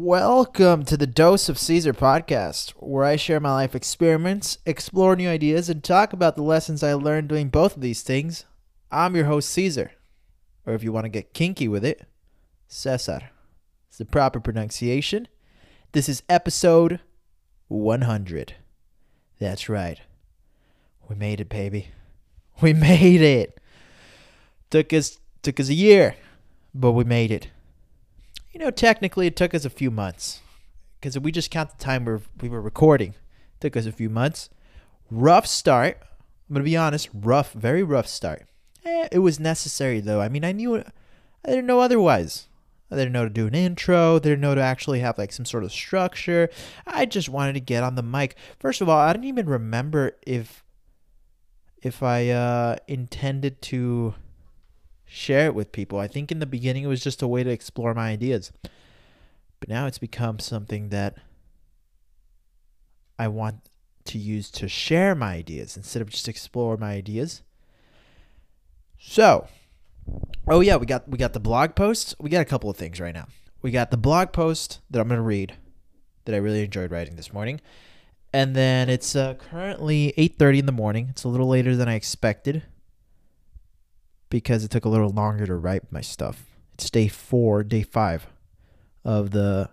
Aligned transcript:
Welcome 0.00 0.84
to 0.84 0.96
the 0.96 1.08
Dose 1.08 1.48
of 1.48 1.58
Caesar 1.58 1.92
podcast, 1.92 2.70
where 2.76 3.04
I 3.04 3.16
share 3.16 3.40
my 3.40 3.52
life 3.52 3.74
experiments, 3.74 4.58
explore 4.64 5.16
new 5.16 5.28
ideas, 5.28 5.68
and 5.68 5.82
talk 5.82 6.12
about 6.12 6.36
the 6.36 6.42
lessons 6.44 6.84
I 6.84 6.94
learned 6.94 7.26
doing 7.26 7.48
both 7.48 7.74
of 7.74 7.82
these 7.82 8.02
things. 8.02 8.44
I'm 8.92 9.16
your 9.16 9.24
host, 9.24 9.50
Caesar. 9.50 9.90
Or 10.64 10.74
if 10.74 10.84
you 10.84 10.92
want 10.92 11.06
to 11.06 11.08
get 11.08 11.34
kinky 11.34 11.66
with 11.66 11.84
it, 11.84 12.06
Cesar. 12.68 13.30
It's 13.88 13.98
the 13.98 14.04
proper 14.04 14.38
pronunciation. 14.38 15.26
This 15.90 16.08
is 16.08 16.22
episode 16.28 17.00
100. 17.66 18.54
That's 19.40 19.68
right. 19.68 20.00
We 21.08 21.16
made 21.16 21.40
it, 21.40 21.48
baby. 21.48 21.88
We 22.60 22.72
made 22.72 23.20
it. 23.20 23.60
Took 24.70 24.92
us 24.92 25.18
took 25.42 25.58
us 25.58 25.68
a 25.68 25.74
year, 25.74 26.14
but 26.72 26.92
we 26.92 27.02
made 27.02 27.32
it. 27.32 27.48
You 28.58 28.64
know, 28.64 28.70
technically, 28.72 29.28
it 29.28 29.36
took 29.36 29.54
us 29.54 29.64
a 29.64 29.70
few 29.70 29.88
months 29.88 30.40
because 31.00 31.14
if 31.14 31.22
we 31.22 31.30
just 31.30 31.48
count 31.48 31.70
the 31.70 31.84
time 31.84 32.04
we're, 32.04 32.22
we 32.40 32.48
were 32.48 32.60
recording, 32.60 33.10
it 33.10 33.60
took 33.60 33.76
us 33.76 33.86
a 33.86 33.92
few 33.92 34.10
months. 34.10 34.50
Rough 35.12 35.46
start. 35.46 35.98
I'm 36.02 36.54
gonna 36.54 36.64
be 36.64 36.76
honest, 36.76 37.08
rough, 37.14 37.52
very 37.52 37.84
rough 37.84 38.08
start. 38.08 38.48
Eh, 38.84 39.06
it 39.12 39.20
was 39.20 39.38
necessary 39.38 40.00
though. 40.00 40.20
I 40.20 40.28
mean, 40.28 40.44
I 40.44 40.50
knew, 40.50 40.78
I 40.78 41.48
didn't 41.48 41.66
know 41.66 41.78
otherwise. 41.78 42.48
I 42.90 42.96
didn't 42.96 43.12
know 43.12 43.22
to 43.22 43.30
do 43.30 43.46
an 43.46 43.54
intro. 43.54 44.16
I 44.16 44.18
Didn't 44.18 44.40
know 44.40 44.56
to 44.56 44.60
actually 44.60 44.98
have 45.00 45.18
like 45.18 45.30
some 45.30 45.44
sort 45.44 45.62
of 45.62 45.70
structure. 45.70 46.48
I 46.84 47.06
just 47.06 47.28
wanted 47.28 47.52
to 47.52 47.60
get 47.60 47.84
on 47.84 47.94
the 47.94 48.02
mic. 48.02 48.34
First 48.58 48.80
of 48.80 48.88
all, 48.88 48.98
I 48.98 49.12
didn't 49.12 49.26
even 49.26 49.48
remember 49.48 50.16
if 50.26 50.64
if 51.80 52.02
I 52.02 52.30
uh, 52.30 52.76
intended 52.88 53.62
to 53.62 54.14
share 55.08 55.46
it 55.46 55.54
with 55.54 55.72
people. 55.72 55.98
I 55.98 56.06
think 56.06 56.30
in 56.30 56.38
the 56.38 56.46
beginning 56.46 56.84
it 56.84 56.88
was 56.88 57.02
just 57.02 57.22
a 57.22 57.28
way 57.28 57.42
to 57.42 57.50
explore 57.50 57.94
my 57.94 58.10
ideas. 58.10 58.52
But 59.58 59.68
now 59.68 59.86
it's 59.86 59.98
become 59.98 60.38
something 60.38 60.90
that 60.90 61.16
I 63.18 63.28
want 63.28 63.56
to 64.04 64.18
use 64.18 64.50
to 64.52 64.68
share 64.68 65.14
my 65.14 65.34
ideas 65.34 65.76
instead 65.76 66.02
of 66.02 66.10
just 66.10 66.28
explore 66.28 66.76
my 66.76 66.92
ideas. 66.92 67.42
So, 68.98 69.48
oh 70.46 70.60
yeah, 70.60 70.76
we 70.76 70.86
got 70.86 71.08
we 71.08 71.18
got 71.18 71.32
the 71.32 71.40
blog 71.40 71.74
post. 71.74 72.14
We 72.20 72.30
got 72.30 72.42
a 72.42 72.44
couple 72.44 72.70
of 72.70 72.76
things 72.76 73.00
right 73.00 73.14
now. 73.14 73.26
We 73.62 73.70
got 73.70 73.90
the 73.90 73.96
blog 73.96 74.32
post 74.32 74.80
that 74.90 75.00
I'm 75.00 75.08
going 75.08 75.18
to 75.18 75.22
read 75.22 75.56
that 76.24 76.34
I 76.34 76.38
really 76.38 76.62
enjoyed 76.62 76.90
writing 76.90 77.16
this 77.16 77.32
morning. 77.32 77.60
And 78.32 78.54
then 78.54 78.88
it's 78.88 79.16
uh, 79.16 79.34
currently 79.34 80.12
8:30 80.16 80.60
in 80.60 80.66
the 80.66 80.72
morning. 80.72 81.08
It's 81.10 81.24
a 81.24 81.28
little 81.28 81.48
later 81.48 81.74
than 81.74 81.88
I 81.88 81.94
expected 81.94 82.62
because 84.30 84.64
it 84.64 84.70
took 84.70 84.84
a 84.84 84.88
little 84.88 85.10
longer 85.10 85.46
to 85.46 85.54
write 85.54 85.90
my 85.90 86.00
stuff. 86.00 86.44
It's 86.74 86.90
day 86.90 87.08
4, 87.08 87.64
day 87.64 87.82
5 87.82 88.26
of 89.04 89.30
the 89.30 89.70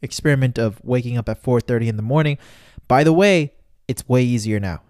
experiment 0.00 0.58
of 0.58 0.80
waking 0.84 1.16
up 1.16 1.28
at 1.28 1.42
4:30 1.42 1.88
in 1.88 1.96
the 1.96 2.02
morning. 2.02 2.38
By 2.86 3.04
the 3.04 3.12
way, 3.12 3.52
it's 3.86 4.08
way 4.08 4.22
easier 4.22 4.60
now. 4.60 4.82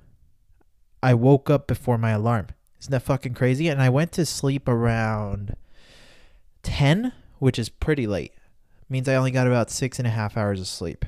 I 1.02 1.14
woke 1.14 1.48
up 1.48 1.66
before 1.66 1.98
my 1.98 2.10
alarm. 2.10 2.48
Isn't 2.80 2.90
that 2.90 3.02
fucking 3.02 3.34
crazy? 3.34 3.68
And 3.68 3.82
I 3.82 3.88
went 3.88 4.12
to 4.12 4.26
sleep 4.26 4.68
around 4.68 5.56
10, 6.62 7.12
which 7.38 7.58
is 7.58 7.68
pretty 7.68 8.06
late. 8.06 8.32
means 8.90 9.08
I 9.08 9.16
only 9.16 9.30
got 9.30 9.46
about 9.46 9.70
six 9.70 9.98
and 9.98 10.06
a 10.06 10.10
half 10.10 10.36
hours 10.36 10.60
of 10.60 10.66
sleep. 10.66 11.04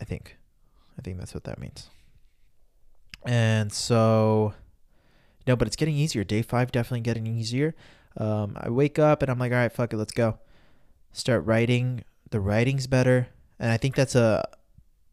I 0.00 0.04
think. 0.04 0.36
I 0.96 1.02
think 1.02 1.18
that's 1.18 1.34
what 1.34 1.44
that 1.44 1.58
means. 1.58 1.90
And 3.26 3.72
so, 3.72 4.54
no, 5.48 5.56
but 5.56 5.66
it's 5.66 5.76
getting 5.76 5.96
easier. 5.96 6.22
Day 6.22 6.42
five 6.42 6.70
definitely 6.70 7.00
getting 7.00 7.26
easier. 7.26 7.74
Um, 8.18 8.56
I 8.60 8.68
wake 8.68 8.98
up 8.98 9.22
and 9.22 9.30
I'm 9.30 9.38
like, 9.38 9.50
all 9.50 9.58
right, 9.58 9.72
fuck 9.72 9.92
it, 9.94 9.96
let's 9.96 10.12
go. 10.12 10.38
Start 11.10 11.46
writing. 11.46 12.04
The 12.30 12.38
writing's 12.38 12.86
better, 12.86 13.28
and 13.58 13.72
I 13.72 13.78
think 13.78 13.94
that's 13.94 14.14
a. 14.14 14.46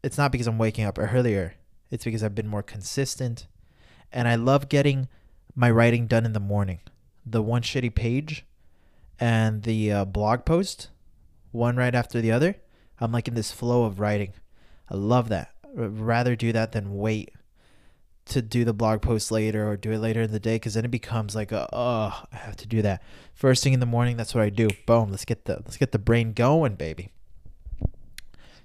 It's 0.04 0.18
not 0.18 0.30
because 0.30 0.46
I'm 0.46 0.58
waking 0.58 0.84
up 0.84 0.98
earlier. 0.98 1.54
It's 1.90 2.04
because 2.04 2.22
I've 2.22 2.34
been 2.34 2.46
more 2.46 2.62
consistent, 2.62 3.46
and 4.12 4.28
I 4.28 4.34
love 4.34 4.68
getting 4.68 5.08
my 5.54 5.70
writing 5.70 6.06
done 6.06 6.26
in 6.26 6.34
the 6.34 6.40
morning. 6.40 6.80
The 7.24 7.40
one 7.40 7.62
shitty 7.62 7.94
page, 7.94 8.44
and 9.18 9.62
the 9.62 9.90
uh, 9.90 10.04
blog 10.04 10.44
post, 10.44 10.90
one 11.52 11.76
right 11.76 11.94
after 11.94 12.20
the 12.20 12.32
other. 12.32 12.56
I'm 13.00 13.12
like 13.12 13.28
in 13.28 13.34
this 13.34 13.50
flow 13.50 13.84
of 13.84 13.98
writing. 13.98 14.34
I 14.90 14.96
love 14.96 15.30
that. 15.30 15.52
Rather 15.74 16.36
do 16.36 16.52
that 16.52 16.72
than 16.72 16.96
wait 16.96 17.32
to 18.26 18.42
do 18.42 18.64
the 18.64 18.72
blog 18.72 19.02
post 19.02 19.30
later 19.30 19.68
or 19.68 19.76
do 19.76 19.92
it 19.92 19.98
later 19.98 20.22
in 20.22 20.32
the 20.32 20.40
day 20.40 20.56
because 20.56 20.74
then 20.74 20.84
it 20.84 20.90
becomes 20.90 21.34
like 21.34 21.52
oh 21.52 21.66
I 22.32 22.36
have 22.36 22.56
to 22.56 22.66
do 22.66 22.82
that 22.82 23.02
first 23.34 23.62
thing 23.62 23.72
in 23.72 23.80
the 23.80 23.86
morning. 23.86 24.16
That's 24.16 24.34
what 24.34 24.42
I 24.42 24.50
do. 24.50 24.68
Boom. 24.86 25.10
Let's 25.10 25.24
get 25.24 25.44
the 25.44 25.54
let's 25.64 25.76
get 25.76 25.92
the 25.92 25.98
brain 25.98 26.32
going, 26.32 26.74
baby. 26.74 27.10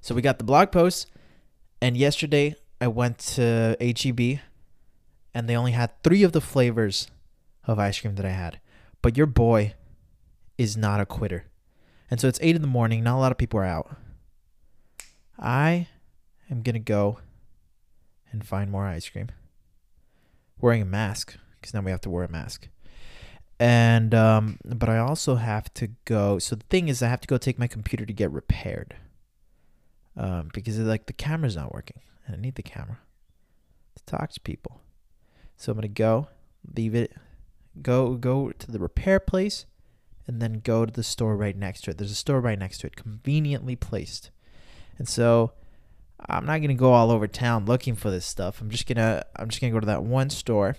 So 0.02 0.16
we 0.16 0.24
got 0.24 0.40
the 0.40 0.44
blog 0.44 0.72
post, 0.72 1.08
and 1.80 1.96
yesterday 1.96 2.56
I 2.80 2.88
went 2.88 3.20
to 3.20 3.78
HEB, 3.80 4.40
and 5.34 5.48
they 5.48 5.56
only 5.56 5.74
had 5.74 5.92
three 6.04 6.24
of 6.24 6.32
the 6.32 6.42
flavors 6.42 7.08
of 7.66 7.78
ice 7.78 8.00
cream 8.00 8.16
that 8.16 8.26
I 8.26 8.32
had. 8.32 8.60
But 9.04 9.16
your 9.16 9.28
boy 9.28 9.76
is 10.58 10.76
not 10.76 11.00
a 11.00 11.06
quitter, 11.06 11.46
and 12.10 12.20
so 12.20 12.28
it's 12.28 12.40
eight 12.42 12.56
in 12.56 12.64
the 12.64 12.68
morning. 12.68 13.04
Not 13.04 13.18
a 13.18 13.20
lot 13.20 13.32
of 13.32 13.38
people 13.38 13.60
are 13.60 13.66
out. 13.66 13.96
I 15.38 15.88
am 16.50 16.64
gonna 16.64 16.80
go 16.80 17.20
and 18.32 18.44
find 18.44 18.72
more 18.72 18.86
ice 18.86 19.08
cream 19.08 19.28
wearing 20.62 20.82
a 20.82 20.86
mask 20.86 21.38
because 21.60 21.74
now 21.74 21.82
we 21.82 21.92
have 21.92 22.02
to 22.02 22.10
wear 22.10 22.24
a 22.24 22.32
mask. 22.32 22.68
And 23.60 24.16
um, 24.16 24.58
but 24.66 24.90
I 24.90 24.98
also 24.98 25.36
have 25.36 25.72
to 25.76 25.90
go. 26.06 26.40
So 26.40 26.56
the 26.56 26.66
thing 26.70 26.88
is, 26.88 27.04
I 27.04 27.10
have 27.10 27.22
to 27.22 27.28
go 27.28 27.38
take 27.38 27.60
my 27.60 27.68
computer 27.68 28.06
to 28.06 28.14
get 28.14 28.32
repaired. 28.32 28.96
Um, 30.18 30.50
because 30.54 30.78
like 30.80 31.06
the 31.06 31.14
camera's 31.14 31.56
not 31.56 31.74
working, 31.74 32.02
and 32.26 32.36
I 32.36 32.40
need 32.40 32.56
the 32.56 32.64
camera 32.64 32.98
to 33.96 34.04
talk 34.06 34.32
to 34.32 34.40
people. 34.42 34.82
So 35.58 35.72
I'm 35.72 35.78
gonna 35.78 35.90
go, 35.90 36.28
leave 36.76 36.96
it, 36.96 37.14
go 37.82 38.16
go 38.16 38.52
to 38.52 38.72
the 38.72 38.80
repair 38.80 39.20
place, 39.20 39.68
and 40.26 40.42
then 40.42 40.62
go 40.64 40.86
to 40.86 40.92
the 40.92 41.04
store 41.04 41.38
right 41.38 41.56
next 41.56 41.82
to 41.82 41.92
it. 41.92 42.00
There's 42.00 42.12
a 42.12 42.16
store 42.16 42.42
right 42.42 42.58
next 42.58 42.80
to 42.80 42.88
it, 42.88 42.96
conveniently 42.96 43.76
placed. 43.76 44.32
And 44.98 45.08
so 45.08 45.54
I'm 46.28 46.46
not 46.46 46.62
gonna 46.62 46.74
go 46.74 46.94
all 46.94 47.12
over 47.12 47.28
town 47.28 47.66
looking 47.66 47.96
for 47.96 48.12
this 48.12 48.26
stuff. 48.26 48.62
I'm 48.62 48.70
just 48.70 48.88
gonna 48.88 49.24
I'm 49.36 49.50
just 49.50 49.62
gonna 49.62 49.74
go 49.74 49.80
to 49.80 49.86
that 49.88 50.04
one 50.04 50.30
store. 50.30 50.76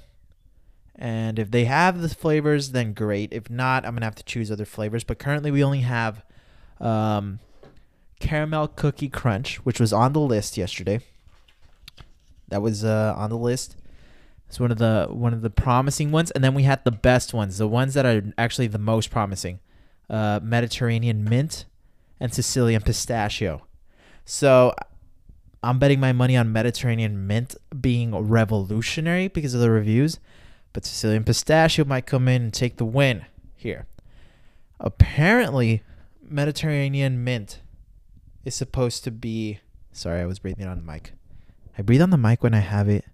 And 0.94 1.38
if 1.38 1.50
they 1.50 1.64
have 1.64 2.00
the 2.00 2.08
flavors, 2.08 2.72
then 2.72 2.92
great. 2.92 3.32
If 3.32 3.50
not, 3.50 3.84
I'm 3.84 3.94
gonna 3.94 4.06
have 4.06 4.14
to 4.16 4.24
choose 4.24 4.50
other 4.52 4.64
flavors. 4.64 5.04
But 5.04 5.18
currently, 5.18 5.50
we 5.50 5.64
only 5.64 5.80
have 5.80 6.24
um, 6.80 7.40
caramel 8.20 8.68
cookie 8.68 9.08
crunch, 9.08 9.56
which 9.64 9.80
was 9.80 9.92
on 9.92 10.12
the 10.12 10.20
list 10.20 10.56
yesterday. 10.56 11.00
That 12.48 12.62
was 12.62 12.84
uh, 12.84 13.14
on 13.16 13.30
the 13.30 13.38
list. 13.38 13.76
It's 14.48 14.60
one 14.60 14.70
of 14.70 14.78
the 14.78 15.08
one 15.10 15.32
of 15.32 15.40
the 15.40 15.50
promising 15.50 16.12
ones, 16.12 16.30
and 16.30 16.44
then 16.44 16.52
we 16.52 16.64
had 16.64 16.84
the 16.84 16.90
best 16.92 17.32
ones, 17.32 17.56
the 17.56 17.66
ones 17.66 17.94
that 17.94 18.04
are 18.04 18.22
actually 18.36 18.66
the 18.66 18.78
most 18.78 19.10
promising: 19.10 19.60
uh, 20.10 20.40
Mediterranean 20.42 21.24
mint 21.24 21.64
and 22.20 22.32
Sicilian 22.32 22.82
pistachio. 22.82 23.66
So 24.24 24.74
I'm 25.62 25.78
betting 25.78 26.00
my 26.00 26.12
money 26.12 26.36
on 26.36 26.52
Mediterranean 26.52 27.26
mint 27.26 27.54
being 27.80 28.14
revolutionary 28.16 29.28
because 29.28 29.54
of 29.54 29.60
the 29.60 29.70
reviews, 29.70 30.18
but 30.72 30.84
Sicilian 30.84 31.22
pistachio 31.22 31.84
might 31.84 32.06
come 32.06 32.26
in 32.26 32.42
and 32.42 32.52
take 32.52 32.78
the 32.78 32.84
win 32.84 33.26
here. 33.54 33.86
Apparently, 34.80 35.82
Mediterranean 36.20 37.22
mint 37.22 37.60
is 38.44 38.56
supposed 38.56 39.04
to 39.04 39.12
be. 39.12 39.60
Sorry, 39.92 40.20
I 40.20 40.26
was 40.26 40.40
breathing 40.40 40.66
on 40.66 40.78
the 40.78 40.92
mic. 40.92 41.12
I 41.78 41.82
breathe 41.82 42.02
on 42.02 42.10
the 42.10 42.18
mic 42.18 42.42
when 42.42 42.54
I 42.54 42.60
have 42.60 42.88
it. 42.88 43.04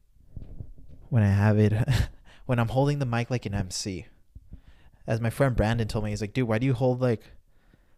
When 1.10 1.22
I 1.22 1.30
have 1.30 1.58
it, 1.58 1.72
when 2.46 2.58
I'm 2.58 2.68
holding 2.68 2.98
the 2.98 3.06
mic 3.06 3.30
like 3.30 3.44
an 3.44 3.54
MC. 3.54 4.06
As 5.06 5.20
my 5.20 5.30
friend 5.30 5.54
Brandon 5.54 5.88
told 5.88 6.04
me, 6.04 6.10
he's 6.10 6.20
like, 6.20 6.32
"Dude, 6.32 6.48
why 6.48 6.58
do 6.58 6.66
you 6.66 6.74
hold 6.74 7.00
like, 7.00 7.22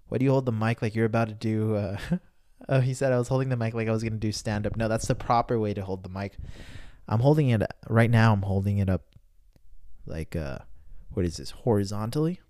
why 0.09 0.19
do 0.19 0.25
you 0.25 0.31
hold 0.33 0.47
the 0.47 0.53
mic 0.53 0.83
like 0.83 0.95
you're 0.95 1.07
about 1.07 1.29
to 1.29 1.35
do?" 1.35 1.77
Uh, 1.77 1.99
Oh, 2.71 2.79
he 2.79 2.95
said 2.95 3.13
I 3.13 3.19
was 3.19 3.27
holding 3.27 3.49
the 3.49 3.57
mic 3.57 3.75
like 3.75 3.89
I 3.89 3.93
was 3.93 4.05
gonna 4.05 4.17
do 4.17 4.31
stand 4.31 4.65
up. 4.65 4.77
No, 4.77 4.87
that's 4.87 5.09
the 5.09 5.17
proper 5.17 5.59
way 5.59 5.75
to 5.75 5.83
hold 5.83 6.05
the 6.05 6.09
mic. 6.09 6.37
I'm 7.09 7.19
holding 7.19 7.51
it 7.51 7.63
right 7.89 8.11
now. 8.11 8.33
I'm 8.33 8.43
holding 8.43 8.79
it 8.79 8.89
up 8.89 9.03
like 10.07 10.37
uh, 10.37 10.59
what 11.13 11.27
is 11.27 11.39
this? 11.39 11.51
Horizontally, 11.51 12.41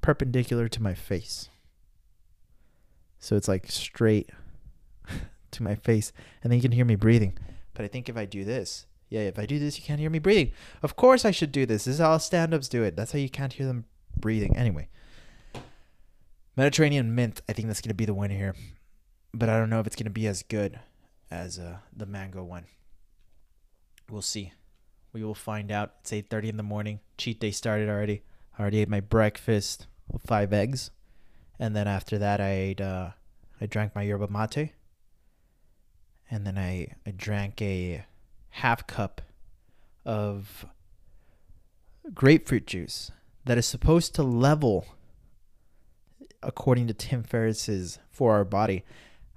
perpendicular 0.00 0.66
to 0.68 0.82
my 0.82 0.94
face. 0.94 1.50
So 3.18 3.36
it's 3.36 3.48
like 3.48 3.70
straight 3.70 4.30
to 5.50 5.62
my 5.62 5.74
face, 5.74 6.10
and 6.42 6.50
then 6.50 6.56
you 6.56 6.62
can 6.62 6.72
hear 6.72 6.86
me 6.86 6.96
breathing. 6.96 7.36
But 7.74 7.84
I 7.84 7.88
think 7.88 8.08
if 8.08 8.16
I 8.16 8.24
do 8.24 8.44
this, 8.46 8.86
yeah, 9.10 9.20
if 9.20 9.38
I 9.38 9.44
do 9.44 9.58
this, 9.58 9.78
you 9.78 9.84
can't 9.84 10.00
hear 10.00 10.08
me 10.08 10.20
breathing. 10.20 10.52
Of 10.82 10.96
course, 10.96 11.26
I 11.26 11.32
should 11.32 11.52
do 11.52 11.66
this. 11.66 11.84
This 11.84 11.96
is 11.96 12.00
how 12.00 12.16
stand-ups 12.16 12.68
do 12.70 12.82
it. 12.82 12.96
That's 12.96 13.12
how 13.12 13.18
you 13.18 13.28
can't 13.28 13.52
hear 13.52 13.66
them 13.66 13.84
breathing. 14.16 14.56
Anyway, 14.56 14.88
Mediterranean 16.56 17.14
mint. 17.14 17.42
I 17.46 17.52
think 17.52 17.68
that's 17.68 17.82
gonna 17.82 17.92
be 17.92 18.06
the 18.06 18.14
winner 18.14 18.36
here 18.36 18.54
but 19.32 19.48
I 19.48 19.58
don't 19.58 19.70
know 19.70 19.80
if 19.80 19.86
it's 19.86 19.96
gonna 19.96 20.10
be 20.10 20.26
as 20.26 20.42
good 20.42 20.80
as 21.30 21.58
uh, 21.58 21.78
the 21.96 22.06
mango 22.06 22.42
one. 22.42 22.64
We'll 24.10 24.22
see. 24.22 24.52
We 25.12 25.24
will 25.24 25.34
find 25.34 25.70
out. 25.70 25.94
It's 26.00 26.12
eight 26.12 26.30
thirty 26.30 26.48
in 26.48 26.56
the 26.56 26.62
morning. 26.62 27.00
Cheat 27.18 27.40
day 27.40 27.50
started 27.50 27.88
already. 27.88 28.22
I 28.58 28.62
already 28.62 28.80
ate 28.80 28.88
my 28.88 29.00
breakfast, 29.00 29.86
with 30.12 30.22
five 30.22 30.52
eggs, 30.52 30.90
and 31.58 31.74
then 31.74 31.86
after 31.86 32.18
that, 32.18 32.40
I 32.40 32.50
ate, 32.50 32.80
uh, 32.80 33.10
I 33.60 33.66
drank 33.66 33.94
my 33.94 34.02
yerba 34.02 34.28
mate, 34.28 34.72
and 36.30 36.46
then 36.46 36.58
I 36.58 36.94
I 37.06 37.12
drank 37.12 37.62
a 37.62 38.04
half 38.50 38.86
cup 38.86 39.22
of 40.04 40.66
grapefruit 42.14 42.66
juice 42.66 43.10
that 43.44 43.58
is 43.58 43.66
supposed 43.66 44.14
to 44.14 44.22
level, 44.22 44.86
according 46.42 46.86
to 46.88 46.94
Tim 46.94 47.22
Ferriss's 47.22 47.98
4-Hour 48.16 48.44
Body, 48.44 48.84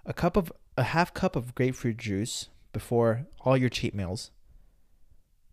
a 0.06 0.14
cup 0.14 0.36
of 0.38 0.52
a 0.78 0.84
half 0.84 1.14
cup 1.14 1.36
of 1.36 1.56
grapefruit 1.56 1.98
juice 1.98 2.50
before 2.72 3.28
all 3.42 3.56
your 3.56 3.70
cheat 3.70 3.94
meals. 3.94 4.32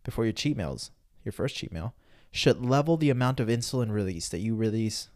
Before 0.03 0.25
your 0.25 0.33
cheat 0.33 0.57
meals, 0.57 0.91
your 1.25 1.33
first 1.33 1.57
cheat 1.57 1.73
meal 1.73 1.95
should 2.33 2.65
level 2.65 2.97
the 2.97 3.11
amount 3.11 3.41
of 3.41 3.49
insulin 3.49 3.91
release 3.93 4.29
that 4.29 4.39
you 4.39 4.55
release 4.55 5.09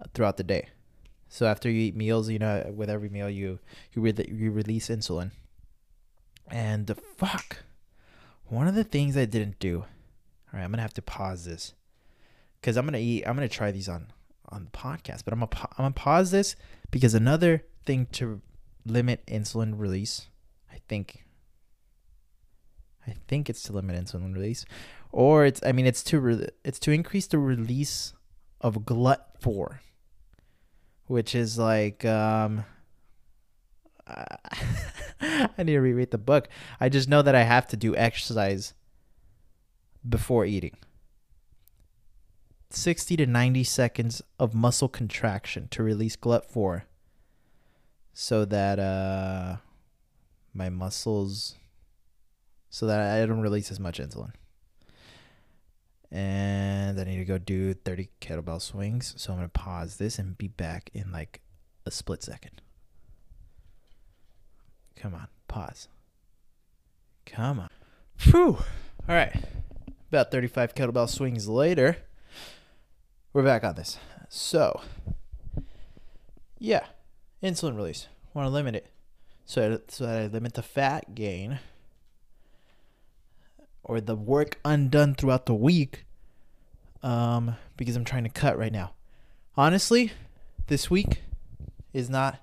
uh, 0.00 0.04
throughout 0.14 0.36
the 0.36 0.44
day. 0.44 0.68
So 1.28 1.46
after 1.46 1.68
you 1.68 1.80
eat 1.80 1.96
meals, 1.96 2.30
you 2.30 2.38
know, 2.38 2.72
with 2.74 2.88
every 2.88 3.08
meal 3.08 3.28
you 3.28 3.58
you 3.92 4.02
re- 4.02 4.14
you 4.28 4.50
release 4.50 4.88
insulin. 4.88 5.32
And 6.48 6.86
the 6.86 6.94
fuck, 6.94 7.58
one 8.46 8.68
of 8.68 8.74
the 8.74 8.84
things 8.84 9.16
I 9.16 9.24
didn't 9.24 9.58
do. 9.58 9.78
All 9.78 10.58
right, 10.58 10.62
I'm 10.62 10.70
gonna 10.70 10.82
have 10.82 10.94
to 10.94 11.02
pause 11.02 11.44
this 11.44 11.74
because 12.60 12.76
I'm 12.76 12.84
gonna 12.84 12.98
eat. 12.98 13.26
I'm 13.26 13.34
gonna 13.34 13.48
try 13.48 13.70
these 13.70 13.88
on 13.88 14.06
on 14.48 14.64
the 14.64 14.70
podcast, 14.70 15.24
but 15.24 15.32
I'm 15.32 15.40
gonna 15.40 15.68
I'm 15.72 15.84
gonna 15.84 15.90
pause 15.90 16.30
this 16.30 16.54
because 16.90 17.14
another 17.14 17.64
thing 17.86 18.06
to 18.12 18.42
limit 18.84 19.24
insulin 19.26 19.78
release, 19.78 20.28
I 20.70 20.78
think. 20.88 21.24
I 23.06 23.14
think 23.28 23.48
it's 23.48 23.62
to 23.64 23.72
limit 23.72 23.96
insulin 23.96 24.34
release, 24.34 24.66
or 25.12 25.46
it's 25.46 25.60
I 25.64 25.72
mean 25.72 25.86
it's 25.86 26.02
to 26.04 26.20
re- 26.20 26.48
it's 26.64 26.80
to 26.80 26.90
increase 26.90 27.28
the 27.28 27.38
release 27.38 28.12
of 28.60 28.80
GLUT4, 28.80 29.78
which 31.06 31.34
is 31.34 31.58
like 31.58 32.04
um. 32.04 32.64
I 35.20 35.48
need 35.58 35.72
to 35.72 35.80
reread 35.80 36.12
the 36.12 36.18
book. 36.18 36.48
I 36.78 36.88
just 36.88 37.08
know 37.08 37.22
that 37.22 37.34
I 37.34 37.42
have 37.42 37.66
to 37.68 37.76
do 37.76 37.96
exercise 37.96 38.74
before 40.08 40.44
eating. 40.44 40.76
60 42.70 43.16
to 43.16 43.26
90 43.26 43.64
seconds 43.64 44.22
of 44.38 44.54
muscle 44.54 44.88
contraction 44.88 45.66
to 45.68 45.82
release 45.82 46.14
GLUT4 46.16 46.82
so 48.18 48.46
that 48.46 48.78
uh 48.78 49.56
my 50.54 50.70
muscles 50.70 51.54
so 52.70 52.86
that 52.86 52.98
I 52.98 53.26
don't 53.26 53.40
release 53.40 53.70
as 53.70 53.78
much 53.78 53.98
insulin. 53.98 54.32
And 56.10 56.98
I 56.98 57.04
need 57.04 57.18
to 57.18 57.26
go 57.26 57.36
do 57.36 57.74
30 57.74 58.08
kettlebell 58.22 58.62
swings. 58.62 59.12
So 59.18 59.32
I'm 59.32 59.38
going 59.38 59.48
to 59.48 59.52
pause 59.52 59.98
this 59.98 60.18
and 60.18 60.38
be 60.38 60.48
back 60.48 60.88
in 60.94 61.12
like 61.12 61.42
a 61.84 61.90
split 61.90 62.22
second. 62.22 62.62
Come 64.94 65.14
on, 65.14 65.28
pause. 65.46 65.88
Come 67.26 67.60
on. 67.60 67.68
Phew. 68.16 68.56
All 69.08 69.14
right. 69.14 69.44
About 70.08 70.30
35 70.30 70.74
kettlebell 70.74 71.10
swings 71.10 71.48
later, 71.48 71.98
we're 73.34 73.42
back 73.42 73.62
on 73.62 73.74
this. 73.74 73.98
So, 74.30 74.80
yeah, 76.58 76.86
insulin 77.42 77.76
release. 77.76 78.08
Want 78.34 78.46
to 78.46 78.50
limit 78.50 78.74
it 78.74 78.90
so 79.46 79.80
so 79.88 80.04
that 80.04 80.20
I 80.20 80.26
limit 80.26 80.54
the 80.54 80.62
fat 80.62 81.14
gain 81.14 81.60
or 83.82 84.00
the 84.00 84.16
work 84.16 84.58
undone 84.64 85.14
throughout 85.14 85.46
the 85.46 85.54
week. 85.54 86.04
Um, 87.02 87.56
because 87.76 87.94
I'm 87.94 88.04
trying 88.04 88.24
to 88.24 88.30
cut 88.30 88.58
right 88.58 88.72
now. 88.72 88.94
Honestly, 89.56 90.12
this 90.66 90.90
week 90.90 91.22
is 91.92 92.10
not 92.10 92.40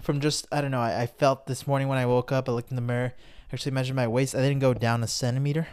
from 0.00 0.20
just 0.20 0.46
I 0.52 0.60
don't 0.60 0.70
know. 0.70 0.80
I, 0.80 1.02
I 1.02 1.06
felt 1.06 1.46
this 1.46 1.66
morning 1.66 1.88
when 1.88 1.98
I 1.98 2.06
woke 2.06 2.30
up. 2.30 2.48
I 2.48 2.52
looked 2.52 2.70
in 2.70 2.76
the 2.76 2.82
mirror. 2.82 3.14
Actually 3.52 3.72
measured 3.72 3.96
my 3.96 4.06
waist. 4.06 4.34
I 4.36 4.38
didn't 4.38 4.60
go 4.60 4.72
down 4.72 5.02
a 5.02 5.08
centimeter. 5.08 5.66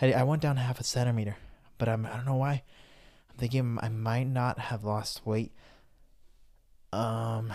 I, 0.00 0.12
I 0.12 0.22
went 0.22 0.40
down 0.40 0.56
half 0.56 0.78
a 0.80 0.84
centimeter, 0.84 1.36
but 1.78 1.88
I'm 1.88 2.06
I 2.06 2.10
don't 2.10 2.26
know 2.26 2.36
why. 2.36 2.62
I'm 3.30 3.36
thinking 3.36 3.78
I 3.82 3.88
might 3.88 4.28
not 4.28 4.58
have 4.58 4.84
lost 4.84 5.26
weight. 5.26 5.52
Um, 6.92 7.52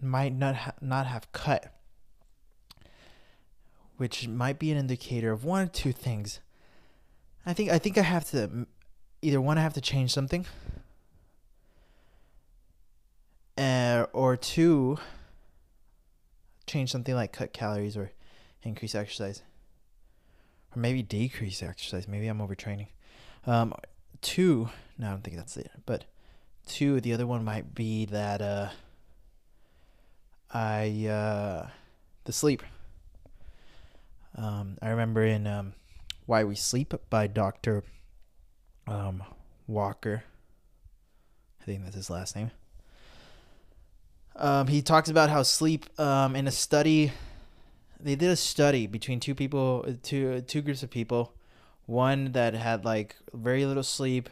might 0.00 0.34
not 0.34 0.54
ha- 0.56 0.74
not 0.80 1.06
have 1.06 1.30
cut, 1.32 1.72
which 3.96 4.26
might 4.26 4.58
be 4.58 4.70
an 4.70 4.78
indicator 4.78 5.32
of 5.32 5.44
one 5.44 5.62
or 5.62 5.66
two 5.66 5.92
things. 5.92 6.40
I 7.44 7.52
think 7.52 7.70
I 7.70 7.78
think 7.78 7.98
I 7.98 8.02
have 8.02 8.28
to 8.30 8.66
either 9.20 9.40
one 9.40 9.58
I 9.58 9.62
have 9.62 9.74
to 9.74 9.80
change 9.80 10.12
something, 10.12 10.46
uh, 13.58 14.06
or 14.12 14.36
two 14.36 14.98
change 16.66 16.90
something 16.90 17.14
like 17.14 17.32
cut 17.32 17.52
calories 17.52 17.96
or 17.96 18.12
increase 18.62 18.94
exercise 18.94 19.42
or 20.74 20.80
maybe 20.80 21.02
decrease 21.02 21.62
exercise. 21.62 22.08
Maybe 22.08 22.28
I'm 22.28 22.38
overtraining. 22.38 22.88
Um, 23.46 23.74
two, 24.20 24.70
no, 24.98 25.08
I 25.08 25.10
don't 25.10 25.22
think 25.22 25.36
that's 25.36 25.56
it. 25.56 25.70
But 25.84 26.04
two, 26.66 27.00
the 27.00 27.12
other 27.12 27.26
one 27.26 27.44
might 27.44 27.74
be 27.74 28.04
that 28.06 28.40
uh, 28.40 28.68
I 30.52 31.06
uh, 31.06 31.68
the 32.24 32.32
sleep. 32.32 32.62
Um, 34.36 34.78
I 34.80 34.90
remember 34.90 35.24
in 35.24 35.46
um, 35.46 35.74
Why 36.26 36.44
We 36.44 36.54
Sleep 36.54 36.94
by 37.10 37.26
Doctor 37.26 37.84
um, 38.86 39.22
Walker. 39.66 40.24
I 41.60 41.64
think 41.64 41.84
that's 41.84 41.96
his 41.96 42.10
last 42.10 42.34
name. 42.34 42.50
Um, 44.34 44.66
he 44.66 44.80
talks 44.80 45.08
about 45.08 45.28
how 45.28 45.42
sleep 45.42 45.86
um, 46.00 46.34
in 46.34 46.48
a 46.48 46.50
study 46.50 47.12
they 48.02 48.16
did 48.16 48.30
a 48.30 48.36
study 48.36 48.86
between 48.86 49.20
two 49.20 49.34
people, 49.34 49.86
two 50.02 50.40
two 50.42 50.60
groups 50.60 50.82
of 50.82 50.90
people, 50.90 51.32
one 51.86 52.32
that 52.32 52.54
had 52.54 52.84
like 52.84 53.16
very 53.32 53.64
little 53.64 53.84
sleep, 53.84 54.28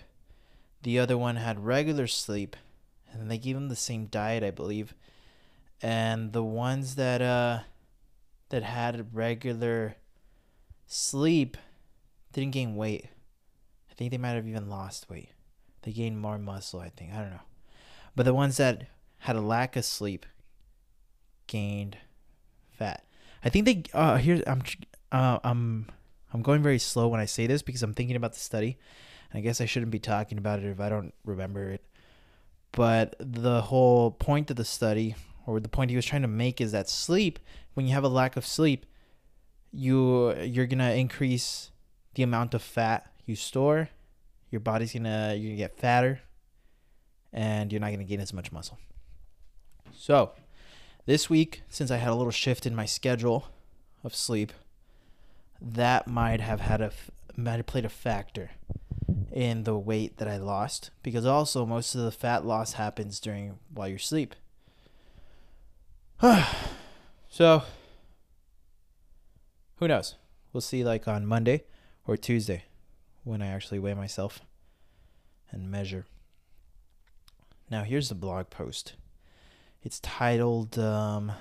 the 0.83 0.99
other 0.99 1.19
one 1.19 1.37
had 1.37 1.65
regular 1.65 2.07
sleep, 2.07 2.57
and 3.13 3.31
they 3.31 3.39
gave 3.39 3.55
them 3.55 3.69
the 3.69 3.77
same 3.77 4.07
diet, 4.07 4.43
I 4.43 4.51
believe, 4.51 4.95
and 5.83 6.33
the 6.33 6.45
ones 6.45 6.95
that 6.97 7.23
uh 7.23 7.61
that 8.51 8.63
had 8.63 9.15
regular 9.15 9.97
sleep 10.87 11.57
didn't 12.33 12.53
gain 12.53 12.77
weight. 12.77 13.07
I 13.91 13.95
think 13.95 14.11
they 14.11 14.19
might 14.19 14.31
have 14.31 14.49
even 14.49 14.69
lost 14.69 15.09
weight. 15.09 15.31
They 15.83 15.93
gained 15.93 16.21
more 16.21 16.39
muscle, 16.39 16.81
I 16.81 16.91
think. 16.91 17.13
I 17.13 17.21
don't 17.21 17.31
know. 17.31 17.41
But 18.17 18.25
the 18.25 18.35
ones 18.35 18.57
that 18.57 18.87
had 19.21 19.37
a 19.37 19.41
lack 19.41 19.77
of 19.77 19.85
sleep 19.85 20.27
gained 21.47 21.97
fat. 22.71 23.05
I 23.45 23.49
think 23.49 23.65
they 23.67 23.83
uh 23.95 24.17
here 24.17 24.43
I'm 24.47 24.63
uh 25.13 25.39
I'm 25.43 25.87
I'm 26.33 26.43
going 26.43 26.63
very 26.63 26.79
slow 26.79 27.09
when 27.09 27.21
I 27.21 27.27
say 27.27 27.47
this 27.47 27.63
because 27.63 27.83
I'm 27.83 27.95
thinking 27.95 28.17
about 28.17 28.33
the 28.33 28.41
study. 28.41 28.79
I 29.33 29.41
guess 29.41 29.61
I 29.61 29.67
shouldn't 29.67 29.93
be 29.93 29.99
talking 29.99 30.39
about 30.39 30.59
it 30.59 30.67
if 30.67 30.81
I 30.81 30.89
don't 30.89 31.15
remember 31.25 31.71
it. 31.71 31.85
But 32.73 33.17
the 33.19 33.63
whole 33.63 34.11
point 34.11 34.51
of 34.51 34.57
the 34.57 34.65
study 34.65 35.15
or 35.47 35.61
the 35.61 35.69
point 35.69 35.91
he 35.91 35.97
was 35.97 36.07
trying 36.07 36.23
to 36.23 36.29
make 36.29 36.61
is 36.61 36.73
that 36.73 36.89
sleep, 36.89 37.39
when 37.75 37.87
you 37.87 37.95
have 37.95 38.05
a 38.05 38.09
lack 38.09 38.37
of 38.37 38.47
sleep, 38.47 38.87
you 39.73 40.35
you're 40.41 40.67
to 40.79 40.95
increase 40.95 41.71
the 42.15 42.23
amount 42.23 42.55
of 42.55 42.63
fat 42.63 43.13
you 43.27 43.37
store. 43.37 43.89
Your 44.51 44.61
body's 44.61 44.93
to 44.93 45.37
you're 45.37 45.53
to 45.53 45.57
get 45.57 45.79
fatter 45.79 46.21
and 47.33 47.73
you're 47.73 47.81
not 47.81 47.89
to 48.01 48.05
gain 48.05 48.21
as 48.21 48.33
much 48.33 48.51
muscle. 48.51 48.79
So, 49.93 50.33
this 51.07 51.31
week, 51.31 51.63
since 51.69 51.91
I 51.91 51.97
had 51.97 52.11
a 52.11 52.15
little 52.15 52.33
shift 52.33 52.67
in 52.67 52.75
my 52.75 52.85
schedule 52.85 53.49
of 54.03 54.15
sleep, 54.15 54.53
that 55.61 56.07
might 56.09 56.41
have 56.41 56.61
had 56.61 56.81
a 56.81 56.91
might 57.37 57.57
have 57.57 57.67
played 57.67 57.85
a 57.85 57.91
factor 57.91 58.51
in 59.31 59.65
the 59.65 59.79
weight 59.79 60.19
that 60.19 60.29
I 60.29 60.37
lost 60.39 60.91
because 61.03 61.25
also 61.25 61.65
most 61.65 61.95
of 61.95 62.03
the 62.03 62.11
fat 62.11 62.45
loss 62.45 62.75
happens 62.75 63.21
during 63.21 63.59
while 63.73 63.89
you 63.89 63.99
sleep. 63.99 64.35
so 67.29 67.63
who 69.77 69.89
knows? 69.89 70.17
We'll 70.53 70.61
see 70.61 70.85
like 70.85 71.07
on 71.07 71.27
Monday 71.27 71.65
or 72.07 72.17
Tuesday 72.17 72.65
when 73.25 73.41
I 73.41 73.49
actually 73.49 73.79
weigh 73.79 73.95
myself 73.95 74.41
and 75.51 75.71
measure. 75.71 76.07
Now 77.71 77.85
here's 77.85 78.09
the 78.09 78.15
blog 78.15 78.51
post. 78.51 78.95
It's 79.83 80.01
titled. 80.01 80.79
Um, 80.79 81.33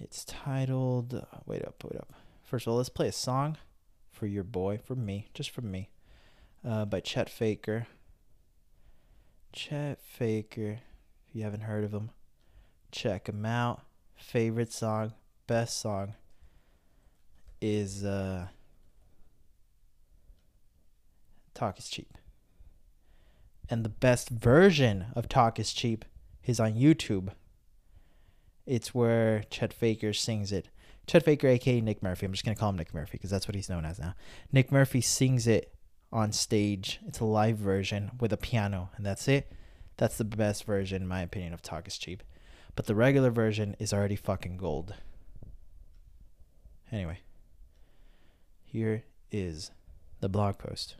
it's 0.00 0.24
titled. 0.24 1.14
Uh, 1.14 1.38
wait 1.46 1.64
up, 1.64 1.84
wait 1.84 2.00
up. 2.00 2.12
First 2.42 2.66
of 2.66 2.72
all, 2.72 2.78
let's 2.78 2.88
play 2.88 3.06
a 3.06 3.12
song 3.12 3.56
for 4.20 4.26
your 4.26 4.44
boy, 4.44 4.78
for 4.84 4.94
me, 4.94 5.28
just 5.32 5.48
for 5.48 5.62
me, 5.62 5.88
uh, 6.62 6.84
by 6.84 7.00
Chet 7.00 7.30
Faker. 7.30 7.86
Chet 9.50 9.98
Faker. 9.98 10.80
If 11.26 11.34
you 11.34 11.42
haven't 11.42 11.62
heard 11.62 11.84
of 11.84 11.94
him, 11.94 12.10
check 12.92 13.30
him 13.30 13.46
out. 13.46 13.80
Favorite 14.14 14.74
song, 14.74 15.14
best 15.46 15.80
song 15.80 16.16
is 17.62 18.04
uh, 18.04 18.48
"Talk 21.54 21.78
Is 21.78 21.88
Cheap." 21.88 22.18
And 23.70 23.86
the 23.86 23.88
best 23.88 24.28
version 24.28 25.06
of 25.16 25.30
Talk 25.30 25.58
is 25.58 25.72
Cheap 25.72 26.04
is 26.44 26.60
on 26.60 26.74
YouTube. 26.74 27.30
It's 28.66 28.94
where 28.94 29.44
Chet 29.48 29.72
Faker 29.72 30.12
sings 30.12 30.52
it. 30.52 30.68
Chet 31.10 31.24
Faker, 31.24 31.48
aka 31.48 31.80
Nick 31.80 32.04
Murphy. 32.04 32.24
I'm 32.24 32.30
just 32.30 32.44
gonna 32.44 32.54
call 32.54 32.70
him 32.70 32.76
Nick 32.76 32.94
Murphy 32.94 33.18
because 33.18 33.30
that's 33.30 33.48
what 33.48 33.56
he's 33.56 33.68
known 33.68 33.84
as 33.84 33.98
now. 33.98 34.14
Nick 34.52 34.70
Murphy 34.70 35.00
sings 35.00 35.48
it 35.48 35.74
on 36.12 36.30
stage. 36.30 37.00
It's 37.04 37.18
a 37.18 37.24
live 37.24 37.56
version 37.56 38.12
with 38.20 38.32
a 38.32 38.36
piano, 38.36 38.90
and 38.96 39.04
that's 39.04 39.26
it. 39.26 39.50
That's 39.96 40.16
the 40.18 40.24
best 40.24 40.62
version, 40.62 41.02
in 41.02 41.08
my 41.08 41.22
opinion, 41.22 41.52
of 41.52 41.62
Talk 41.62 41.88
is 41.88 41.98
Cheap. 41.98 42.22
But 42.76 42.86
the 42.86 42.94
regular 42.94 43.32
version 43.32 43.74
is 43.80 43.92
already 43.92 44.14
fucking 44.14 44.56
gold. 44.56 44.94
Anyway, 46.92 47.18
here 48.62 49.02
is 49.32 49.72
the 50.20 50.28
blog 50.28 50.58
post. 50.58 50.94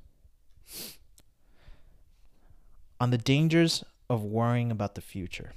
On 2.99 3.11
the 3.11 3.19
dangers 3.19 3.85
of 4.09 4.25
worrying 4.25 4.73
about 4.73 4.97
the 4.97 5.02
future. 5.02 5.52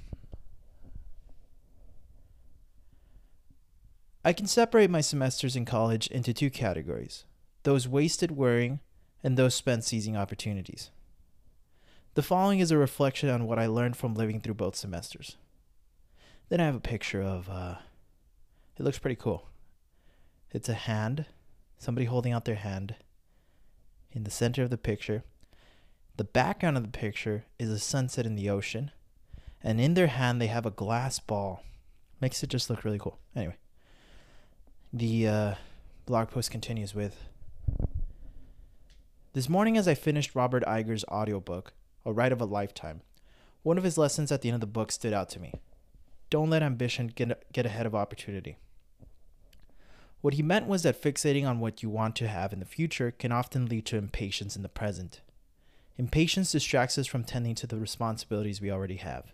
I 4.26 4.32
can 4.32 4.46
separate 4.46 4.88
my 4.88 5.02
semesters 5.02 5.54
in 5.54 5.66
college 5.66 6.06
into 6.06 6.32
two 6.32 6.50
categories 6.50 7.24
those 7.64 7.88
wasted 7.88 8.30
worrying 8.30 8.80
and 9.22 9.36
those 9.36 9.54
spent 9.54 9.84
seizing 9.84 10.16
opportunities. 10.16 10.90
The 12.14 12.22
following 12.22 12.58
is 12.58 12.70
a 12.70 12.76
reflection 12.76 13.30
on 13.30 13.46
what 13.46 13.58
I 13.58 13.66
learned 13.66 13.96
from 13.96 14.14
living 14.14 14.40
through 14.40 14.54
both 14.54 14.76
semesters. 14.76 15.36
Then 16.48 16.60
I 16.60 16.66
have 16.66 16.74
a 16.74 16.80
picture 16.80 17.22
of, 17.22 17.48
uh, 17.48 17.76
it 18.78 18.82
looks 18.82 18.98
pretty 18.98 19.16
cool. 19.16 19.48
It's 20.52 20.68
a 20.68 20.74
hand, 20.74 21.24
somebody 21.78 22.04
holding 22.04 22.32
out 22.32 22.44
their 22.44 22.54
hand 22.54 22.96
in 24.12 24.24
the 24.24 24.30
center 24.30 24.62
of 24.62 24.70
the 24.70 24.78
picture. 24.78 25.24
The 26.16 26.24
background 26.24 26.76
of 26.76 26.82
the 26.84 26.98
picture 26.98 27.46
is 27.58 27.70
a 27.70 27.78
sunset 27.78 28.26
in 28.26 28.36
the 28.36 28.50
ocean, 28.50 28.90
and 29.62 29.80
in 29.80 29.94
their 29.94 30.06
hand 30.06 30.40
they 30.40 30.46
have 30.46 30.66
a 30.66 30.70
glass 30.70 31.18
ball. 31.18 31.64
Makes 32.20 32.42
it 32.42 32.50
just 32.50 32.68
look 32.68 32.84
really 32.84 32.98
cool. 32.98 33.18
Anyway, 33.34 33.56
the 34.96 35.26
uh, 35.26 35.54
blog 36.06 36.30
post 36.30 36.52
continues 36.52 36.94
with 36.94 37.24
This 39.32 39.48
morning, 39.48 39.76
as 39.76 39.88
I 39.88 39.94
finished 39.94 40.36
Robert 40.36 40.62
Iger's 40.68 41.04
audiobook, 41.06 41.72
A 42.06 42.12
Ride 42.12 42.30
of 42.30 42.40
a 42.40 42.44
Lifetime, 42.44 43.00
one 43.64 43.76
of 43.76 43.82
his 43.82 43.98
lessons 43.98 44.30
at 44.30 44.40
the 44.40 44.50
end 44.50 44.54
of 44.54 44.60
the 44.60 44.68
book 44.68 44.92
stood 44.92 45.12
out 45.12 45.28
to 45.30 45.40
me. 45.40 45.52
Don't 46.30 46.48
let 46.48 46.62
ambition 46.62 47.08
get, 47.08 47.52
get 47.52 47.66
ahead 47.66 47.86
of 47.86 47.94
opportunity. 47.96 48.56
What 50.20 50.34
he 50.34 50.44
meant 50.44 50.68
was 50.68 50.84
that 50.84 51.02
fixating 51.02 51.44
on 51.44 51.58
what 51.58 51.82
you 51.82 51.90
want 51.90 52.14
to 52.16 52.28
have 52.28 52.52
in 52.52 52.60
the 52.60 52.64
future 52.64 53.10
can 53.10 53.32
often 53.32 53.66
lead 53.66 53.86
to 53.86 53.96
impatience 53.96 54.54
in 54.54 54.62
the 54.62 54.68
present. 54.68 55.22
Impatience 55.98 56.52
distracts 56.52 56.98
us 56.98 57.08
from 57.08 57.24
tending 57.24 57.56
to 57.56 57.66
the 57.66 57.78
responsibilities 57.78 58.60
we 58.60 58.70
already 58.70 58.96
have. 58.96 59.32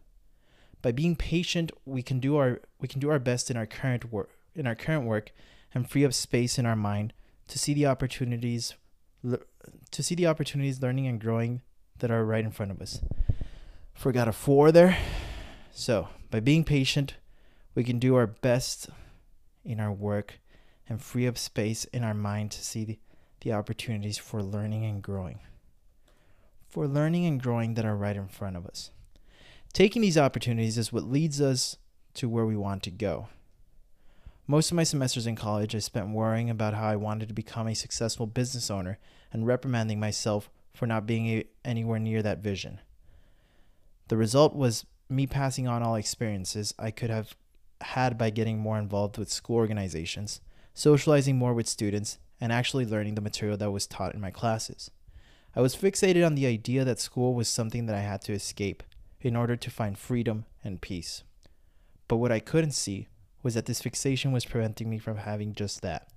By 0.80 0.92
being 0.92 1.16
patient, 1.16 1.70
we 1.84 2.02
can 2.02 2.18
do 2.18 2.38
our 2.38 2.62
we 2.80 2.88
can 2.88 2.98
do 2.98 3.10
our 3.10 3.18
best 3.18 3.50
in 3.50 3.58
our 3.58 3.66
current 3.66 4.10
work 4.10 4.30
in 4.54 4.66
our 4.66 4.74
current 4.74 5.04
work 5.04 5.32
and 5.74 5.88
free 5.88 6.04
up 6.04 6.12
space 6.12 6.58
in 6.58 6.66
our 6.66 6.76
mind 6.76 7.12
to 7.48 7.58
see 7.58 7.74
the 7.74 7.86
opportunities 7.86 8.74
to 9.90 10.02
see 10.02 10.14
the 10.14 10.26
opportunities 10.26 10.80
learning 10.80 11.06
and 11.06 11.20
growing 11.20 11.60
that 11.98 12.10
are 12.10 12.24
right 12.24 12.44
in 12.44 12.50
front 12.50 12.70
of 12.70 12.80
us. 12.80 13.00
Forgot 13.92 14.28
a 14.28 14.32
four 14.32 14.72
there. 14.72 14.96
So, 15.72 16.08
by 16.30 16.40
being 16.40 16.64
patient, 16.64 17.16
we 17.74 17.84
can 17.84 17.98
do 17.98 18.16
our 18.16 18.26
best 18.26 18.88
in 19.64 19.78
our 19.78 19.92
work 19.92 20.40
and 20.88 21.02
free 21.02 21.26
up 21.26 21.38
space 21.38 21.84
in 21.86 22.02
our 22.02 22.14
mind 22.14 22.50
to 22.52 22.64
see 22.64 22.84
the, 22.84 22.98
the 23.42 23.52
opportunities 23.52 24.18
for 24.18 24.42
learning 24.42 24.84
and 24.84 25.02
growing. 25.02 25.40
For 26.68 26.88
learning 26.88 27.26
and 27.26 27.42
growing 27.42 27.74
that 27.74 27.84
are 27.84 27.96
right 27.96 28.16
in 28.16 28.28
front 28.28 28.56
of 28.56 28.66
us. 28.66 28.90
Taking 29.72 30.02
these 30.02 30.18
opportunities 30.18 30.78
is 30.78 30.92
what 30.92 31.04
leads 31.04 31.40
us 31.40 31.76
to 32.14 32.28
where 32.28 32.46
we 32.46 32.56
want 32.56 32.82
to 32.84 32.90
go. 32.90 33.28
Most 34.50 34.73
of 34.73 34.75
my 34.75 34.83
semesters 34.83 35.28
in 35.28 35.37
college 35.37 35.76
I 35.76 35.78
spent 35.78 36.09
worrying 36.09 36.50
about 36.50 36.75
how 36.75 36.88
I 36.88 36.97
wanted 36.97 37.28
to 37.28 37.35
become 37.35 37.69
a 37.69 37.75
successful 37.76 38.26
business 38.26 38.69
owner 38.69 38.99
and 39.33 39.47
reprimanding 39.47 40.00
myself 40.00 40.50
for 40.75 40.88
not 40.88 41.07
being 41.07 41.45
anywhere 41.64 42.00
near 42.00 42.21
that 42.21 42.40
vision. 42.40 42.80
The 44.09 44.16
result 44.16 44.57
was 44.57 44.87
me 45.09 45.28
passing 45.28 45.69
on 45.69 45.85
all 45.85 45.95
experiences 45.95 46.75
I 46.80 46.90
could 46.90 47.11
have 47.11 47.37
had 47.80 48.19
by 48.19 48.30
getting 48.30 48.59
more 48.59 48.76
involved 48.76 49.19
with 49.19 49.30
school 49.30 49.54
organizations, 49.54 50.40
socializing 50.75 51.38
more 51.38 51.54
with 51.54 51.69
students, 51.69 52.19
and 52.40 52.52
actually 52.52 52.85
learning 52.85 53.14
the 53.14 53.21
material 53.21 53.57
that 53.59 53.71
was 53.71 53.87
taught 53.87 54.16
in 54.16 54.21
my 54.21 54.33
classes. 54.33 54.90
I 55.54 55.61
was 55.61 55.76
fixated 55.76 56.26
on 56.26 56.35
the 56.35 56.47
idea 56.47 56.85
that 56.85 56.99
school 56.99 57.35
was 57.35 57.49
something 57.49 57.87
that 57.87 57.95
I 57.95 58.00
had 58.00 58.21
to 58.23 58.33
escape 58.33 58.83
in 59.21 59.37
order 59.37 59.54
to 59.54 59.71
find 59.71 59.97
freedom 59.97 60.45
and 60.64 60.80
peace. 60.80 61.23
But 62.09 62.16
what 62.16 62.33
I 62.33 62.40
couldn't 62.40 62.73
see 62.73 63.07
was 63.42 63.54
that 63.54 63.66
this 63.66 63.80
fixation 63.80 64.32
was 64.32 64.44
preventing 64.44 64.90
me 64.90 64.99
from 64.99 65.18
having 65.18 65.54
just 65.54 65.82
that. 65.82 66.09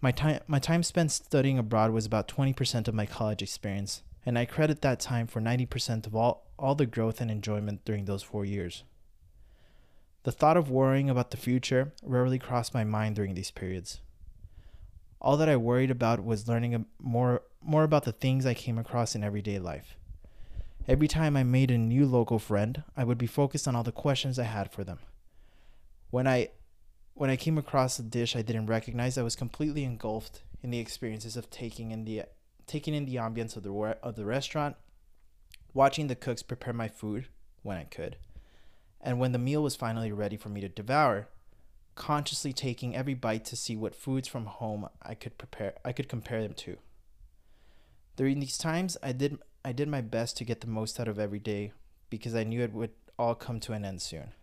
My 0.00 0.10
time, 0.10 0.40
my 0.46 0.58
time 0.58 0.82
spent 0.82 1.12
studying 1.12 1.58
abroad 1.58 1.92
was 1.92 2.06
about 2.06 2.26
20% 2.26 2.88
of 2.88 2.94
my 2.94 3.06
college 3.06 3.42
experience, 3.42 4.02
and 4.26 4.38
I 4.38 4.44
credit 4.44 4.82
that 4.82 4.98
time 4.98 5.26
for 5.26 5.40
90% 5.40 6.06
of 6.06 6.16
all, 6.16 6.46
all 6.58 6.74
the 6.74 6.86
growth 6.86 7.20
and 7.20 7.30
enjoyment 7.30 7.84
during 7.84 8.04
those 8.04 8.22
four 8.22 8.44
years. 8.44 8.84
The 10.24 10.32
thought 10.32 10.56
of 10.56 10.70
worrying 10.70 11.10
about 11.10 11.30
the 11.30 11.36
future 11.36 11.92
rarely 12.02 12.38
crossed 12.38 12.74
my 12.74 12.84
mind 12.84 13.16
during 13.16 13.34
these 13.34 13.50
periods. 13.50 14.00
All 15.20 15.36
that 15.36 15.48
I 15.48 15.56
worried 15.56 15.90
about 15.90 16.24
was 16.24 16.48
learning 16.48 16.86
more, 16.98 17.42
more 17.60 17.84
about 17.84 18.04
the 18.04 18.12
things 18.12 18.44
I 18.44 18.54
came 18.54 18.78
across 18.78 19.14
in 19.14 19.22
everyday 19.22 19.58
life. 19.58 19.96
Every 20.88 21.06
time 21.06 21.36
I 21.36 21.44
made 21.44 21.70
a 21.70 21.78
new 21.78 22.06
local 22.06 22.40
friend, 22.40 22.82
I 22.96 23.04
would 23.04 23.18
be 23.18 23.28
focused 23.28 23.68
on 23.68 23.76
all 23.76 23.84
the 23.84 23.92
questions 23.92 24.36
I 24.38 24.44
had 24.44 24.72
for 24.72 24.82
them. 24.82 24.98
When 26.12 26.26
I 26.26 26.50
when 27.14 27.30
I 27.30 27.36
came 27.36 27.56
across 27.56 27.98
a 27.98 28.02
dish 28.02 28.36
I 28.36 28.42
didn't 28.42 28.66
recognize, 28.66 29.16
I 29.16 29.22
was 29.22 29.34
completely 29.34 29.82
engulfed 29.82 30.42
in 30.62 30.70
the 30.70 30.78
experiences 30.78 31.38
of 31.38 31.48
taking 31.48 31.90
in 31.90 32.04
the 32.04 32.24
taking 32.66 32.92
in 32.92 33.06
the 33.06 33.16
ambience 33.16 33.56
of 33.56 33.62
the 33.62 33.72
of 33.72 34.14
the 34.14 34.26
restaurant, 34.26 34.76
watching 35.72 36.08
the 36.08 36.14
cooks 36.14 36.42
prepare 36.42 36.74
my 36.74 36.86
food 36.86 37.28
when 37.62 37.78
I 37.78 37.84
could, 37.84 38.18
and 39.00 39.18
when 39.18 39.32
the 39.32 39.38
meal 39.38 39.62
was 39.62 39.74
finally 39.74 40.12
ready 40.12 40.36
for 40.36 40.50
me 40.50 40.60
to 40.60 40.68
devour, 40.68 41.28
consciously 41.94 42.52
taking 42.52 42.94
every 42.94 43.14
bite 43.14 43.46
to 43.46 43.56
see 43.56 43.74
what 43.74 43.94
foods 43.94 44.28
from 44.28 44.44
home 44.44 44.90
I 45.00 45.14
could 45.14 45.38
prepare 45.38 45.76
I 45.82 45.92
could 45.92 46.10
compare 46.10 46.42
them 46.42 46.52
to. 46.52 46.76
During 48.16 48.38
these 48.38 48.58
times, 48.58 48.98
I 49.02 49.12
did 49.12 49.38
I 49.64 49.72
did 49.72 49.88
my 49.88 50.02
best 50.02 50.36
to 50.36 50.44
get 50.44 50.60
the 50.60 50.66
most 50.66 51.00
out 51.00 51.08
of 51.08 51.18
every 51.18 51.38
day 51.38 51.72
because 52.10 52.34
I 52.34 52.44
knew 52.44 52.60
it 52.60 52.74
would 52.74 52.92
all 53.18 53.34
come 53.34 53.60
to 53.60 53.72
an 53.72 53.86
end 53.86 54.02
soon. 54.02 54.34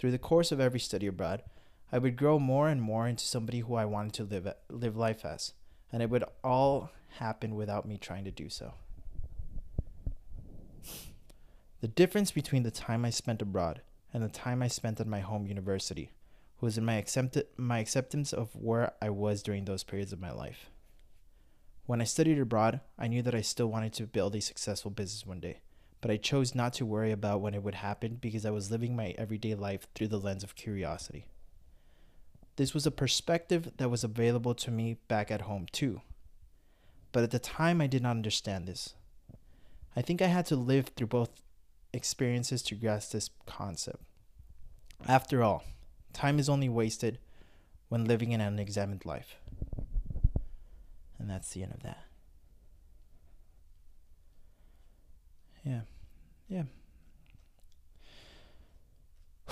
Through 0.00 0.12
the 0.12 0.18
course 0.18 0.50
of 0.50 0.60
every 0.60 0.80
study 0.80 1.06
abroad, 1.06 1.42
I 1.92 1.98
would 1.98 2.16
grow 2.16 2.38
more 2.38 2.70
and 2.70 2.80
more 2.80 3.06
into 3.06 3.22
somebody 3.22 3.60
who 3.60 3.74
I 3.74 3.84
wanted 3.84 4.14
to 4.14 4.24
live 4.24 4.54
live 4.70 4.96
life 4.96 5.26
as, 5.26 5.52
and 5.92 6.02
it 6.02 6.08
would 6.08 6.24
all 6.42 6.90
happen 7.18 7.54
without 7.54 7.86
me 7.86 7.98
trying 7.98 8.24
to 8.24 8.30
do 8.30 8.48
so. 8.48 8.72
The 11.82 11.88
difference 11.88 12.30
between 12.30 12.62
the 12.62 12.70
time 12.70 13.04
I 13.04 13.10
spent 13.10 13.42
abroad 13.42 13.82
and 14.14 14.22
the 14.22 14.30
time 14.30 14.62
I 14.62 14.68
spent 14.68 15.00
at 15.00 15.06
my 15.06 15.20
home 15.20 15.46
university 15.46 16.12
was 16.62 16.78
in 16.78 16.84
my 16.86 16.94
accept- 16.94 17.58
my 17.58 17.78
acceptance 17.78 18.32
of 18.32 18.56
where 18.56 18.94
I 19.02 19.10
was 19.10 19.42
during 19.42 19.66
those 19.66 19.84
periods 19.84 20.14
of 20.14 20.18
my 20.18 20.32
life. 20.32 20.70
When 21.84 22.00
I 22.00 22.04
studied 22.04 22.38
abroad, 22.38 22.80
I 22.98 23.06
knew 23.06 23.20
that 23.20 23.34
I 23.34 23.42
still 23.42 23.66
wanted 23.66 23.92
to 23.94 24.06
build 24.06 24.34
a 24.34 24.40
successful 24.40 24.90
business 24.90 25.26
one 25.26 25.40
day 25.40 25.60
but 26.00 26.10
I 26.10 26.16
chose 26.16 26.54
not 26.54 26.72
to 26.74 26.86
worry 26.86 27.12
about 27.12 27.40
when 27.40 27.54
it 27.54 27.62
would 27.62 27.76
happen 27.76 28.18
because 28.20 28.46
I 28.46 28.50
was 28.50 28.70
living 28.70 28.96
my 28.96 29.14
everyday 29.18 29.54
life 29.54 29.86
through 29.94 30.08
the 30.08 30.18
lens 30.18 30.42
of 30.42 30.54
curiosity. 30.54 31.26
This 32.56 32.74
was 32.74 32.86
a 32.86 32.90
perspective 32.90 33.72
that 33.76 33.90
was 33.90 34.04
available 34.04 34.54
to 34.54 34.70
me 34.70 34.98
back 35.08 35.30
at 35.30 35.42
home 35.42 35.66
too. 35.72 36.02
But 37.12 37.24
at 37.24 37.30
the 37.30 37.38
time, 37.38 37.80
I 37.80 37.86
did 37.86 38.02
not 38.02 38.10
understand 38.10 38.66
this. 38.66 38.94
I 39.96 40.02
think 40.02 40.22
I 40.22 40.26
had 40.26 40.46
to 40.46 40.56
live 40.56 40.88
through 40.88 41.08
both 41.08 41.30
experiences 41.92 42.62
to 42.62 42.74
grasp 42.74 43.12
this 43.12 43.30
concept. 43.46 44.02
After 45.06 45.42
all, 45.42 45.64
time 46.12 46.38
is 46.38 46.48
only 46.48 46.68
wasted 46.68 47.18
when 47.88 48.04
living 48.04 48.32
an 48.32 48.40
unexamined 48.40 49.04
life. 49.04 49.36
And 51.18 51.28
that's 51.28 51.50
the 51.50 51.62
end 51.62 51.72
of 51.72 51.82
that. 51.82 52.04
Yeah. 55.64 55.80
Yeah. 56.48 56.62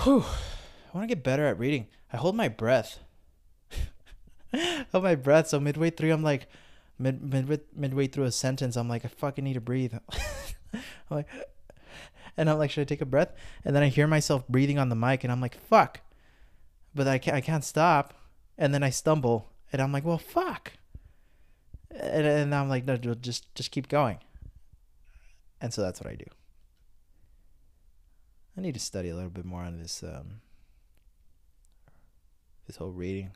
Whew. 0.02 0.22
I 0.22 0.96
want 0.96 1.08
to 1.08 1.14
get 1.14 1.24
better 1.24 1.46
at 1.46 1.58
reading. 1.58 1.86
I 2.12 2.16
hold 2.16 2.34
my 2.34 2.48
breath. 2.48 3.00
hold 4.92 5.04
my 5.04 5.14
breath. 5.14 5.48
So 5.48 5.60
midway 5.60 5.90
through, 5.90 6.12
I'm 6.12 6.22
like, 6.22 6.48
mid, 6.98 7.22
mid 7.22 7.60
midway 7.74 8.06
through 8.06 8.24
a 8.24 8.32
sentence, 8.32 8.76
I'm 8.76 8.88
like, 8.88 9.04
I 9.04 9.08
fucking 9.08 9.44
need 9.44 9.54
to 9.54 9.60
breathe. 9.60 9.94
I'm 10.72 10.80
like, 11.10 11.28
and 12.36 12.48
I'm 12.48 12.58
like, 12.58 12.70
should 12.70 12.82
I 12.82 12.84
take 12.84 13.00
a 13.00 13.06
breath? 13.06 13.32
And 13.64 13.74
then 13.74 13.82
I 13.82 13.88
hear 13.88 14.06
myself 14.06 14.46
breathing 14.48 14.78
on 14.78 14.88
the 14.88 14.96
mic, 14.96 15.24
and 15.24 15.32
I'm 15.32 15.40
like, 15.40 15.60
fuck. 15.68 16.00
But 16.94 17.08
I 17.08 17.18
can't, 17.18 17.36
I 17.36 17.40
can't 17.40 17.64
stop. 17.64 18.14
And 18.56 18.72
then 18.72 18.82
I 18.82 18.90
stumble, 18.90 19.50
and 19.72 19.82
I'm 19.82 19.92
like, 19.92 20.04
well, 20.04 20.18
fuck. 20.18 20.72
And, 21.90 22.26
and 22.26 22.54
I'm 22.54 22.68
like, 22.68 22.84
no, 22.84 22.96
just 22.96 23.54
just 23.54 23.70
keep 23.70 23.88
going 23.88 24.18
And 25.60 25.72
so 25.72 25.82
that's 25.82 26.00
what 26.00 26.10
I 26.10 26.14
do. 26.14 26.26
I 28.56 28.60
need 28.60 28.74
to 28.74 28.80
study 28.80 29.08
a 29.08 29.14
little 29.14 29.30
bit 29.30 29.44
more 29.44 29.62
on 29.62 29.78
this 29.80 30.02
um 30.02 30.40
this 32.66 32.76
whole 32.76 32.90
reading 32.90 33.30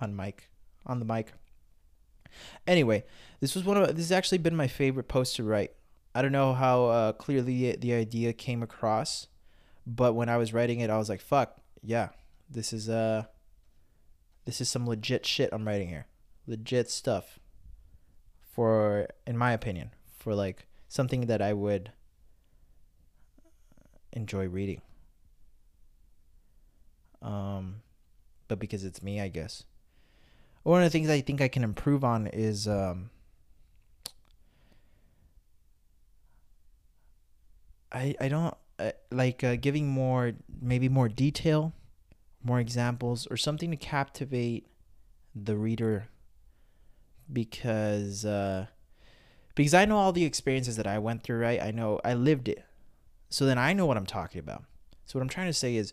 on 0.00 0.14
mic 0.14 0.50
on 0.84 0.98
the 0.98 1.04
mic. 1.04 1.32
Anyway, 2.66 3.04
this 3.40 3.54
was 3.54 3.64
one 3.64 3.76
of 3.76 3.88
this 3.88 4.06
has 4.06 4.12
actually 4.12 4.38
been 4.38 4.56
my 4.56 4.68
favorite 4.68 5.08
post 5.08 5.36
to 5.36 5.44
write. 5.44 5.72
I 6.14 6.22
don't 6.22 6.32
know 6.32 6.54
how 6.54 6.86
uh, 6.86 7.12
clearly 7.12 7.76
the 7.76 7.92
idea 7.92 8.32
came 8.32 8.62
across, 8.62 9.28
but 9.86 10.14
when 10.14 10.28
I 10.28 10.36
was 10.36 10.52
writing 10.52 10.80
it, 10.80 10.90
I 10.90 10.98
was 10.98 11.08
like, 11.08 11.20
"Fuck, 11.20 11.58
yeah, 11.82 12.08
this 12.50 12.72
is 12.72 12.88
uh, 12.88 13.24
this 14.44 14.60
is 14.60 14.68
some 14.68 14.86
legit 14.86 15.26
shit 15.26 15.50
I'm 15.52 15.66
writing 15.66 15.88
here, 15.88 16.06
legit 16.46 16.90
stuff." 16.90 17.38
For, 18.40 19.06
in 19.26 19.36
my 19.36 19.52
opinion, 19.52 19.90
for 20.18 20.34
like 20.34 20.66
something 20.88 21.26
that 21.26 21.42
I 21.42 21.52
would 21.52 21.92
enjoy 24.12 24.48
reading. 24.48 24.80
Um, 27.22 27.82
but 28.48 28.58
because 28.58 28.84
it's 28.84 29.02
me, 29.02 29.20
I 29.20 29.28
guess. 29.28 29.64
One 30.62 30.82
of 30.82 30.86
the 30.86 30.90
things 30.90 31.08
I 31.08 31.20
think 31.20 31.40
I 31.40 31.48
can 31.48 31.62
improve 31.62 32.02
on 32.02 32.26
is 32.26 32.66
um, 32.66 33.10
I 37.92 38.14
I 38.20 38.28
don't 38.28 38.54
uh, 38.78 38.92
like 39.10 39.44
uh, 39.44 39.56
giving 39.56 39.88
more 39.88 40.32
maybe 40.60 40.88
more 40.88 41.08
detail, 41.08 41.72
more 42.42 42.58
examples, 42.58 43.26
or 43.28 43.36
something 43.36 43.70
to 43.70 43.76
captivate 43.76 44.66
the 45.34 45.56
reader. 45.56 46.08
Because 47.32 48.24
uh, 48.24 48.66
because 49.56 49.74
I 49.74 49.84
know 49.84 49.96
all 49.96 50.12
the 50.12 50.24
experiences 50.24 50.76
that 50.76 50.86
I 50.86 51.00
went 51.00 51.24
through. 51.24 51.38
Right, 51.38 51.60
I 51.60 51.72
know 51.72 52.00
I 52.04 52.14
lived 52.14 52.48
it, 52.48 52.64
so 53.28 53.44
then 53.44 53.58
I 53.58 53.72
know 53.72 53.86
what 53.86 53.96
I'm 53.96 54.06
talking 54.06 54.38
about. 54.38 54.62
So 55.04 55.18
what 55.18 55.22
I'm 55.22 55.28
trying 55.28 55.48
to 55.48 55.52
say 55.52 55.74
is 55.74 55.92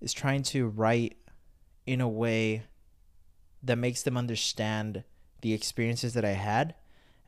is 0.00 0.12
trying 0.12 0.44
to 0.44 0.68
write 0.68 1.16
in 1.86 2.00
a 2.00 2.08
way 2.08 2.62
that 3.62 3.76
makes 3.76 4.02
them 4.02 4.16
understand 4.16 5.02
the 5.40 5.52
experiences 5.52 6.14
that 6.14 6.24
I 6.24 6.32
had 6.32 6.74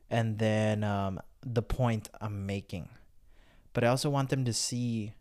and 0.09 0.39
then 0.39 0.83
um, 0.83 1.19
the 1.41 1.61
point 1.61 2.09
I'm 2.19 2.45
making. 2.45 2.89
But 3.73 3.83
I 3.83 3.87
also 3.87 4.09
want 4.09 4.29
them 4.29 4.45
to 4.45 4.53
see, 4.53 5.13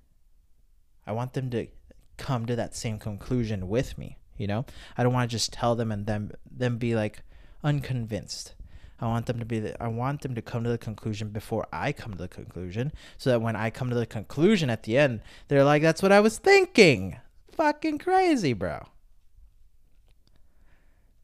I 1.07 1.13
want 1.13 1.33
them 1.33 1.51
to 1.51 1.69
come 2.17 2.47
to 2.47 2.57
that 2.57 2.75
same 2.75 2.99
conclusion 2.99 3.69
with 3.69 3.97
me, 3.97 4.19
you 4.37 4.47
know? 4.47 4.67
I 4.99 5.03
don't 5.03 5.13
want 5.13 5.31
to 5.31 5.35
just 5.35 5.53
tell 5.53 5.77
them 5.77 5.93
and 5.93 6.07
then 6.07 6.33
them 6.51 6.79
be 6.79 6.95
like 6.95 7.23
unconvinced. 7.63 8.55
I 9.01 9.07
want 9.07 9.27
them 9.27 9.39
to 9.39 9.45
be 9.45 9.61
the, 9.61 9.83
I 9.83 9.89
want 9.89 10.21
them 10.21 10.35
to 10.35 10.43
come 10.43 10.63
to 10.65 10.71
the 10.71 10.79
conclusion 10.79 11.31
before 11.31 11.67
I 11.73 11.93
come 11.93 12.13
to 12.13 12.19
the 12.19 12.29
conclusion 12.29 12.93
so 13.17 13.31
that 13.31 13.41
when 13.41 13.57
I 13.57 13.71
come 13.71 13.89
to 13.89 13.97
the 13.97 14.07
conclusion 14.07 14.69
at 14.69 14.83
the 14.83 14.99
end, 14.99 15.21
they're 15.49 15.65
like 15.65 15.83
that's 15.83 16.03
what 16.03 16.13
I 16.13 16.21
was 16.21 16.39
thinking. 16.39 17.19
Fucking 17.53 17.99
crazy, 17.99 18.53
bro. 18.53 18.87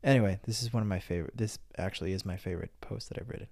Anyway, 0.03 0.39
this 0.47 0.63
is 0.63 0.73
one 0.73 0.83
of 0.83 0.89
my 0.89 1.01
favorite. 1.01 1.37
This 1.37 1.59
actually 1.77 2.13
is 2.13 2.25
my 2.25 2.37
favorite 2.37 2.71
post 2.81 3.09
that 3.09 3.19
I've 3.19 3.29
written. 3.29 3.49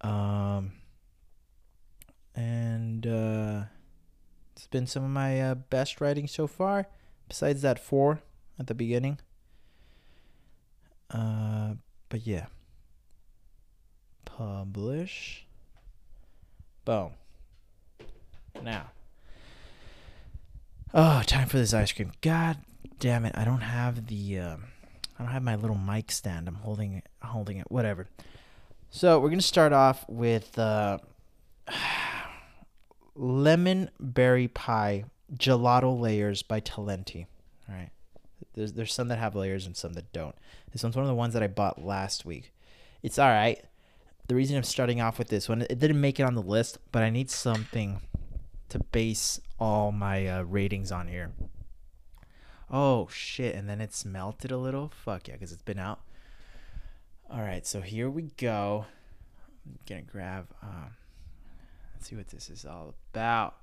Um, 0.00 0.72
and 2.34 3.06
uh, 3.06 3.62
it's 4.56 4.66
been 4.66 4.86
some 4.86 5.04
of 5.04 5.10
my 5.10 5.40
uh, 5.40 5.54
best 5.54 6.00
writing 6.00 6.26
so 6.26 6.46
far. 6.46 6.88
Besides 7.28 7.62
that 7.62 7.78
four 7.78 8.22
at 8.58 8.66
the 8.66 8.74
beginning. 8.74 9.18
Uh, 11.10 11.74
but 12.08 12.26
yeah. 12.26 12.46
Publish. 14.38 15.44
Boom. 16.84 17.10
Now. 18.62 18.92
Oh, 20.94 21.22
time 21.26 21.48
for 21.48 21.58
this 21.58 21.74
ice 21.74 21.90
cream. 21.90 22.12
God 22.20 22.58
damn 23.00 23.24
it! 23.24 23.36
I 23.36 23.44
don't 23.44 23.62
have 23.62 24.06
the. 24.06 24.38
Um, 24.38 24.66
I 25.18 25.24
don't 25.24 25.32
have 25.32 25.42
my 25.42 25.56
little 25.56 25.76
mic 25.76 26.12
stand. 26.12 26.46
I'm 26.46 26.54
holding 26.54 26.94
it, 26.94 27.06
holding 27.20 27.56
it, 27.56 27.68
whatever. 27.68 28.06
So 28.90 29.18
we're 29.18 29.30
gonna 29.30 29.42
start 29.42 29.72
off 29.72 30.04
with 30.08 30.56
uh, 30.56 30.98
lemon 33.16 33.90
berry 33.98 34.46
pie 34.46 35.06
gelato 35.34 35.98
layers 35.98 36.44
by 36.44 36.60
Talenti. 36.60 37.26
All 37.68 37.74
right, 37.74 37.90
there's 38.54 38.74
there's 38.74 38.94
some 38.94 39.08
that 39.08 39.18
have 39.18 39.34
layers 39.34 39.66
and 39.66 39.76
some 39.76 39.94
that 39.94 40.12
don't. 40.12 40.36
This 40.72 40.84
one's 40.84 40.94
one 40.94 41.04
of 41.04 41.08
the 41.08 41.16
ones 41.16 41.34
that 41.34 41.42
I 41.42 41.48
bought 41.48 41.84
last 41.84 42.24
week. 42.24 42.52
It's 43.02 43.18
all 43.18 43.30
right. 43.30 43.64
The 44.28 44.34
reason 44.34 44.58
I'm 44.58 44.62
starting 44.62 45.00
off 45.00 45.18
with 45.18 45.28
this 45.28 45.48
one, 45.48 45.62
it 45.62 45.78
didn't 45.78 46.00
make 46.00 46.20
it 46.20 46.24
on 46.24 46.34
the 46.34 46.42
list, 46.42 46.78
but 46.92 47.02
I 47.02 47.08
need 47.08 47.30
something 47.30 48.02
to 48.68 48.78
base 48.78 49.40
all 49.58 49.90
my 49.90 50.26
uh, 50.26 50.42
ratings 50.42 50.92
on 50.92 51.08
here. 51.08 51.32
Oh 52.70 53.08
shit! 53.10 53.54
And 53.54 53.66
then 53.66 53.80
it's 53.80 54.04
melted 54.04 54.50
a 54.50 54.58
little. 54.58 54.92
Fuck 55.02 55.28
yeah, 55.28 55.34
because 55.34 55.50
it's 55.50 55.62
been 55.62 55.78
out. 55.78 56.00
All 57.30 57.40
right, 57.40 57.66
so 57.66 57.80
here 57.80 58.10
we 58.10 58.30
go. 58.36 58.84
I'm 59.64 59.78
gonna 59.88 60.02
grab. 60.02 60.48
Um, 60.62 60.90
let's 61.94 62.08
see 62.08 62.16
what 62.16 62.28
this 62.28 62.50
is 62.50 62.66
all 62.66 62.94
about. 63.14 63.54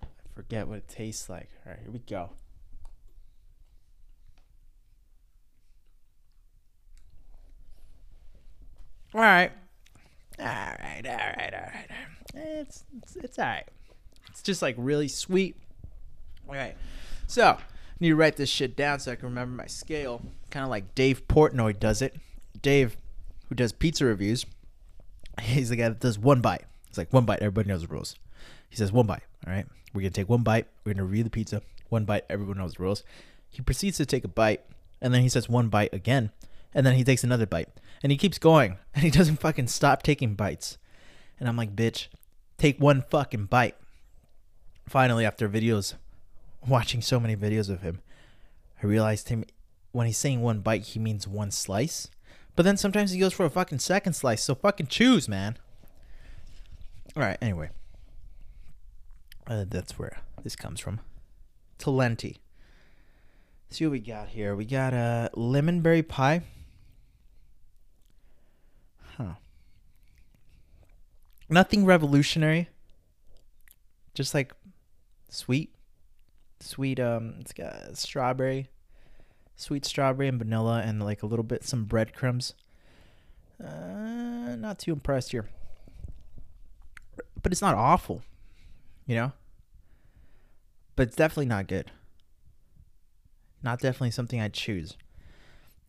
I 0.00 0.06
forget 0.32 0.68
what 0.68 0.78
it 0.78 0.88
tastes 0.88 1.28
like. 1.28 1.50
All 1.66 1.72
right, 1.72 1.80
here 1.82 1.90
we 1.90 1.98
go. 1.98 2.30
All 9.16 9.22
right. 9.22 9.50
All 10.38 10.44
right, 10.44 11.00
all 11.06 11.16
right, 11.16 11.54
all 11.54 11.60
right. 11.60 11.90
It's 12.34 12.84
it's, 12.98 13.16
it's 13.16 13.38
all 13.38 13.46
right. 13.46 13.64
It's 14.28 14.42
just 14.42 14.60
like 14.60 14.74
really 14.76 15.08
sweet. 15.08 15.56
All 16.46 16.54
right. 16.54 16.76
So, 17.26 17.52
I 17.52 17.58
need 17.98 18.10
to 18.10 18.16
write 18.16 18.36
this 18.36 18.50
shit 18.50 18.76
down 18.76 19.00
so 19.00 19.12
I 19.12 19.16
can 19.16 19.30
remember 19.30 19.56
my 19.56 19.68
scale. 19.68 20.20
Kind 20.50 20.64
of 20.64 20.68
like 20.68 20.94
Dave 20.94 21.26
Portnoy 21.28 21.80
does 21.80 22.02
it. 22.02 22.14
Dave, 22.60 22.98
who 23.48 23.54
does 23.54 23.72
pizza 23.72 24.04
reviews, 24.04 24.44
he's 25.40 25.70
the 25.70 25.76
guy 25.76 25.88
that 25.88 26.00
does 26.00 26.18
one 26.18 26.42
bite. 26.42 26.66
It's 26.90 26.98
like 26.98 27.10
one 27.10 27.24
bite. 27.24 27.38
Everybody 27.38 27.70
knows 27.70 27.80
the 27.80 27.88
rules. 27.88 28.16
He 28.68 28.76
says 28.76 28.92
one 28.92 29.06
bite. 29.06 29.22
All 29.46 29.52
right, 29.54 29.64
we're 29.94 30.02
gonna 30.02 30.10
take 30.10 30.28
one 30.28 30.42
bite. 30.42 30.66
We're 30.84 30.92
gonna 30.92 31.06
review 31.06 31.24
the 31.24 31.30
pizza. 31.30 31.62
One 31.88 32.04
bite. 32.04 32.26
Everyone 32.28 32.58
knows 32.58 32.74
the 32.74 32.82
rules. 32.82 33.02
He 33.48 33.62
proceeds 33.62 33.96
to 33.96 34.04
take 34.04 34.24
a 34.24 34.28
bite, 34.28 34.60
and 35.00 35.14
then 35.14 35.22
he 35.22 35.30
says 35.30 35.48
one 35.48 35.70
bite 35.70 35.94
again, 35.94 36.32
and 36.74 36.84
then 36.84 36.96
he 36.96 37.02
takes 37.02 37.24
another 37.24 37.46
bite, 37.46 37.70
and 38.02 38.12
he 38.12 38.18
keeps 38.18 38.38
going, 38.38 38.78
and 38.94 39.04
he 39.04 39.10
doesn't 39.10 39.40
fucking 39.40 39.68
stop 39.68 40.02
taking 40.02 40.34
bites. 40.34 40.78
And 41.38 41.48
I'm 41.48 41.56
like, 41.56 41.76
bitch, 41.76 42.08
take 42.58 42.80
one 42.80 43.02
fucking 43.02 43.46
bite. 43.46 43.76
Finally, 44.88 45.24
after 45.26 45.48
videos 45.48 45.94
watching 46.66 47.02
so 47.02 47.20
many 47.20 47.36
videos 47.36 47.68
of 47.68 47.82
him, 47.82 48.00
I 48.82 48.86
realized 48.86 49.28
him 49.28 49.44
when 49.92 50.06
he's 50.06 50.18
saying 50.18 50.42
one 50.42 50.60
bite, 50.60 50.82
he 50.82 50.98
means 50.98 51.26
one 51.26 51.50
slice. 51.50 52.08
But 52.54 52.64
then 52.64 52.76
sometimes 52.76 53.10
he 53.10 53.18
goes 53.18 53.32
for 53.32 53.46
a 53.46 53.50
fucking 53.50 53.78
second 53.78 54.14
slice. 54.14 54.42
So 54.42 54.54
fucking 54.54 54.88
choose, 54.88 55.28
man. 55.28 55.56
All 57.16 57.22
right. 57.22 57.38
Anyway, 57.40 57.70
uh, 59.46 59.64
that's 59.68 59.98
where 59.98 60.18
this 60.42 60.56
comes 60.56 60.80
from. 60.80 61.00
Talenti. 61.78 62.36
See 63.70 63.86
what 63.86 63.92
we 63.92 64.00
got 64.00 64.28
here. 64.28 64.54
We 64.54 64.64
got 64.64 64.92
a 64.92 65.30
lemon 65.34 65.80
berry 65.80 66.02
pie. 66.02 66.42
Huh. 69.16 69.34
Nothing 71.48 71.84
revolutionary. 71.84 72.68
Just 74.14 74.34
like 74.34 74.52
sweet 75.28 75.72
sweet 76.60 76.98
um 76.98 77.34
it's 77.40 77.52
got 77.52 77.96
strawberry 77.96 78.68
sweet 79.56 79.84
strawberry 79.84 80.28
and 80.28 80.38
vanilla 80.38 80.80
and 80.82 81.02
like 81.02 81.22
a 81.22 81.26
little 81.26 81.42
bit 81.42 81.64
some 81.64 81.84
breadcrumbs. 81.84 82.54
Uh 83.62 84.56
not 84.56 84.78
too 84.78 84.92
impressed 84.92 85.32
here. 85.32 85.48
But 87.42 87.52
it's 87.52 87.62
not 87.62 87.74
awful 87.74 88.22
you 89.06 89.14
know? 89.14 89.32
But 90.96 91.08
it's 91.08 91.16
definitely 91.16 91.46
not 91.46 91.68
good. 91.68 91.90
Not 93.62 93.80
definitely 93.80 94.10
something 94.10 94.40
i'd 94.40 94.54
choose. 94.54 94.96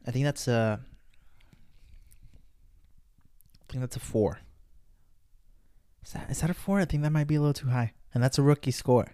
I 0.05 0.11
think 0.11 0.25
that's 0.25 0.47
a 0.47 0.79
i 3.61 3.71
think 3.71 3.81
that's 3.81 3.95
a 3.95 4.01
four 4.01 4.39
is 6.07 6.13
that, 6.13 6.29
is 6.29 6.41
that 6.41 6.49
a 6.49 6.53
four 6.53 6.79
i 6.79 6.85
think 6.85 7.03
that 7.03 7.11
might 7.11 7.27
be 7.27 7.35
a 7.35 7.39
little 7.39 7.53
too 7.53 7.69
high 7.69 7.93
and 8.13 8.23
that's 8.23 8.39
a 8.39 8.41
rookie 8.41 8.71
score 8.71 9.13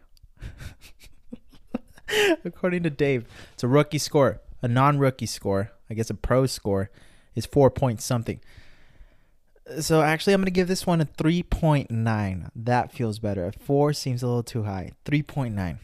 According 2.45 2.83
to 2.83 2.89
Dave, 2.89 3.25
it's 3.53 3.63
a 3.63 3.67
rookie 3.67 3.97
score. 3.97 4.41
A 4.61 4.67
non 4.67 4.97
rookie 4.97 5.25
score, 5.25 5.71
I 5.89 5.93
guess 5.93 6.09
a 6.09 6.13
pro 6.13 6.45
score, 6.45 6.89
is 7.35 7.45
four 7.45 7.69
point 7.69 8.01
something. 8.01 8.39
So 9.79 10.01
actually, 10.01 10.33
I'm 10.33 10.41
going 10.41 10.45
to 10.45 10.51
give 10.51 10.67
this 10.67 10.85
one 10.85 10.99
a 10.99 11.05
3.9. 11.05 12.49
That 12.53 12.91
feels 12.91 13.19
better. 13.19 13.45
A 13.45 13.53
4 13.53 13.93
seems 13.93 14.21
a 14.21 14.27
little 14.27 14.43
too 14.43 14.63
high. 14.63 14.91
3.9. 15.05 15.77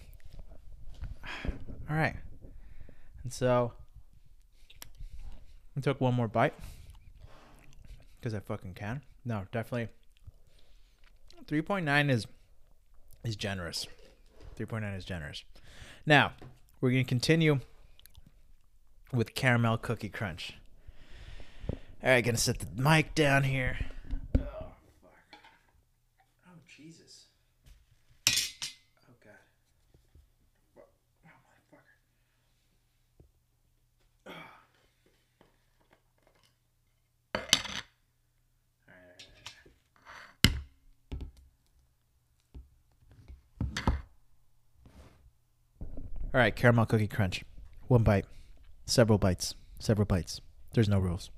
All 1.89 1.95
right. 1.95 2.17
And 3.23 3.31
so 3.31 3.71
I 5.77 5.79
took 5.79 6.01
one 6.01 6.13
more 6.13 6.27
bite 6.27 6.53
because 8.19 8.33
I 8.33 8.39
fucking 8.39 8.73
can. 8.73 9.01
No, 9.23 9.45
definitely. 9.53 9.87
Three 11.49 11.63
point 11.63 11.83
nine 11.83 12.11
is 12.11 12.27
is 13.23 13.35
generous. 13.35 13.87
Three 14.55 14.67
point 14.67 14.83
nine 14.83 14.93
is 14.93 15.03
generous. 15.03 15.43
Now 16.05 16.33
we're 16.79 16.91
gonna 16.91 17.03
continue 17.03 17.61
with 19.11 19.33
caramel 19.33 19.79
cookie 19.79 20.09
crunch. 20.09 20.53
All 22.03 22.11
right, 22.11 22.23
gonna 22.23 22.37
set 22.37 22.59
the 22.59 22.67
mic 22.79 23.15
down 23.15 23.45
here. 23.45 23.79
Oh 24.37 24.43
fuck! 25.01 25.39
Oh 26.45 26.59
Jesus! 26.67 27.25
Oh 28.27 29.15
god! 29.23 29.33
Oh 30.77 30.83
motherfucker! 31.25 31.79
All 46.31 46.39
right, 46.39 46.55
caramel 46.55 46.85
cookie 46.85 47.07
crunch. 47.07 47.43
One 47.87 48.03
bite, 48.03 48.25
several 48.85 49.17
bites, 49.17 49.55
several 49.79 50.05
bites. 50.05 50.41
There's 50.75 50.87
no 50.87 50.99
rules. 50.99 51.31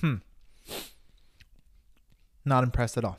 Hmm. 0.00 0.16
Not 2.46 2.64
impressed 2.64 2.96
at 2.96 3.04
all. 3.04 3.18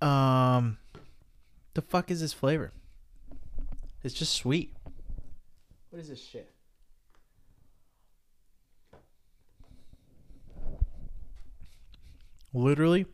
Um, 0.00 0.78
the 1.74 1.82
fuck 1.82 2.10
is 2.10 2.20
this 2.20 2.32
flavor? 2.32 2.72
It's 4.02 4.14
just 4.14 4.34
sweet. 4.34 4.74
What 5.90 6.00
is 6.00 6.08
this 6.08 6.22
shit? 6.22 6.50
Literally, 12.54 13.06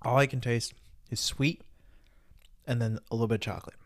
all 0.00 0.16
I 0.16 0.26
can 0.26 0.40
taste 0.40 0.74
is 1.10 1.20
sweet 1.20 1.62
and 2.66 2.80
then 2.80 2.98
a 3.10 3.14
little 3.14 3.28
bit 3.28 3.36
of 3.36 3.40
chocolate. 3.40 3.76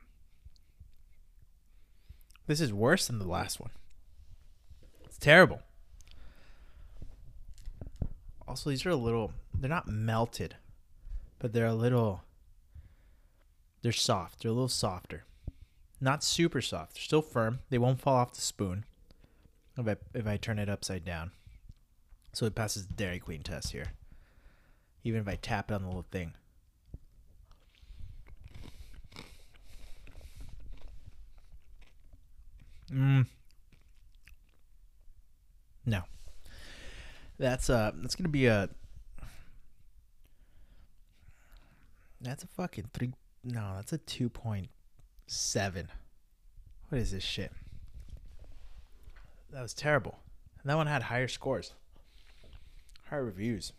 This 2.46 2.60
is 2.60 2.72
worse 2.72 3.08
than 3.08 3.18
the 3.18 3.26
last 3.26 3.60
one. 3.60 3.70
It's 5.04 5.18
terrible. 5.18 5.62
Also, 8.46 8.70
these 8.70 8.86
are 8.86 8.90
a 8.90 8.96
little, 8.96 9.32
they're 9.52 9.68
not 9.68 9.88
melted, 9.88 10.56
but 11.40 11.52
they're 11.52 11.66
a 11.66 11.74
little, 11.74 12.22
they're 13.82 13.92
soft. 13.92 14.42
They're 14.42 14.50
a 14.50 14.54
little 14.54 14.68
softer. 14.68 15.24
Not 16.00 16.24
super 16.24 16.60
soft. 16.60 16.94
They're 16.94 17.02
still 17.02 17.22
firm. 17.22 17.60
They 17.70 17.78
won't 17.78 18.00
fall 18.00 18.16
off 18.16 18.34
the 18.34 18.40
spoon 18.40 18.84
if 19.78 19.86
I, 19.86 19.96
if 20.14 20.26
I 20.26 20.36
turn 20.36 20.58
it 20.58 20.68
upside 20.68 21.04
down. 21.04 21.30
So 22.32 22.46
it 22.46 22.54
passes 22.54 22.86
the 22.86 22.94
Dairy 22.94 23.18
Queen 23.18 23.42
test 23.42 23.72
here. 23.72 23.92
Even 25.04 25.20
if 25.20 25.28
I 25.28 25.36
tap 25.36 25.70
it 25.70 25.74
on 25.74 25.82
the 25.82 25.88
little 25.88 26.06
thing. 26.10 26.34
Mm. 32.92 33.26
No. 35.84 36.02
That's 37.38 37.70
uh 37.70 37.92
that's 37.96 38.14
gonna 38.14 38.28
be 38.28 38.46
a 38.46 38.68
that's 42.20 42.44
a 42.44 42.48
fucking 42.48 42.90
three 42.92 43.12
no, 43.46 43.74
that's 43.76 43.92
a 43.92 43.98
two 43.98 44.28
point 44.28 44.68
seven. 45.26 45.88
What 46.88 47.00
is 47.00 47.12
this 47.12 47.22
shit? 47.22 47.52
That 49.52 49.62
was 49.62 49.72
terrible. 49.72 50.18
And 50.60 50.70
that 50.70 50.76
one 50.76 50.88
had 50.88 51.04
higher 51.04 51.28
scores. 51.28 51.72
Higher 53.08 53.24
reviews. 53.24 53.72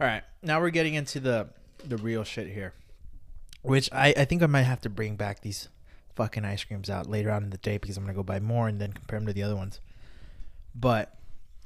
Alright, 0.00 0.22
now 0.42 0.60
we're 0.60 0.70
getting 0.70 0.94
into 0.94 1.18
the 1.18 1.48
the 1.84 1.96
real 1.96 2.22
shit 2.22 2.48
here. 2.48 2.74
Which 3.62 3.90
I, 3.92 4.14
I 4.16 4.24
think 4.24 4.42
I 4.42 4.46
might 4.46 4.62
have 4.62 4.80
to 4.82 4.88
bring 4.88 5.16
back 5.16 5.40
these 5.40 5.68
fucking 6.14 6.44
ice 6.44 6.62
creams 6.62 6.88
out 6.88 7.08
later 7.08 7.32
on 7.32 7.42
in 7.42 7.50
the 7.50 7.58
day 7.58 7.78
because 7.78 7.96
I'm 7.96 8.04
gonna 8.04 8.14
go 8.14 8.22
buy 8.22 8.38
more 8.38 8.68
and 8.68 8.80
then 8.80 8.92
compare 8.92 9.18
them 9.18 9.26
to 9.26 9.32
the 9.32 9.42
other 9.42 9.56
ones. 9.56 9.80
But 10.74 11.16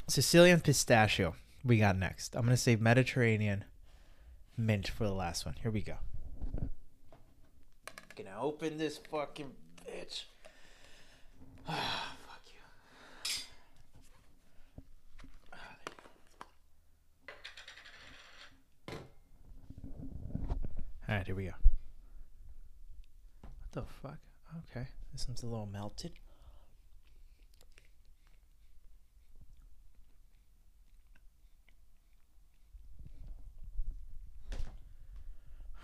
Sicilian 0.08 0.60
pistachio 0.60 1.34
we 1.62 1.78
got 1.78 1.98
next. 1.98 2.34
I'm 2.34 2.44
gonna 2.44 2.56
save 2.56 2.80
Mediterranean 2.80 3.64
mint 4.56 4.88
for 4.88 5.04
the 5.04 5.12
last 5.12 5.44
one. 5.44 5.56
Here 5.62 5.70
we 5.70 5.82
go. 5.82 5.96
Gonna 8.14 8.42
open 8.42 8.76
this 8.76 8.98
fucking 9.10 9.52
bitch. 9.86 10.24
Ah, 11.68 12.16
fuck 12.26 12.42
you. 18.88 18.96
All 21.08 21.14
right, 21.16 21.26
here 21.26 21.36
we 21.36 21.44
go. 21.44 21.52
What 23.42 23.52
the 23.72 23.82
fuck? 24.02 24.18
Okay, 24.70 24.86
this 25.12 25.28
one's 25.28 25.42
a 25.42 25.46
little 25.46 25.66
melted. 25.66 26.12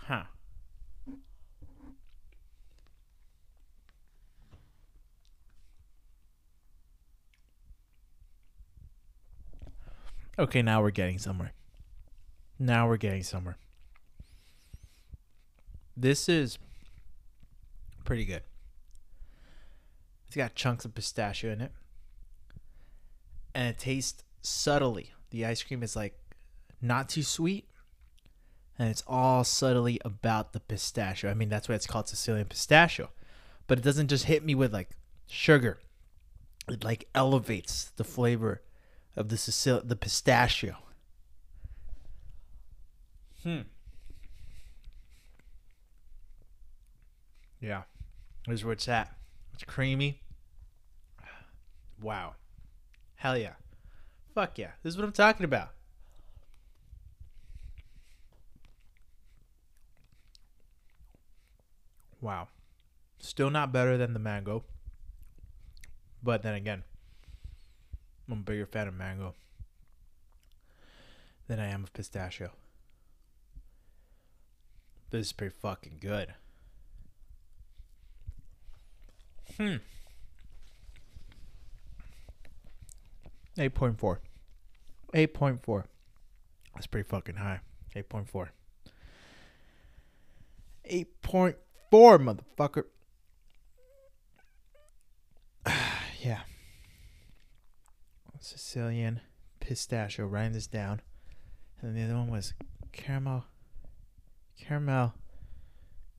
Huh. 0.07 0.23
Okay, 10.39 10.61
now 10.61 10.81
we're 10.81 10.91
getting 10.91 11.19
somewhere. 11.19 11.51
Now 12.57 12.87
we're 12.87 12.95
getting 12.95 13.23
somewhere. 13.23 13.57
This 15.97 16.29
is 16.29 16.57
pretty 18.05 18.23
good. 18.23 18.43
It's 20.27 20.37
got 20.37 20.55
chunks 20.55 20.85
of 20.85 20.95
pistachio 20.95 21.51
in 21.51 21.59
it. 21.59 21.73
And 23.53 23.67
it 23.67 23.79
tastes 23.79 24.23
subtly. 24.41 25.11
The 25.31 25.45
ice 25.45 25.61
cream 25.61 25.83
is 25.83 25.97
like 25.97 26.17
not 26.81 27.09
too 27.09 27.23
sweet. 27.23 27.67
And 28.77 28.87
it's 28.87 29.03
all 29.05 29.43
subtly 29.43 29.99
about 30.05 30.53
the 30.53 30.61
pistachio. 30.61 31.29
I 31.29 31.33
mean, 31.33 31.49
that's 31.49 31.67
why 31.67 31.75
it's 31.75 31.85
called 31.85 32.07
Sicilian 32.07 32.45
pistachio. 32.45 33.09
But 33.67 33.79
it 33.79 33.83
doesn't 33.83 34.07
just 34.07 34.23
hit 34.23 34.45
me 34.45 34.55
with 34.55 34.71
like 34.71 34.91
sugar. 35.27 35.79
It 36.69 36.85
like 36.85 37.09
elevates 37.13 37.91
the 37.97 38.05
flavor 38.05 38.61
of 39.19 39.27
the 39.27 39.35
Sicil- 39.35 39.85
the 39.85 39.97
pistachio. 39.97 40.77
Hmm. 43.43 43.61
Yeah. 47.59 47.83
Here's 48.45 48.63
where 48.63 48.71
it's 48.73 48.87
at. 48.87 49.13
It's 49.53 49.63
creamy. 49.63 50.21
Wow. 52.01 52.35
Hell 53.15 53.37
yeah. 53.37 53.55
Fuck 54.33 54.57
yeah. 54.57 54.71
This 54.83 54.93
is 54.93 54.97
what 54.97 55.03
I'm 55.03 55.11
talking 55.11 55.43
about. 55.43 55.71
Wow. 62.21 62.47
Still 63.19 63.49
not 63.49 63.73
better 63.73 63.97
than 63.97 64.13
the 64.13 64.19
mango. 64.19 64.63
But 66.23 66.41
then 66.41 66.53
again, 66.53 66.83
I'm 68.29 68.39
a 68.39 68.41
bigger 68.41 68.65
fan 68.65 68.87
of 68.87 68.93
mango 68.93 69.33
than 71.47 71.59
I 71.59 71.67
am 71.67 71.83
of 71.83 71.93
pistachio. 71.93 72.51
This 75.09 75.27
is 75.27 75.33
pretty 75.33 75.55
fucking 75.59 75.97
good. 75.99 76.35
Hmm. 79.57 79.77
8.4. 83.57 84.17
8.4. 85.13 85.83
That's 86.75 86.87
pretty 86.87 87.09
fucking 87.09 87.35
high. 87.35 87.61
8.4. 87.95 88.49
8.4, 90.89 91.55
motherfucker. 91.91 92.83
yeah. 96.21 96.41
Sicilian 98.39 99.21
pistachio. 99.59 100.25
Writing 100.25 100.53
this 100.53 100.67
down. 100.67 101.01
And 101.81 101.95
then 101.95 101.95
the 101.95 102.13
other 102.13 102.19
one 102.19 102.31
was 102.31 102.53
caramel. 102.91 103.45
Caramel 104.59 105.13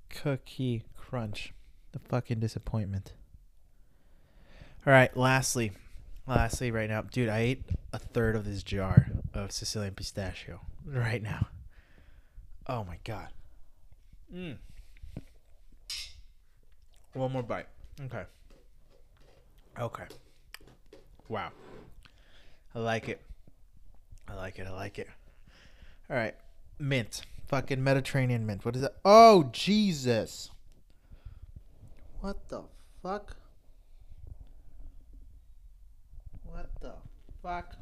cookie 0.09 0.85
crunch. 0.97 1.53
The 1.93 1.99
fucking 1.99 2.41
disappointment. 2.41 3.15
All 4.87 4.93
right, 4.93 5.15
lastly, 5.17 5.73
lastly, 6.27 6.71
right 6.71 6.89
now, 6.89 7.03
dude, 7.03 7.29
I 7.29 7.39
ate 7.41 7.63
a 7.93 7.99
third 7.99 8.35
of 8.37 8.45
this 8.45 8.63
jar. 8.63 9.09
of 9.35 9.53
Sicilian 9.53 9.95
pistachio 9.95 10.61
right 10.85 11.23
now. 11.23 11.49
Oh 12.67 12.85
my 12.85 12.99
god. 13.05 13.29
Mm. 14.35 14.57
One 17.15 17.33
more 17.33 17.43
bite. 17.43 17.67
Okay. 18.05 18.23
Okay. 19.79 20.05
Wow. 21.29 21.51
I 22.75 22.79
like 22.79 23.09
it. 23.09 23.21
I 24.29 24.35
like 24.35 24.59
it. 24.59 24.67
I 24.67 24.71
like 24.71 24.99
it. 24.99 25.09
All 26.09 26.17
right. 26.17 26.35
Mint. 26.79 27.23
Fucking 27.49 27.83
Mediterranean 27.83 28.47
mint. 28.47 28.65
What 28.65 28.77
is 28.77 28.83
that? 28.83 28.97
Oh, 29.05 29.49
Jesus. 29.53 30.51
What 32.21 32.49
the 32.49 32.63
fuck? 33.03 33.37
What 36.45 36.71
the 36.81 36.93
fuck? 37.43 37.75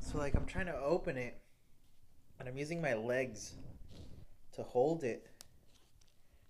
So, 0.00 0.18
like, 0.18 0.34
I'm 0.34 0.46
trying 0.46 0.66
to 0.66 0.76
open 0.80 1.16
it, 1.16 1.38
and 2.38 2.48
I'm 2.48 2.56
using 2.56 2.80
my 2.80 2.94
legs 2.94 3.54
to 4.54 4.62
hold 4.62 5.04
it. 5.04 5.26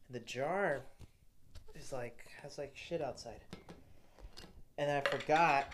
And 0.07 0.15
the 0.15 0.21
jar 0.21 0.81
is 1.75 1.93
like, 1.93 2.25
has 2.43 2.57
like 2.57 2.73
shit 2.75 3.03
outside. 3.03 3.41
And 4.79 4.91
I 4.91 5.01
forgot, 5.01 5.73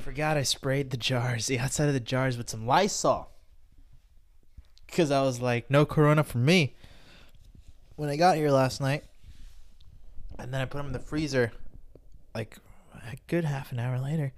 Forgot 0.00 0.36
I 0.36 0.42
sprayed 0.42 0.90
the 0.90 0.96
jars, 0.96 1.46
the 1.46 1.58
outside 1.58 1.88
of 1.88 1.94
the 1.94 2.00
jars 2.00 2.36
with 2.36 2.48
some 2.48 2.66
Lysol. 2.66 3.30
Because 4.86 5.10
I 5.10 5.22
was 5.22 5.40
like, 5.40 5.70
no 5.70 5.84
corona 5.86 6.24
for 6.24 6.38
me. 6.38 6.74
When 7.96 8.08
I 8.08 8.16
got 8.16 8.36
here 8.36 8.50
last 8.50 8.80
night, 8.80 9.04
and 10.38 10.52
then 10.52 10.60
I 10.60 10.64
put 10.64 10.78
them 10.78 10.86
in 10.86 10.92
the 10.92 10.98
freezer, 10.98 11.52
like 12.34 12.56
a 12.94 13.16
good 13.26 13.44
half 13.44 13.72
an 13.72 13.78
hour 13.78 13.98
later. 14.00 14.32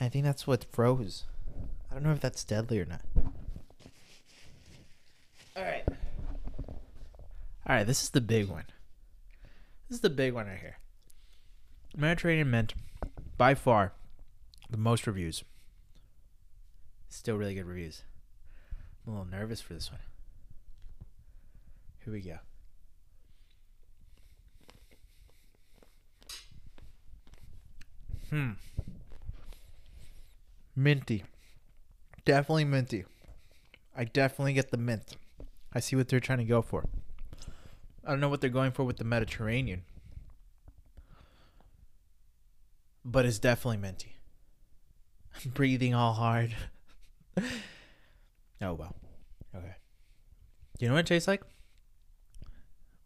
I 0.00 0.08
think 0.08 0.24
that's 0.24 0.46
what 0.46 0.64
froze. 0.64 1.24
I 1.90 1.94
don't 1.94 2.02
know 2.02 2.12
if 2.12 2.20
that's 2.20 2.44
deadly 2.44 2.80
or 2.80 2.86
not. 2.86 3.02
All 5.54 5.64
right. 5.64 5.84
All 7.66 7.76
right, 7.76 7.86
this 7.86 8.02
is 8.02 8.10
the 8.10 8.20
big 8.20 8.48
one. 8.48 8.64
This 9.88 9.96
is 9.96 10.00
the 10.00 10.10
big 10.10 10.32
one 10.32 10.46
right 10.46 10.58
here. 10.58 10.78
Mediterranean 11.96 12.50
mint, 12.50 12.74
by 13.36 13.54
far, 13.54 13.92
the 14.70 14.76
most 14.76 15.06
reviews. 15.06 15.44
Still 17.08 17.36
really 17.36 17.54
good 17.54 17.66
reviews. 17.66 18.02
I'm 19.06 19.12
a 19.12 19.16
little 19.18 19.30
nervous 19.30 19.60
for 19.60 19.74
this 19.74 19.90
one. 19.90 20.00
Here 22.04 22.12
we 22.12 22.20
go. 22.20 22.38
Hmm. 28.30 28.52
Minty. 30.76 31.24
Definitely 32.24 32.66
minty. 32.66 33.04
I 33.96 34.04
definitely 34.04 34.52
get 34.52 34.70
the 34.70 34.76
mint. 34.76 35.16
I 35.72 35.80
see 35.80 35.96
what 35.96 36.08
they're 36.08 36.20
trying 36.20 36.38
to 36.38 36.44
go 36.44 36.60
for. 36.60 36.84
I 38.04 38.10
don't 38.10 38.20
know 38.20 38.28
what 38.28 38.40
they're 38.40 38.50
going 38.50 38.72
for 38.72 38.84
with 38.84 38.98
the 38.98 39.04
Mediterranean. 39.04 39.82
But 43.04 43.24
it's 43.24 43.38
definitely 43.38 43.78
minty. 43.78 44.17
I'm 45.44 45.50
breathing 45.54 45.94
all 45.94 46.14
hard. 46.14 46.54
oh 47.38 48.74
well. 48.74 48.94
Okay. 49.54 49.74
Do 50.78 50.84
you 50.84 50.88
know 50.88 50.94
what 50.94 51.00
it 51.00 51.06
tastes 51.06 51.28
like? 51.28 51.42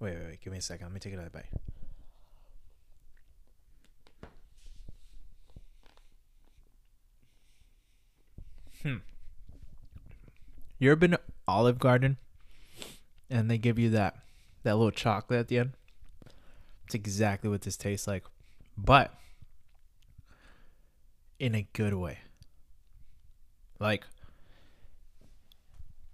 Wait, 0.01 0.14
wait, 0.14 0.27
wait. 0.27 0.40
Give 0.40 0.53
me 0.53 0.59
a 0.59 0.62
second. 0.62 0.87
Let 0.87 0.95
me 0.95 1.01
take 1.01 1.12
another 1.12 1.31
bite. 1.31 1.47
Hmm. 8.83 8.97
You 10.79 10.90
ever 10.90 10.97
been 10.97 11.12
to 11.12 11.21
Olive 11.47 11.79
Garden 11.79 12.16
and 13.31 13.49
they 13.49 13.59
give 13.59 13.79
you 13.79 13.90
that 13.90 14.16
that 14.64 14.77
little 14.77 14.90
chocolate 14.90 15.38
at 15.40 15.49
the 15.49 15.59
end? 15.59 15.73
It's 16.87 16.95
exactly 16.95 17.49
what 17.49 17.62
this 17.62 17.77
tastes 17.77 18.09
like, 18.09 18.25
but 18.77 19.14
in 21.42 21.55
a 21.55 21.66
good 21.72 21.94
way. 21.94 22.18
Like 23.81 24.05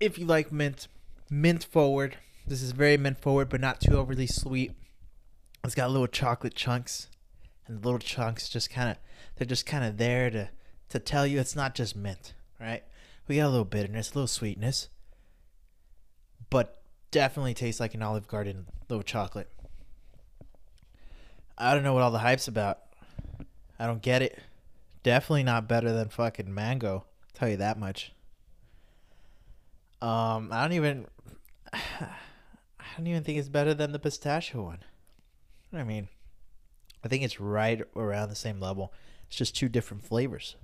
if 0.00 0.18
you 0.18 0.24
like 0.24 0.50
mint, 0.50 0.88
mint 1.30 1.64
forward. 1.64 2.16
This 2.46 2.62
is 2.62 2.72
very 2.72 2.96
mint 2.96 3.20
forward, 3.20 3.50
but 3.50 3.60
not 3.60 3.78
too 3.78 3.98
overly 3.98 4.26
sweet. 4.26 4.72
It's 5.62 5.74
got 5.74 5.90
little 5.90 6.06
chocolate 6.06 6.54
chunks, 6.54 7.08
and 7.66 7.76
the 7.76 7.86
little 7.86 7.98
chunks 7.98 8.48
just 8.48 8.70
kind 8.70 8.90
of 8.90 8.96
they're 9.36 9.46
just 9.46 9.66
kind 9.66 9.84
of 9.84 9.98
there 9.98 10.30
to 10.30 10.48
to 10.88 10.98
tell 10.98 11.26
you 11.26 11.38
it's 11.38 11.54
not 11.54 11.74
just 11.74 11.94
mint 11.94 12.32
right? 12.60 12.82
We 13.26 13.36
got 13.36 13.46
a 13.46 13.50
little 13.50 13.64
bitterness, 13.64 14.12
a 14.12 14.14
little 14.14 14.26
sweetness, 14.26 14.88
but 16.50 16.82
definitely 17.10 17.54
tastes 17.54 17.80
like 17.80 17.94
an 17.94 18.02
Olive 18.02 18.26
Garden 18.26 18.66
little 18.88 19.02
chocolate. 19.02 19.50
I 21.56 21.74
don't 21.74 21.82
know 21.82 21.92
what 21.92 22.02
all 22.02 22.10
the 22.10 22.18
hype's 22.18 22.48
about. 22.48 22.78
I 23.78 23.86
don't 23.86 24.02
get 24.02 24.22
it. 24.22 24.38
Definitely 25.02 25.44
not 25.44 25.68
better 25.68 25.92
than 25.92 26.08
fucking 26.08 26.52
mango. 26.52 27.04
Tell 27.34 27.48
you 27.48 27.56
that 27.58 27.78
much. 27.78 28.12
Um, 30.00 30.50
I 30.52 30.62
don't 30.62 30.72
even. 30.72 31.06
I 31.72 32.96
don't 32.96 33.06
even 33.06 33.22
think 33.22 33.38
it's 33.38 33.48
better 33.48 33.74
than 33.74 33.92
the 33.92 33.98
pistachio 33.98 34.62
one. 34.62 34.78
I 35.72 35.84
mean, 35.84 36.08
I 37.04 37.08
think 37.08 37.22
it's 37.22 37.38
right 37.40 37.82
around 37.94 38.28
the 38.28 38.34
same 38.34 38.60
level. 38.60 38.92
It's 39.28 39.36
just 39.36 39.56
two 39.56 39.68
different 39.68 40.04
flavors, 40.04 40.56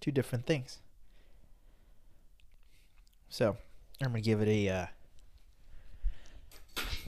two 0.00 0.10
different 0.10 0.46
things. 0.46 0.78
So 3.28 3.56
I'm 4.00 4.08
gonna 4.08 4.20
give 4.20 4.40
it 4.40 4.48
a. 4.48 4.68
Uh, 4.68 4.86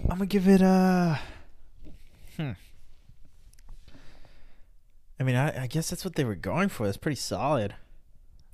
I'm 0.02 0.18
gonna 0.18 0.26
give 0.26 0.48
it 0.48 0.60
a. 0.60 1.18
Hmm. 2.36 2.52
I 5.20 5.24
mean, 5.24 5.36
I, 5.36 5.62
I 5.62 5.66
guess 5.66 5.90
that's 5.90 6.04
what 6.04 6.16
they 6.16 6.24
were 6.24 6.34
going 6.34 6.68
for. 6.68 6.86
That's 6.86 6.96
pretty 6.96 7.16
solid. 7.16 7.74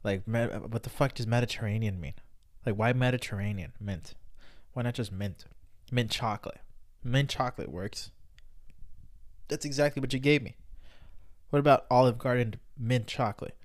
Like, 0.04 0.22
what 0.26 0.82
the 0.82 0.90
fuck 0.90 1.14
does 1.14 1.26
Mediterranean 1.26 2.00
mean? 2.00 2.14
Like, 2.64 2.76
why 2.76 2.92
Mediterranean 2.92 3.72
mint? 3.80 4.14
Why 4.72 4.82
not 4.82 4.94
just 4.94 5.12
mint? 5.12 5.46
Mint 5.90 6.10
chocolate. 6.10 6.60
Mint 7.02 7.30
chocolate 7.30 7.70
works. 7.70 8.10
That's 9.48 9.64
exactly 9.64 10.00
what 10.00 10.12
you 10.12 10.18
gave 10.18 10.42
me. 10.42 10.56
What 11.50 11.58
about 11.60 11.86
Olive 11.90 12.18
Garden 12.18 12.56
mint 12.78 13.06
chocolate? 13.06 13.56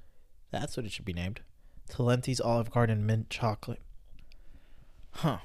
That's 0.52 0.78
what 0.78 0.86
it 0.86 0.92
should 0.92 1.06
be 1.06 1.14
named. 1.14 1.42
Talenti's 1.90 2.40
Olive 2.40 2.72
Garden 2.72 3.06
mint 3.06 3.30
chocolate. 3.30 3.82
Huh. 5.12 5.40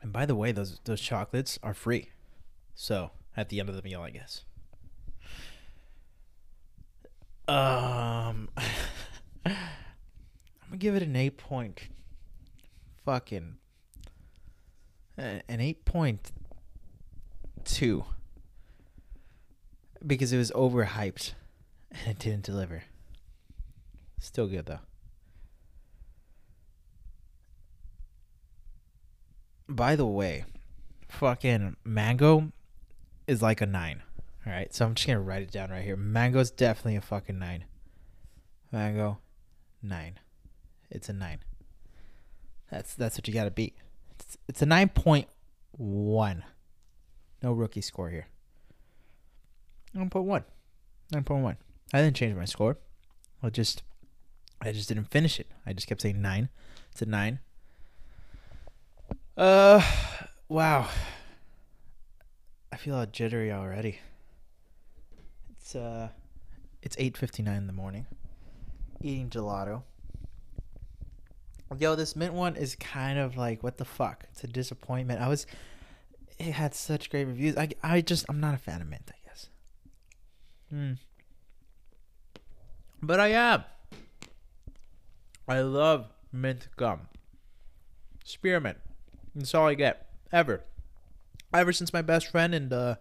And 0.00 0.12
by 0.12 0.24
the 0.24 0.36
way, 0.36 0.52
those 0.52 0.78
those 0.84 1.00
chocolates 1.00 1.58
are 1.62 1.74
free. 1.74 2.10
So 2.74 3.10
at 3.36 3.48
the 3.48 3.58
end 3.58 3.68
of 3.68 3.74
the 3.74 3.82
meal, 3.82 4.02
I 4.02 4.10
guess. 4.10 4.44
Um, 7.48 8.48
I'm 9.46 9.54
gonna 10.68 10.76
give 10.78 10.96
it 10.96 11.02
an 11.02 11.16
eight 11.16 11.36
point. 11.36 11.88
Fucking. 13.04 13.56
An 15.16 15.42
eight 15.48 15.84
point 15.84 16.32
two. 17.64 18.04
Because 20.06 20.32
it 20.32 20.38
was 20.38 20.50
overhyped, 20.52 21.32
and 21.90 22.08
it 22.08 22.18
didn't 22.18 22.42
deliver. 22.42 22.84
Still 24.18 24.46
good 24.46 24.66
though. 24.66 24.80
by 29.68 29.96
the 29.96 30.06
way, 30.06 30.44
fucking 31.08 31.76
mango 31.84 32.52
is 33.26 33.42
like 33.42 33.60
a 33.60 33.66
nine. 33.66 34.02
All 34.46 34.52
right, 34.52 34.72
so 34.72 34.84
I'm 34.86 34.94
just 34.94 35.08
gonna 35.08 35.20
write 35.20 35.42
it 35.42 35.50
down 35.50 35.70
right 35.70 35.82
here. 35.82 35.96
Mango's 35.96 36.52
definitely 36.52 36.94
a 36.96 37.00
fucking 37.00 37.38
nine. 37.38 37.64
Mango, 38.70 39.18
nine. 39.82 40.20
It's 40.88 41.08
a 41.08 41.12
nine. 41.12 41.40
That's 42.70 42.94
that's 42.94 43.18
what 43.18 43.26
you 43.26 43.34
gotta 43.34 43.50
beat. 43.50 43.76
It's, 44.12 44.38
it's 44.48 44.62
a 44.62 44.66
nine 44.66 44.88
point 44.90 45.26
one. 45.72 46.44
No 47.42 47.52
rookie 47.52 47.80
score 47.80 48.08
here. 48.08 48.28
Nine 49.94 50.10
point 50.10 50.26
one. 50.26 50.44
Nine 51.12 51.24
point 51.24 51.42
one. 51.42 51.56
I 51.92 52.00
didn't 52.00 52.16
change 52.16 52.36
my 52.36 52.44
score. 52.44 52.78
I 53.42 53.50
just 53.50 53.82
I 54.60 54.70
just 54.70 54.88
didn't 54.88 55.10
finish 55.10 55.40
it. 55.40 55.48
I 55.66 55.72
just 55.72 55.88
kept 55.88 56.02
saying 56.02 56.22
nine. 56.22 56.50
It's 56.92 57.02
a 57.02 57.06
nine. 57.06 57.40
Uh, 59.36 59.82
wow. 60.48 60.88
I 62.72 62.76
feel 62.76 62.94
all 62.94 63.06
jittery 63.06 63.52
already. 63.52 63.98
It's 65.66 65.74
uh, 65.74 66.10
it's 66.80 66.94
eight 66.96 67.16
fifty 67.16 67.42
nine 67.42 67.56
in 67.56 67.66
the 67.66 67.72
morning. 67.72 68.06
Eating 69.00 69.28
gelato. 69.28 69.82
Yo, 71.76 71.96
this 71.96 72.14
mint 72.14 72.32
one 72.32 72.54
is 72.54 72.76
kind 72.76 73.18
of 73.18 73.36
like 73.36 73.64
what 73.64 73.76
the 73.76 73.84
fuck? 73.84 74.26
It's 74.30 74.44
a 74.44 74.46
disappointment. 74.46 75.20
I 75.20 75.26
was, 75.26 75.44
it 76.38 76.52
had 76.52 76.72
such 76.72 77.10
great 77.10 77.24
reviews. 77.24 77.56
I 77.56 77.70
I 77.82 78.00
just 78.00 78.26
I'm 78.28 78.38
not 78.38 78.54
a 78.54 78.58
fan 78.58 78.80
of 78.80 78.86
mint. 78.86 79.10
I 79.10 79.28
guess. 79.28 79.48
Hmm. 80.70 80.92
But 83.02 83.18
I 83.18 83.32
am. 83.32 83.64
I 85.48 85.62
love 85.62 86.12
mint 86.30 86.68
gum. 86.76 87.08
Spearmint. 88.22 88.78
That's 89.34 89.52
all 89.52 89.66
I 89.66 89.74
get 89.74 90.06
ever. 90.30 90.62
Ever 91.52 91.72
since 91.72 91.92
my 91.92 92.02
best 92.02 92.30
friend 92.30 92.54
and 92.54 92.72
uh, 92.72 92.94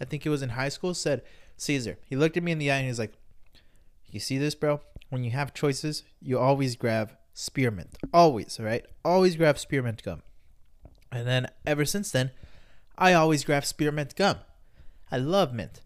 I 0.00 0.06
think 0.06 0.24
it 0.24 0.30
was 0.30 0.40
in 0.40 0.50
high 0.50 0.70
school 0.70 0.94
said, 0.94 1.22
Caesar. 1.56 1.98
He 2.06 2.16
looked 2.16 2.36
at 2.36 2.42
me 2.42 2.52
in 2.52 2.58
the 2.58 2.70
eye 2.70 2.76
and 2.76 2.86
he's 2.86 2.98
like, 2.98 3.14
"You 4.10 4.20
see 4.20 4.38
this, 4.38 4.54
bro? 4.54 4.80
When 5.08 5.24
you 5.24 5.30
have 5.30 5.54
choices, 5.54 6.02
you 6.20 6.38
always 6.38 6.76
grab 6.76 7.12
spearmint. 7.32 7.96
Always, 8.12 8.58
right? 8.60 8.84
Always 9.04 9.36
grab 9.36 9.58
spearmint 9.58 10.02
gum." 10.02 10.22
And 11.10 11.26
then 11.26 11.48
ever 11.64 11.84
since 11.84 12.10
then, 12.10 12.30
I 12.98 13.12
always 13.12 13.44
grab 13.44 13.64
spearmint 13.64 14.16
gum. 14.16 14.38
I 15.10 15.18
love 15.18 15.52
mint. 15.52 15.80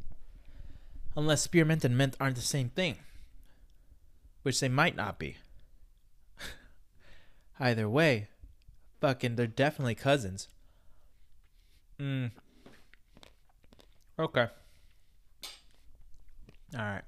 Unless 1.16 1.42
spearmint 1.42 1.84
and 1.84 1.96
mint 1.96 2.16
aren't 2.20 2.36
the 2.36 2.42
same 2.42 2.70
thing, 2.70 2.96
which 4.42 4.60
they 4.60 4.68
might 4.68 4.96
not 4.96 5.18
be. 5.18 5.36
Either 7.60 7.88
way, 7.88 8.28
fucking, 9.00 9.36
they're 9.36 9.46
definitely 9.46 9.94
cousins. 9.94 10.48
Mm. 11.98 12.30
Okay. 14.18 14.48
All 16.76 16.84
right. 16.84 17.02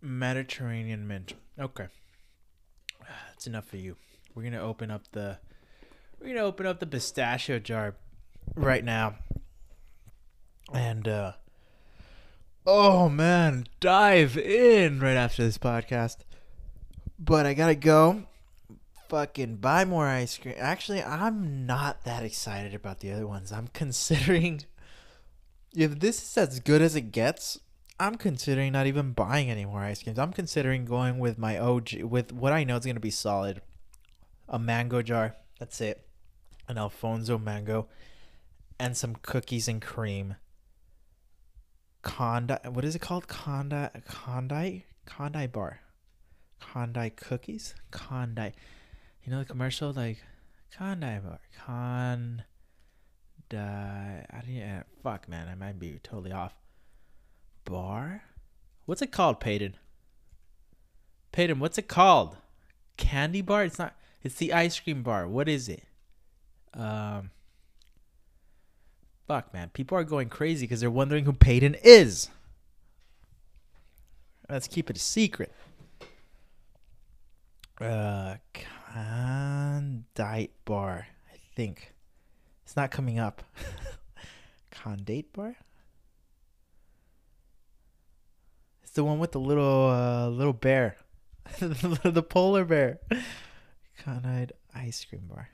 Mediterranean 0.00 1.08
mint. 1.08 1.34
Okay. 1.58 1.86
That's 3.28 3.46
enough 3.46 3.66
for 3.66 3.76
you. 3.76 3.96
We're 4.34 4.44
gonna 4.44 4.62
open 4.62 4.90
up 4.90 5.10
the 5.12 5.38
we're 6.20 6.28
gonna 6.28 6.46
open 6.46 6.66
up 6.66 6.78
the 6.78 6.86
pistachio 6.86 7.58
jar 7.58 7.96
right 8.54 8.84
now. 8.84 9.16
And 10.72 11.08
uh 11.08 11.32
oh 12.66 13.08
man, 13.08 13.66
dive 13.80 14.36
in 14.36 15.00
right 15.00 15.16
after 15.16 15.42
this 15.42 15.58
podcast. 15.58 16.18
But 17.18 17.46
I 17.46 17.54
gotta 17.54 17.74
go 17.74 18.24
fucking 19.08 19.56
buy 19.56 19.84
more 19.84 20.06
ice 20.06 20.38
cream. 20.38 20.54
Actually, 20.58 21.02
I'm 21.02 21.66
not 21.66 22.04
that 22.04 22.22
excited 22.22 22.74
about 22.74 23.00
the 23.00 23.10
other 23.10 23.26
ones. 23.26 23.50
I'm 23.50 23.68
considering 23.72 24.62
if 25.74 25.98
this 25.98 26.22
is 26.22 26.36
as 26.36 26.60
good 26.60 26.82
as 26.82 26.96
it 26.96 27.12
gets, 27.12 27.60
I'm 28.00 28.14
considering 28.14 28.72
not 28.72 28.86
even 28.86 29.12
buying 29.12 29.50
any 29.50 29.64
more 29.64 29.80
ice 29.80 30.02
creams. 30.02 30.18
I'm 30.18 30.32
considering 30.32 30.84
going 30.84 31.18
with 31.18 31.36
my 31.36 31.58
OG 31.58 32.02
with 32.02 32.32
what 32.32 32.52
I 32.52 32.64
know 32.64 32.76
is 32.76 32.86
gonna 32.86 33.00
be 33.00 33.10
solid. 33.10 33.60
A 34.48 34.58
mango 34.58 35.02
jar. 35.02 35.36
That's 35.58 35.80
it. 35.80 36.06
An 36.68 36.78
Alphonso 36.78 37.38
mango. 37.38 37.88
And 38.78 38.96
some 38.96 39.16
cookies 39.16 39.66
and 39.68 39.82
cream. 39.82 40.36
Condi 42.04 42.72
what 42.72 42.84
is 42.84 42.94
it 42.94 43.00
called? 43.00 43.26
Condi 43.26 43.90
Condi? 44.04 44.84
Condi 45.06 45.50
bar. 45.50 45.80
Condi 46.60 47.14
cookies? 47.16 47.74
Condi. 47.90 48.52
You 49.24 49.32
know 49.32 49.40
the 49.40 49.44
commercial 49.44 49.92
like 49.92 50.22
Condi 50.72 51.22
bar. 51.22 51.40
Con 51.66 52.44
I 53.54 54.42
didn't 54.46 54.84
fuck 55.02 55.28
man, 55.28 55.48
I 55.48 55.54
might 55.54 55.78
be 55.78 56.00
totally 56.02 56.32
off 56.32 56.54
bar? 57.68 58.22
What's 58.86 59.02
it 59.02 59.12
called, 59.12 59.40
Peyton? 59.40 59.76
Peyton, 61.32 61.60
what's 61.60 61.78
it 61.78 61.88
called? 61.88 62.36
Candy 62.96 63.42
bar? 63.42 63.64
It's 63.64 63.78
not. 63.78 63.94
It's 64.22 64.36
the 64.36 64.52
ice 64.52 64.80
cream 64.80 65.02
bar. 65.02 65.28
What 65.28 65.48
is 65.48 65.68
it? 65.68 65.84
Um. 66.74 67.30
Fuck, 69.26 69.52
man. 69.52 69.70
People 69.74 69.98
are 69.98 70.04
going 70.04 70.30
crazy 70.30 70.64
because 70.66 70.80
they're 70.80 70.90
wondering 70.90 71.26
who 71.26 71.34
Peyton 71.34 71.76
is. 71.82 72.30
Let's 74.48 74.66
keep 74.66 74.88
it 74.88 74.96
a 74.96 75.00
secret. 75.00 75.52
Uh, 77.78 78.36
Condite 78.54 80.50
bar. 80.64 81.06
I 81.30 81.36
think 81.54 81.92
it's 82.68 82.76
not 82.76 82.90
coming 82.90 83.18
up. 83.18 83.42
Condate 84.70 85.32
bar. 85.32 85.56
It's 88.82 88.90
the 88.90 89.02
one 89.02 89.18
with 89.18 89.32
the 89.32 89.40
little 89.40 89.88
uh, 89.88 90.28
little 90.28 90.52
bear, 90.52 90.96
the 91.60 92.22
polar 92.28 92.66
bear. 92.66 92.98
Conide 93.96 94.52
ice 94.74 95.02
cream 95.02 95.22
bar. 95.30 95.48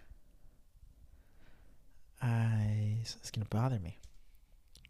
Ice. 2.21 3.17
It's 3.21 3.31
gonna 3.31 3.47
bother 3.49 3.79
me. 3.79 3.99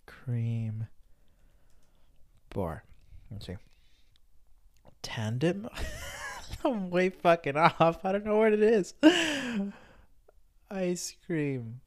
Cream 0.06 0.86
bar. 2.54 2.84
Let's 3.30 3.48
see. 3.48 3.56
Tandem. 5.02 5.68
I'm 6.64 6.88
way 6.88 7.10
fucking 7.10 7.58
off. 7.58 8.02
I 8.02 8.12
don't 8.12 8.24
know 8.24 8.38
what 8.38 8.54
it 8.54 8.62
is. 8.62 8.94
Ice 10.70 11.16
cream 11.26 11.82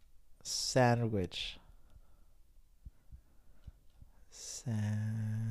sandwich. 0.48 1.58
Sand. 4.30 5.48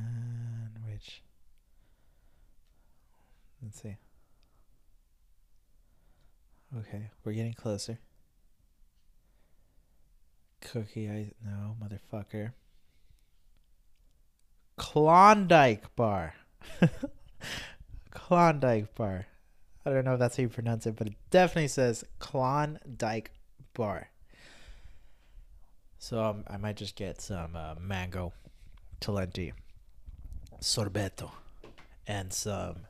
Let's 3.67 3.83
see. 3.83 3.97
Okay, 6.79 7.11
we're 7.25 7.33
getting 7.33 7.53
closer. 7.53 7.99
Cookie, 10.61 11.09
I 11.11 11.33
no 11.45 11.77
motherfucker. 11.83 12.53
Klondike 14.77 15.97
bar. 15.97 16.35
Klondike 18.11 18.95
bar. 18.95 19.27
I 19.85 19.91
don't 19.91 20.05
know 20.05 20.15
if 20.15 20.21
that's 20.21 20.37
how 20.37 20.43
you 20.43 20.49
pronounce 20.49 20.87
it, 20.87 20.95
but 20.95 21.09
it 21.09 21.15
definitely 21.31 21.69
says 21.69 22.05
Klondike 22.21 23.33
bar. 23.75 24.11
So 25.99 26.23
um, 26.23 26.45
I 26.49 26.57
might 26.57 26.77
just 26.77 26.97
get 26.97 27.21
some 27.21 27.57
uh, 27.57 27.75
mango 27.81 28.33
talenti 29.01 29.53
sorbetto 30.61 31.31
and 32.07 32.33
some 32.33 32.87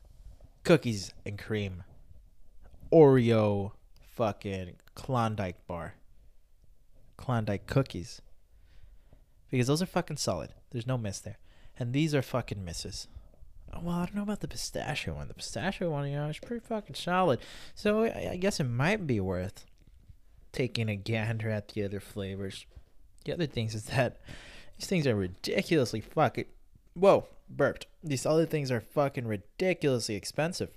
cookies 0.65 1.13
and 1.25 1.39
cream 1.39 1.85
Oreo 2.93 3.73
fucking 4.15 4.77
Klondike 4.95 5.67
bar. 5.67 5.95
Klondike 7.17 7.67
cookies. 7.67 8.21
Because 9.51 9.67
those 9.67 9.83
are 9.83 9.87
fucking 9.87 10.17
solid. 10.17 10.51
There's 10.71 10.87
no 10.87 10.99
miss 10.99 11.19
there. 11.21 11.39
And 11.79 11.93
these 11.93 12.15
are 12.15 12.23
fucking 12.23 12.65
misses. 12.65 13.09
Well, 13.83 13.97
I 13.97 14.07
don't 14.07 14.15
know 14.15 14.23
about 14.23 14.41
the 14.41 14.49
pistachio 14.49 15.15
one. 15.15 15.29
The 15.29 15.35
pistachio 15.35 15.91
one, 15.91 16.09
you 16.09 16.17
know, 16.17 16.29
is 16.29 16.39
pretty 16.39 16.65
fucking 16.65 16.95
solid. 16.95 17.41
So 17.75 18.05
I 18.05 18.37
guess 18.37 18.61
it 18.61 18.65
might 18.65 19.07
be 19.07 19.21
worth 19.21 19.67
taking 20.53 20.89
a 20.89 20.97
gander 20.97 21.51
at 21.51 21.69
the 21.69 21.85
other 21.85 22.01
flavors. 22.01 22.67
The 23.27 23.35
other 23.35 23.47
things 23.47 23.75
is 23.75 23.85
that 23.85 24.21
these 24.79 24.89
things 24.89 25.07
are 25.07 25.17
ridiculously 25.17 26.01
fucking. 26.01 26.47
Whoa, 26.95 27.27
burped. 27.49 27.87
These 28.03 28.27
other 28.27 28.47
things 28.47 28.71
are 28.71 28.81
fucking 28.81 29.27
ridiculously 29.27 30.15
expensive. 30.15 30.71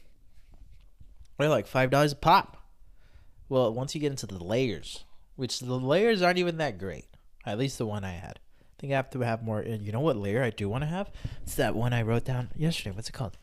They're 1.38 1.50
like 1.50 1.68
five 1.68 1.90
dollars 1.90 2.12
a 2.12 2.18
pop. 2.18 2.58
Well, 3.48 3.74
once 3.74 3.96
you 3.96 4.02
get 4.02 4.12
into 4.12 4.28
the 4.28 4.44
layers, 4.44 5.06
which 5.36 5.60
the 5.60 5.76
layers 5.76 6.22
aren't 6.22 6.38
even 6.38 6.58
that 6.58 6.78
great. 6.78 7.06
At 7.46 7.58
least 7.58 7.78
the 7.78 7.86
one 7.86 8.04
I 8.04 8.12
had. 8.12 8.40
I 8.62 8.82
think 8.82 8.94
I 8.94 8.98
have 8.98 9.10
to 9.12 9.22
have 9.22 9.42
more. 9.44 9.64
You 9.64 9.92
know 9.92 10.02
what 10.02 10.18
layer 10.18 10.44
I 10.44 10.50
do 10.50 10.70
want 10.70 10.84
to 10.84 10.88
have? 10.88 11.10
It's 11.44 11.56
that 11.56 11.76
one 11.76 11.94
I 11.94 12.02
wrote 12.02 12.26
down 12.26 12.50
yesterday. 12.56 12.96
What's 12.96 13.10
it 13.10 13.14
called? 13.14 13.38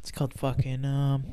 It's 0.00 0.10
called 0.10 0.34
fucking 0.34 0.84
um, 0.84 1.24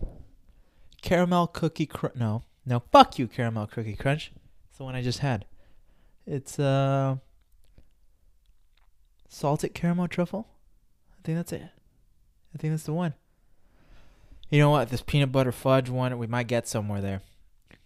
caramel 1.01 1.47
cookie 1.47 1.85
crunch. 1.85 2.15
No, 2.15 2.43
no, 2.65 2.81
fuck 2.91 3.19
you, 3.19 3.27
caramel 3.27 3.67
cookie 3.67 3.95
crunch. 3.95 4.31
It's 4.69 4.77
the 4.77 4.83
one 4.83 4.95
I 4.95 5.01
just 5.01 5.19
had. 5.19 5.45
It's 6.25 6.57
uh, 6.59 7.17
salted 9.29 9.73
caramel 9.73 10.07
truffle 10.07 10.47
I 11.11 11.21
think 11.25 11.37
that's 11.37 11.53
it. 11.53 11.63
I 12.53 12.57
think 12.57 12.73
that's 12.73 12.83
the 12.83 12.93
one. 12.93 13.15
You 14.49 14.59
know 14.59 14.69
what? 14.69 14.89
This 14.89 15.01
peanut 15.01 15.31
butter 15.31 15.51
fudge 15.51 15.89
one, 15.89 16.17
we 16.17 16.27
might 16.27 16.47
get 16.47 16.67
somewhere 16.67 17.01
there. 17.01 17.21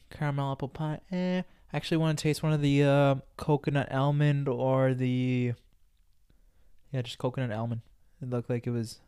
Caramel 0.10 0.52
apple 0.52 0.68
pie. 0.68 1.00
Eh. 1.12 1.42
I 1.72 1.78
actually 1.78 1.98
want 1.98 2.18
to 2.18 2.22
taste 2.22 2.44
one 2.44 2.52
of 2.52 2.62
the 2.62 2.84
uh, 2.84 3.16
coconut 3.38 3.92
almond 3.94 4.50
or 4.50 4.94
the. 4.94 5.54
Yeah, 6.92 7.02
just 7.02 7.18
coconut 7.18 7.52
almond. 7.52 7.82
It 8.22 8.30
looked 8.30 8.50
like 8.50 8.68
it 8.68 8.72
was 8.72 9.00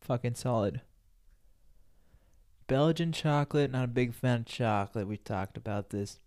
fucking 0.00 0.36
solid. 0.36 0.82
Belgian 2.68 3.12
chocolate, 3.12 3.72
not 3.72 3.84
a 3.84 3.88
big 3.88 4.14
fan 4.14 4.40
of 4.40 4.46
chocolate. 4.46 5.08
We 5.08 5.16
talked 5.16 5.56
about 5.56 5.90
this. 5.90 6.20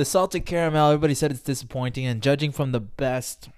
The 0.00 0.06
salted 0.06 0.46
caramel, 0.46 0.88
everybody 0.88 1.12
said 1.12 1.30
it's 1.30 1.42
disappointing, 1.42 2.06
and 2.06 2.22
judging 2.22 2.52
from 2.52 2.72
the 2.72 2.80
best 2.80 3.50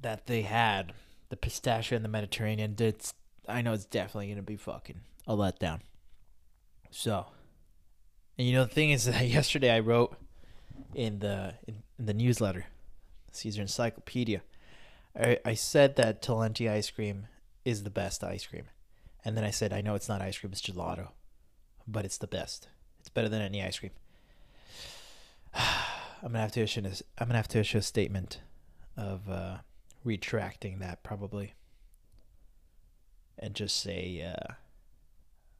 that 0.00 0.26
they 0.26 0.42
had, 0.42 0.92
the 1.28 1.36
pistachio 1.36 1.96
and 1.96 2.04
the 2.04 2.08
Mediterranean, 2.08 2.76
it's 2.78 3.14
I 3.48 3.62
know 3.62 3.72
it's 3.72 3.84
definitely 3.84 4.28
gonna 4.28 4.42
be 4.42 4.54
fucking 4.54 5.00
a 5.26 5.34
letdown. 5.34 5.80
So, 6.92 7.26
and 8.38 8.46
you 8.46 8.54
know 8.54 8.62
the 8.62 8.72
thing 8.72 8.90
is 8.90 9.04
that 9.06 9.26
yesterday 9.26 9.72
I 9.72 9.80
wrote 9.80 10.16
in 10.94 11.18
the 11.18 11.54
in, 11.66 11.82
in 11.98 12.06
the 12.06 12.14
newsletter, 12.14 12.66
Caesar 13.32 13.62
Encyclopedia, 13.62 14.42
I, 15.20 15.40
I 15.44 15.54
said 15.54 15.96
that 15.96 16.22
Talenti 16.22 16.70
ice 16.70 16.92
cream 16.92 17.26
is 17.64 17.82
the 17.82 17.90
best 17.90 18.22
ice 18.22 18.46
cream, 18.46 18.66
And 19.24 19.36
then 19.36 19.42
I 19.42 19.50
said, 19.50 19.72
I 19.72 19.80
know 19.80 19.96
it's 19.96 20.08
not 20.08 20.22
ice 20.22 20.38
cream, 20.38 20.52
it's 20.52 20.62
gelato, 20.62 21.08
but 21.88 22.04
it's 22.04 22.18
the 22.18 22.28
best. 22.28 22.68
It's 23.00 23.08
better 23.08 23.28
than 23.28 23.42
any 23.42 23.64
ice 23.64 23.80
cream. 23.80 23.90
I'm 26.22 26.32
gonna 26.32 26.40
have 26.40 26.52
to 26.52 26.60
issue. 26.60 26.82
A, 26.84 26.90
I'm 27.20 27.28
gonna 27.28 27.36
have 27.36 27.48
to 27.48 27.60
issue 27.60 27.78
a 27.78 27.82
statement 27.82 28.40
of 28.96 29.28
uh, 29.28 29.58
retracting 30.04 30.80
that 30.80 31.02
probably, 31.02 31.54
and 33.38 33.54
just 33.54 33.80
say 33.80 34.22
uh, 34.22 34.54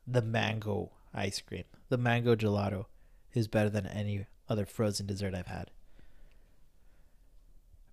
the 0.07 0.23
mango 0.23 0.91
ice 1.15 1.41
cream, 1.41 1.65
the 1.89 1.99
mango 1.99 2.35
gelato, 2.35 2.87
is 3.35 3.47
better 3.47 3.71
than 3.71 3.87
any 3.87 4.27
other 4.49 4.67
frozen 4.67 5.07
dessert 5.07 5.35
I've 5.35 5.47
had 5.47 5.71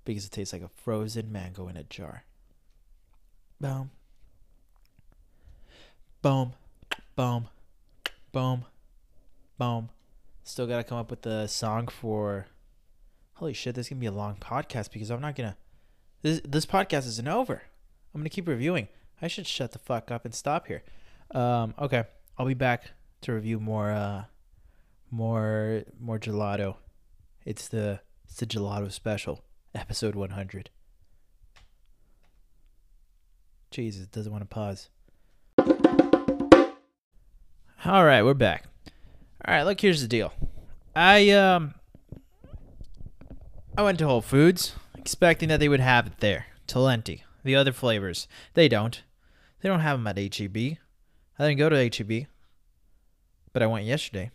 because 0.06 0.26
it 0.26 0.32
tastes 0.32 0.54
like 0.54 0.62
a 0.62 0.70
frozen 0.70 1.32
mango 1.32 1.68
in 1.68 1.76
a 1.76 1.84
jar. 1.84 2.24
Boom. 3.60 3.90
Boom. 6.22 6.54
Boom. 7.16 7.48
Boom. 8.32 8.66
Boom. 9.58 9.90
Still 10.44 10.68
got 10.68 10.78
to 10.78 10.84
come 10.84 11.00
up 11.00 11.10
with 11.10 11.24
the 11.24 11.48
song 11.48 11.88
for. 11.88 12.48
Holy 13.36 13.54
shit, 13.54 13.76
this 13.76 13.88
is 13.88 13.98
to 14.00 14.02
be 14.02 14.08
a 14.08 14.12
long 14.12 14.36
podcast 14.36 14.92
because 14.92 15.10
I'm 15.12 15.22
not 15.22 15.36
to. 15.50 15.58
This, 16.22 16.42
this 16.48 16.66
podcast 16.66 17.06
isn't 17.06 17.28
over. 17.28 17.64
I'm 18.14 18.22
to 18.24 18.30
keep 18.30 18.48
reviewing. 18.48 18.88
I 19.22 19.28
should 19.28 19.46
shut 19.46 19.74
the 19.74 19.80
fuck 19.80 20.10
up 20.10 20.24
and 20.24 20.34
stop 20.34 20.68
here. 20.68 20.84
Um, 21.32 21.74
okay. 21.78 22.06
I'll 22.38 22.46
be 22.46 22.54
back 22.54 22.92
to 23.22 23.34
review 23.34 23.60
more 23.60 23.92
uh 23.92 24.26
more 25.12 25.84
more 26.00 26.20
gelato. 26.20 26.76
It's 27.46 27.68
the 27.68 28.00
it's 28.24 28.38
the 28.38 28.46
gelato 28.46 28.92
special, 28.92 29.44
episode 29.74 30.16
100. 30.16 30.70
Jesus, 33.72 34.08
doesn't 34.08 34.32
want 34.32 34.44
to 34.44 34.48
pause. 34.48 34.90
All 37.86 38.06
right, 38.06 38.24
we're 38.24 38.34
back. 38.34 38.66
All 39.46 39.54
right, 39.54 39.64
look, 39.64 39.80
here's 39.80 40.02
the 40.02 40.08
deal. 40.08 40.34
I 40.96 41.30
um 41.32 41.76
I 43.78 43.82
went 43.82 44.00
to 44.00 44.08
Whole 44.08 44.22
Foods 44.22 44.74
expecting 44.98 45.50
that 45.50 45.60
they 45.60 45.68
would 45.68 45.82
have 45.82 46.08
it 46.08 46.20
there, 46.20 46.46
Talenti, 46.66 47.22
the 47.44 47.56
other 47.56 47.74
flavors. 47.74 48.28
They 48.54 48.70
don't. 48.70 49.04
They 49.62 49.68
don't 49.68 49.82
have 49.82 49.98
them 49.98 50.08
at 50.08 50.18
HEB. 50.18 50.78
I 51.38 51.48
didn't 51.48 51.58
go 51.58 51.68
to 51.68 51.90
HEB, 51.90 52.28
but 53.52 53.62
I 53.62 53.68
went 53.68 53.86
yesterday. 53.86 54.32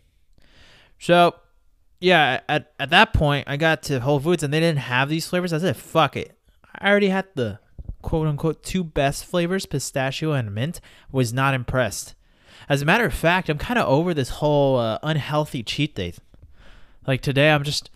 So, 0.99 1.35
yeah, 1.99 2.41
at 2.47 2.71
at 2.79 2.91
that 2.91 3.13
point, 3.13 3.47
I 3.47 3.57
got 3.57 3.81
to 3.83 3.99
Whole 4.01 4.19
Foods 4.19 4.43
and 4.43 4.53
they 4.53 4.59
didn't 4.59 4.79
have 4.79 5.09
these 5.09 5.27
flavors. 5.27 5.53
I 5.53 5.57
said, 5.57 5.75
"Fuck 5.75 6.15
it." 6.15 6.37
I 6.77 6.89
already 6.89 7.09
had 7.09 7.25
the 7.33 7.59
quote 8.03 8.27
unquote 8.27 8.61
two 8.63 8.83
best 8.83 9.25
flavors, 9.25 9.65
pistachio 9.65 10.33
and 10.33 10.53
mint. 10.53 10.81
Was 11.11 11.33
not 11.33 11.55
impressed. 11.55 12.13
As 12.69 12.83
a 12.83 12.85
matter 12.85 13.05
of 13.05 13.13
fact, 13.13 13.49
I'm 13.49 13.57
kind 13.57 13.79
of 13.79 13.87
over 13.87 14.13
this 14.13 14.29
whole 14.29 14.77
uh, 14.77 14.99
unhealthy 15.01 15.63
cheat 15.63 15.95
day. 15.95 16.13
Like 17.07 17.21
today, 17.21 17.51
I'm 17.51 17.63
just, 17.63 17.89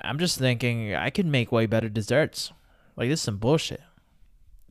I'm 0.00 0.18
just 0.18 0.38
thinking 0.38 0.94
I 0.94 1.10
could 1.10 1.26
make 1.26 1.52
way 1.52 1.66
better 1.66 1.88
desserts. 1.88 2.52
Like 2.96 3.08
this 3.08 3.20
is 3.20 3.24
some 3.24 3.38
bullshit. 3.38 3.80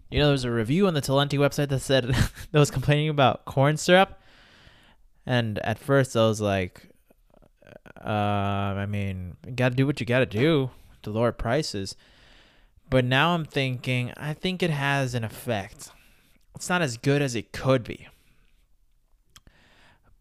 You 0.09 0.19
know, 0.19 0.25
there 0.25 0.31
was 0.31 0.45
a 0.45 0.51
review 0.51 0.87
on 0.87 0.93
the 0.93 1.01
Talenti 1.01 1.37
website 1.37 1.69
that 1.69 1.79
said 1.79 2.05
that 2.51 2.59
was 2.59 2.71
complaining 2.71 3.09
about 3.09 3.45
corn 3.45 3.77
syrup, 3.77 4.21
and 5.25 5.59
at 5.59 5.79
first 5.79 6.15
I 6.15 6.27
was 6.27 6.39
like, 6.39 6.89
uh, 8.03 8.09
I 8.09 8.85
mean, 8.85 9.35
you 9.45 9.53
got 9.53 9.69
to 9.69 9.75
do 9.75 9.85
what 9.85 9.99
you 9.99 10.05
got 10.05 10.19
to 10.19 10.25
do 10.25 10.71
to 11.03 11.09
lower 11.09 11.31
prices. 11.31 11.95
But 12.89 13.03
now 13.03 13.33
I'm 13.33 13.43
thinking, 13.43 14.13
I 14.15 14.33
think 14.33 14.63
it 14.63 14.69
has 14.69 15.13
an 15.13 15.23
effect. 15.23 15.91
It's 16.55 16.69
not 16.69 16.81
as 16.81 16.97
good 16.97 17.21
as 17.21 17.35
it 17.35 17.51
could 17.51 17.83
be. 17.83 18.07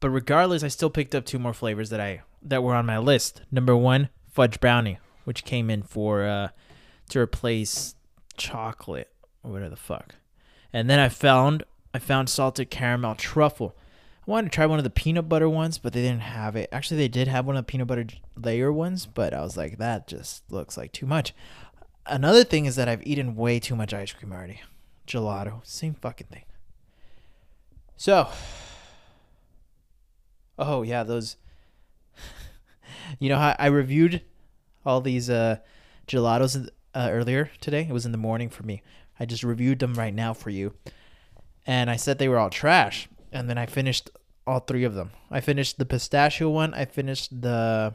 But 0.01 0.11
regardless, 0.11 0.63
I 0.63 0.69
still 0.69 0.91
picked 0.91 1.15
up 1.15 1.25
two 1.25 1.39
more 1.39 1.55
flavors 1.55 1.91
that 1.91 2.01
I 2.01 2.23
that 2.43 2.63
were 2.63 2.75
on 2.75 2.87
my 2.87 2.99
list. 2.99 3.43
Number 3.51 3.77
one, 3.77 4.09
fudge 4.37 4.61
brownie, 4.61 4.99
which 5.24 5.45
came 5.45 5.70
in 5.70 5.82
for 5.82 6.24
uh, 6.24 6.49
to 7.09 7.18
replace 7.18 7.95
chocolate 8.37 9.11
or 9.43 9.51
whatever 9.51 9.70
the 9.70 9.76
fuck. 9.76 10.14
And 10.72 10.91
then 10.91 10.99
I 10.99 11.09
found 11.09 11.64
I 11.95 11.99
found 11.99 12.28
salted 12.28 12.70
caramel 12.70 13.14
truffle. 13.14 13.74
I 14.26 14.30
wanted 14.30 14.51
to 14.51 14.55
try 14.55 14.66
one 14.66 14.78
of 14.78 14.84
the 14.84 14.91
peanut 14.91 15.28
butter 15.28 15.49
ones, 15.49 15.78
but 15.78 15.95
they 15.95 16.03
didn't 16.03 16.20
have 16.20 16.55
it. 16.55 16.68
Actually, 16.70 16.99
they 16.99 17.09
did 17.09 17.28
have 17.28 17.47
one 17.47 17.57
of 17.57 17.64
the 17.64 17.70
peanut 17.70 17.87
butter 17.87 18.07
layer 18.37 18.70
ones, 18.70 19.07
but 19.07 19.32
I 19.32 19.41
was 19.41 19.57
like, 19.57 19.78
that 19.78 20.07
just 20.07 20.43
looks 20.53 20.76
like 20.76 20.93
too 20.93 21.07
much. 21.07 21.32
Another 22.05 22.45
thing 22.45 22.66
is 22.66 22.76
that 22.76 22.89
I've 22.89 23.07
eaten 23.07 23.34
way 23.34 23.59
too 23.59 23.74
much 23.74 23.95
ice 23.95 24.12
cream 24.12 24.32
already. 24.32 24.61
Gelato, 25.07 25.66
same 25.66 25.95
fucking 25.95 26.26
thing. 26.26 26.45
So, 27.97 28.28
Oh 30.59 30.82
yeah, 30.82 31.03
those. 31.03 31.37
You 33.19 33.29
know 33.29 33.39
how 33.39 33.55
I 33.59 33.67
reviewed 33.67 34.23
all 34.85 35.01
these 35.01 35.29
uh, 35.31 35.59
gelatos 36.07 36.69
uh, 36.95 37.09
earlier 37.11 37.51
today. 37.61 37.87
It 37.89 37.93
was 37.93 38.07
in 38.07 38.13
the 38.13 38.19
morning 38.19 38.49
for 38.49 38.63
me. 38.63 38.83
I 39.19 39.25
just 39.25 39.43
reviewed 39.43 39.79
them 39.79 39.95
right 39.95 40.15
now 40.15 40.35
for 40.35 40.51
you, 40.51 40.75
and 41.67 41.91
I 41.91 41.97
said 41.97 42.19
they 42.19 42.29
were 42.29 42.39
all 42.39 42.51
trash. 42.51 43.09
And 43.33 43.51
then 43.51 43.59
I 43.59 43.67
finished 43.67 44.11
all 44.47 44.61
three 44.61 44.85
of 44.85 44.95
them. 44.95 45.11
I 45.31 45.41
finished 45.41 45.79
the 45.79 45.85
pistachio 45.85 46.49
one. 46.49 46.75
I 46.75 46.85
finished 46.85 47.43
the 47.43 47.95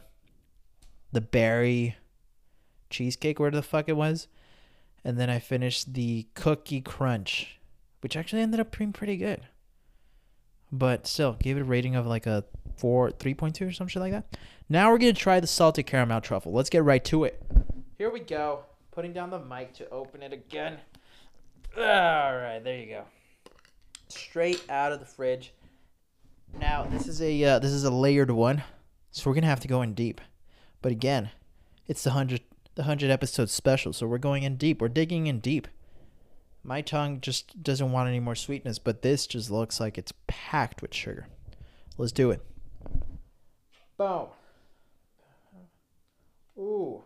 the 1.12 1.22
berry 1.22 1.96
cheesecake, 2.90 3.40
where 3.40 3.52
the 3.52 3.62
fuck 3.62 3.90
it 3.90 3.98
was, 3.98 4.28
and 5.04 5.20
then 5.20 5.30
I 5.30 5.40
finished 5.40 5.94
the 5.94 6.28
cookie 6.36 6.82
crunch, 6.82 7.60
which 8.02 8.16
actually 8.16 8.42
ended 8.42 8.60
up 8.60 8.78
being 8.78 8.94
pretty 8.94 9.18
good 9.18 9.42
but 10.72 11.06
still 11.06 11.34
gave 11.34 11.58
it 11.58 11.62
a 11.62 11.66
rating 11.66 11.96
of 11.96 12.08
like 12.08 12.26
a 12.26 12.46
point 12.82 13.56
two 13.56 13.68
or 13.68 13.72
some 13.72 13.88
shit 13.88 14.02
like 14.02 14.12
that. 14.12 14.26
Now 14.70 14.92
we're 14.92 14.98
gonna 14.98 15.14
try 15.14 15.40
the 15.40 15.48
salted 15.48 15.86
caramel 15.86 16.22
truffle. 16.22 16.52
Let's 16.52 16.70
get 16.70 16.84
right 16.84 17.04
to 17.06 17.24
it. 17.24 17.42
Here 17.98 18.10
we 18.10 18.20
go. 18.20 18.66
Putting 18.92 19.14
down 19.14 19.30
the 19.30 19.40
mic 19.40 19.74
to 19.76 19.90
open 19.90 20.22
it 20.22 20.34
again. 20.34 20.78
All 21.78 21.84
right, 21.84 22.60
there 22.64 22.78
you 22.78 22.88
go. 22.88 23.04
Straight 24.10 24.64
out 24.70 24.92
of 24.92 25.00
the 25.00 25.06
fridge. 25.06 25.54
Now 26.60 26.86
this 26.86 27.08
is 27.08 27.22
a 27.22 27.44
uh, 27.44 27.60
this 27.60 27.72
is 27.72 27.86
a 27.86 27.92
layered 27.92 28.32
one, 28.32 28.64
so 29.12 29.30
we're 29.30 29.36
gonna 29.36 29.48
have 29.48 29.62
to 29.62 29.68
go 29.68 29.82
in 29.82 29.94
deep. 29.94 30.20
But 30.82 30.92
again, 30.92 31.30
it's 31.88 32.04
the 32.04 32.12
hundred 32.12 32.42
the 32.76 32.84
hundred 32.84 33.10
episode 33.10 33.50
special, 33.50 33.94
so 33.94 34.08
we're 34.08 34.18
going 34.18 34.44
in 34.44 34.58
deep. 34.58 34.82
We're 34.82 34.90
digging 34.90 35.28
in 35.28 35.40
deep. 35.40 35.68
My 36.64 36.82
tongue 36.82 37.22
just 37.22 37.64
doesn't 37.64 37.92
want 37.92 38.10
any 38.10 38.20
more 38.20 38.36
sweetness, 38.36 38.80
but 38.80 39.02
this 39.02 39.26
just 39.26 39.50
looks 39.50 39.80
like 39.80 39.98
it's 39.98 40.14
packed 40.28 40.82
with 40.82 40.94
sugar. 40.94 41.28
Let's 41.98 42.12
do 42.12 42.32
it. 42.32 42.44
Boom. 44.02 44.28
Ooh. 46.58 47.04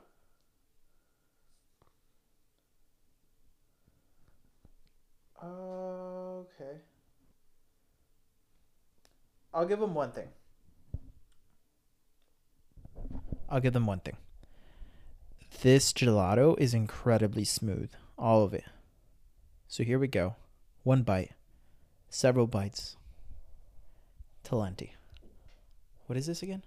Okay. 5.44 6.78
I'll 9.54 9.66
give 9.66 9.80
them 9.82 9.94
one 9.94 10.12
thing. 10.14 10.30
I'll 13.50 13.60
give 13.60 13.74
them 13.74 13.86
one 13.86 14.00
thing. 14.00 14.16
This 15.62 15.92
gelato 15.92 16.58
is 16.58 16.74
incredibly 16.74 17.44
smooth. 17.44 17.92
All 18.18 18.46
of 18.46 18.54
it. 18.54 18.64
So 19.68 19.84
here 19.84 20.00
we 20.00 20.08
go. 20.08 20.38
One 20.84 21.04
bite, 21.04 21.32
several 22.10 22.48
bites. 22.48 22.96
Talenti. 24.46 24.92
What 26.08 26.18
is 26.18 26.28
this 26.28 26.42
again? 26.42 26.64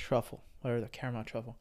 Truffle, 0.00 0.42
or 0.64 0.80
the 0.80 0.88
caramel 0.88 1.24
truffle. 1.24 1.56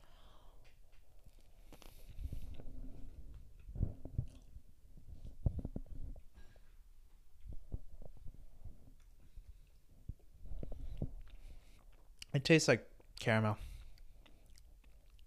It 12.34 12.46
tastes 12.46 12.70
like 12.70 12.88
caramel. 13.20 13.58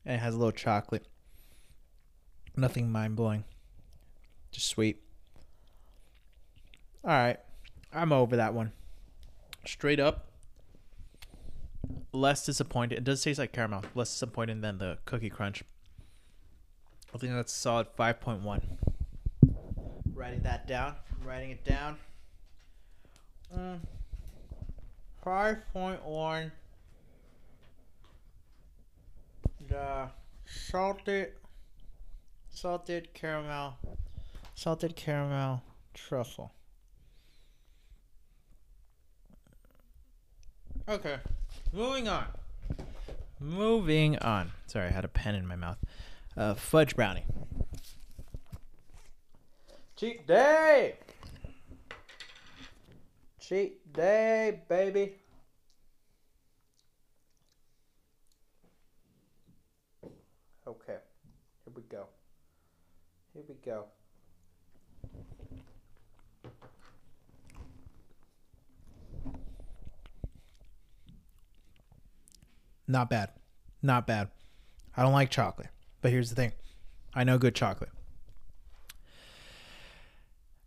And 0.07 0.17
it 0.17 0.19
has 0.19 0.35
a 0.35 0.39
little 0.39 0.51
chocolate. 0.51 1.07
Nothing 2.57 2.91
mind 2.91 3.15
blowing. 3.15 3.45
Just 4.53 4.69
sweet. 4.69 5.03
All 7.05 7.11
right. 7.11 7.39
I'm 7.93 8.11
over 8.11 8.37
that 8.37 8.55
one. 8.55 8.73
Straight 9.67 10.01
up 10.01 10.32
less 12.13 12.45
disappointed. 12.45 12.99
It 12.99 13.05
does 13.05 13.23
taste 13.23 13.39
like 13.39 13.53
caramel. 13.53 13.85
Less 13.95 14.11
disappointing 14.11 14.61
than 14.61 14.79
the 14.79 14.99
cookie 15.05 15.31
crunch. 15.31 15.63
I 17.15 17.19
think 17.19 17.33
that's 17.35 17.53
solid 17.53 17.89
5.1. 17.99 18.63
Writing 20.15 20.43
that 20.43 20.67
down. 20.67 20.95
I'm 21.21 21.29
writing 21.29 21.51
it 21.51 21.65
down. 21.65 21.99
Mm. 23.57 23.81
5.1. 25.25 26.51
The 29.69 30.09
salted, 30.45 31.33
salted 32.51 33.15
caramel, 33.15 33.75
salted 34.55 34.97
caramel 34.97 35.63
truffle. 35.95 36.53
Okay. 40.89 41.19
Moving 41.73 42.09
on. 42.09 42.27
Moving 43.41 44.19
on. 44.19 44.53
Sorry, 44.67 44.87
I 44.87 44.91
had 44.91 45.05
a 45.05 45.09
pen 45.09 45.35
in 45.35 45.47
my 45.47 45.57
mouth. 45.57 45.79
Uh, 46.37 46.55
fudge 46.55 46.97
brownie. 46.97 47.25
Cheat 49.97 50.27
day. 50.27 50.97
Cheat 53.41 53.93
day, 53.93 54.61
baby. 54.69 55.15
Okay. 60.67 60.99
Here 61.65 61.73
we 61.75 61.83
go. 61.83 62.07
Here 63.35 63.43
we 63.49 63.55
go. 63.65 63.87
Not 72.93 73.09
bad. 73.09 73.31
Not 73.81 74.07
bad. 74.07 74.29
I 74.95 75.03
don't 75.03 75.15
like 75.15 75.31
chocolate. 75.31 75.71
But 76.03 76.11
here's 76.11 76.29
the 76.29 76.37
thing 76.37 76.53
I 77.15 77.25
know 77.25 77.39
good 77.39 77.55
chocolate. 77.55 77.89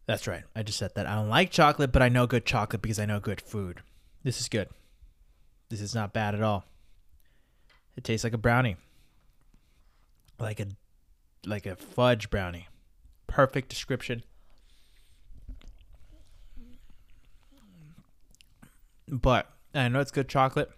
That's 0.07 0.27
right. 0.27 0.41
I 0.55 0.63
just 0.63 0.79
said 0.79 0.95
that. 0.95 1.05
I 1.05 1.13
don't 1.13 1.29
like 1.29 1.51
chocolate, 1.51 1.91
but 1.91 2.01
I 2.01 2.09
know 2.09 2.25
good 2.25 2.43
chocolate 2.43 2.81
because 2.81 2.97
I 2.97 3.05
know 3.05 3.19
good 3.19 3.41
food. 3.41 3.81
This 4.23 4.41
is 4.41 4.49
good. 4.49 4.69
This 5.69 5.81
is 5.81 5.93
not 5.93 6.13
bad 6.13 6.33
at 6.33 6.41
all. 6.41 6.65
It 7.95 8.03
tastes 8.03 8.23
like 8.23 8.33
a 8.33 8.39
brownie. 8.39 8.77
Like 10.39 10.59
a 10.59 10.65
like 11.45 11.67
a 11.67 11.75
fudge 11.75 12.31
brownie. 12.31 12.69
Perfect 13.27 13.69
description. 13.69 14.23
But 19.07 19.47
I 19.75 19.89
know 19.89 19.99
it's 19.99 20.09
good 20.09 20.27
chocolate, 20.27 20.71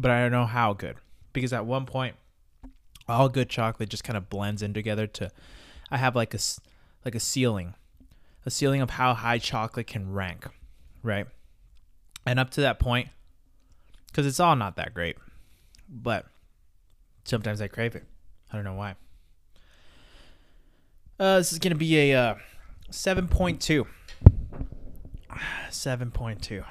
but 0.00 0.10
I 0.10 0.22
don't 0.22 0.32
know 0.32 0.46
how 0.46 0.72
good. 0.72 0.96
Because 1.32 1.52
at 1.52 1.66
one 1.66 1.86
point 1.86 2.16
all 3.08 3.28
good 3.28 3.48
chocolate 3.48 3.88
just 3.88 4.04
kind 4.04 4.16
of 4.16 4.28
blends 4.28 4.62
in 4.62 4.74
together 4.74 5.06
to 5.06 5.30
I 5.90 5.96
have 5.96 6.14
like 6.14 6.34
a 6.34 6.38
like 7.04 7.14
a 7.14 7.20
ceiling 7.20 7.74
a 8.46 8.50
ceiling 8.50 8.80
of 8.80 8.90
how 8.90 9.14
high 9.14 9.38
chocolate 9.38 9.86
can 9.86 10.12
rank, 10.12 10.46
right? 11.02 11.26
And 12.24 12.38
up 12.38 12.50
to 12.52 12.60
that 12.62 12.78
point, 12.78 13.08
because 14.06 14.26
it's 14.26 14.40
all 14.40 14.56
not 14.56 14.76
that 14.76 14.94
great, 14.94 15.16
but 15.88 16.26
sometimes 17.24 17.60
I 17.60 17.68
crave 17.68 17.94
it. 17.94 18.04
I 18.50 18.56
don't 18.56 18.64
know 18.64 18.74
why. 18.74 18.94
Uh, 21.20 21.38
this 21.38 21.52
is 21.52 21.58
going 21.58 21.72
to 21.72 21.78
be 21.78 22.10
a 22.10 22.14
uh, 22.14 22.34
7.2. 22.90 23.58
7.2. 25.70 26.64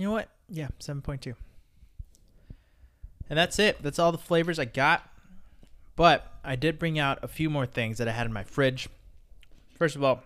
You 0.00 0.06
know 0.06 0.12
what? 0.12 0.30
Yeah, 0.48 0.68
7.2. 0.80 1.34
And 3.28 3.38
that's 3.38 3.58
it. 3.58 3.82
That's 3.82 3.98
all 3.98 4.12
the 4.12 4.18
flavors 4.18 4.58
I 4.58 4.64
got. 4.64 5.06
But 5.94 6.26
I 6.42 6.56
did 6.56 6.78
bring 6.78 6.98
out 6.98 7.18
a 7.22 7.28
few 7.28 7.50
more 7.50 7.66
things 7.66 7.98
that 7.98 8.08
I 8.08 8.12
had 8.12 8.26
in 8.26 8.32
my 8.32 8.42
fridge 8.42 8.88
First 9.80 9.96
of 9.96 10.04
all, 10.04 10.22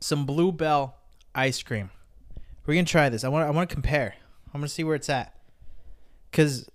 some 0.00 0.24
Bluebell 0.24 0.96
ice 1.34 1.62
cream. 1.62 1.90
We're 2.64 2.72
gonna 2.72 2.86
try 2.86 3.10
this. 3.10 3.24
I 3.24 3.28
want. 3.28 3.46
I 3.46 3.50
want 3.50 3.68
to 3.68 3.74
compare. 3.74 4.14
I'm 4.54 4.60
gonna 4.60 4.68
see 4.68 4.84
where 4.84 4.94
it's 4.94 5.10
at. 5.10 5.34
Cause 6.32 6.70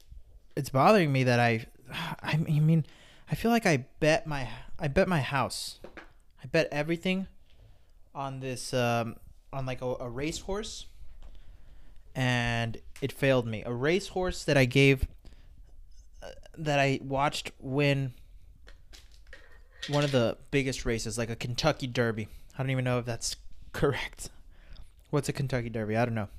it's 0.55 0.69
bothering 0.69 1.11
me 1.11 1.23
that 1.23 1.39
I. 1.39 1.65
I 2.21 2.37
mean, 2.37 2.85
I 3.31 3.33
feel 3.33 3.49
like 3.49 3.65
I 3.65 3.85
bet 3.99 4.27
my. 4.27 4.47
I 4.77 4.87
bet 4.87 5.07
my 5.07 5.21
house. 5.21 5.79
I 6.43 6.45
bet 6.45 6.67
everything 6.71 7.25
on 8.13 8.39
this. 8.39 8.71
Um, 8.71 9.15
on 9.51 9.65
like 9.65 9.81
a, 9.81 9.95
a 10.01 10.07
racehorse. 10.07 10.85
And 12.15 12.77
it 13.01 13.11
failed 13.11 13.45
me. 13.45 13.61
A 13.65 13.73
racehorse 13.73 14.43
that 14.45 14.57
I 14.57 14.65
gave. 14.65 15.07
Uh, 16.23 16.29
that 16.57 16.79
I 16.79 16.99
watched 17.03 17.51
win 17.59 18.13
one 19.89 20.03
of 20.03 20.11
the 20.11 20.37
biggest 20.51 20.85
races, 20.85 21.17
like 21.17 21.29
a 21.29 21.35
Kentucky 21.35 21.87
Derby. 21.87 22.27
I 22.57 22.63
don't 22.63 22.71
even 22.71 22.85
know 22.85 22.99
if 22.99 23.05
that's 23.05 23.35
correct. 23.73 24.29
What's 25.09 25.29
a 25.29 25.33
Kentucky 25.33 25.69
Derby? 25.69 25.95
I 25.95 26.05
don't 26.05 26.15
know. 26.15 26.29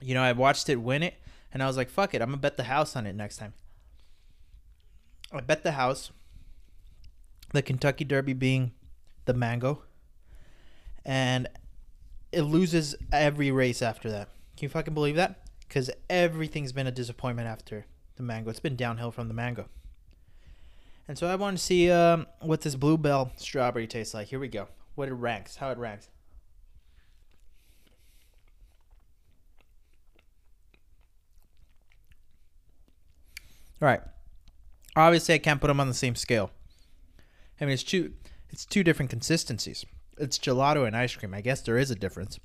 You 0.00 0.14
know, 0.14 0.22
I 0.22 0.32
watched 0.32 0.68
it 0.68 0.76
win 0.76 1.02
it, 1.02 1.14
and 1.52 1.62
I 1.62 1.66
was 1.66 1.76
like, 1.76 1.90
fuck 1.90 2.14
it, 2.14 2.22
I'm 2.22 2.30
to 2.30 2.36
bet 2.36 2.56
the 2.56 2.64
house 2.64 2.94
on 2.94 3.06
it 3.06 3.14
next 3.14 3.38
time. 3.38 3.54
I 5.32 5.40
bet 5.40 5.62
the 5.62 5.72
house, 5.72 6.10
the 7.52 7.62
Kentucky 7.62 8.04
Derby 8.04 8.32
being 8.32 8.72
the 9.24 9.34
mango, 9.34 9.82
and 11.04 11.48
it 12.32 12.42
loses 12.42 12.94
every 13.12 13.50
race 13.50 13.82
after 13.82 14.10
that. 14.10 14.28
Can 14.58 14.64
you 14.64 14.70
fucking 14.70 14.92
believe 14.92 15.14
that? 15.14 15.46
Because 15.60 15.88
everything's 16.10 16.72
been 16.72 16.88
a 16.88 16.90
disappointment 16.90 17.46
after 17.46 17.86
the 18.16 18.24
mango. 18.24 18.50
It's 18.50 18.58
been 18.58 18.74
downhill 18.74 19.12
from 19.12 19.28
the 19.28 19.34
mango. 19.34 19.68
And 21.06 21.16
so 21.16 21.28
I 21.28 21.36
want 21.36 21.56
to 21.56 21.62
see 21.62 21.92
um, 21.92 22.26
what 22.40 22.62
this 22.62 22.74
Bluebell 22.74 23.30
strawberry 23.36 23.86
tastes 23.86 24.14
like. 24.14 24.26
Here 24.26 24.40
we 24.40 24.48
go. 24.48 24.66
What 24.96 25.06
it 25.06 25.14
ranks, 25.14 25.54
how 25.54 25.70
it 25.70 25.78
ranks. 25.78 26.08
All 33.80 33.86
right. 33.86 34.00
Obviously, 34.96 35.36
I 35.36 35.38
can't 35.38 35.60
put 35.60 35.68
them 35.68 35.78
on 35.78 35.86
the 35.86 35.94
same 35.94 36.16
scale. 36.16 36.50
I 37.60 37.64
mean, 37.64 37.74
it's 37.74 37.84
two, 37.84 38.12
it's 38.50 38.66
two 38.66 38.82
different 38.82 39.08
consistencies. 39.08 39.84
It's 40.16 40.36
gelato 40.36 40.84
and 40.84 40.96
ice 40.96 41.14
cream. 41.14 41.32
I 41.32 41.42
guess 41.42 41.60
there 41.60 41.78
is 41.78 41.92
a 41.92 41.94
difference. 41.94 42.40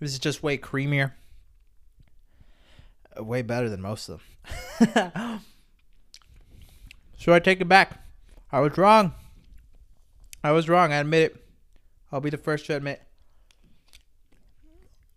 This 0.00 0.14
is 0.14 0.18
just 0.18 0.42
way 0.42 0.58
creamier. 0.58 1.12
Way 3.18 3.42
better 3.42 3.68
than 3.68 3.80
most 3.80 4.08
of 4.08 4.22
them. 4.80 5.40
So 7.24 7.32
I 7.32 7.38
take 7.38 7.62
it 7.62 7.68
back. 7.68 8.04
I 8.52 8.60
was 8.60 8.76
wrong. 8.76 9.14
I 10.42 10.52
was 10.52 10.68
wrong. 10.68 10.92
I 10.92 10.96
admit 10.96 11.32
it. 11.32 11.46
I'll 12.12 12.20
be 12.20 12.28
the 12.28 12.36
first 12.36 12.66
to 12.66 12.76
admit. 12.76 13.00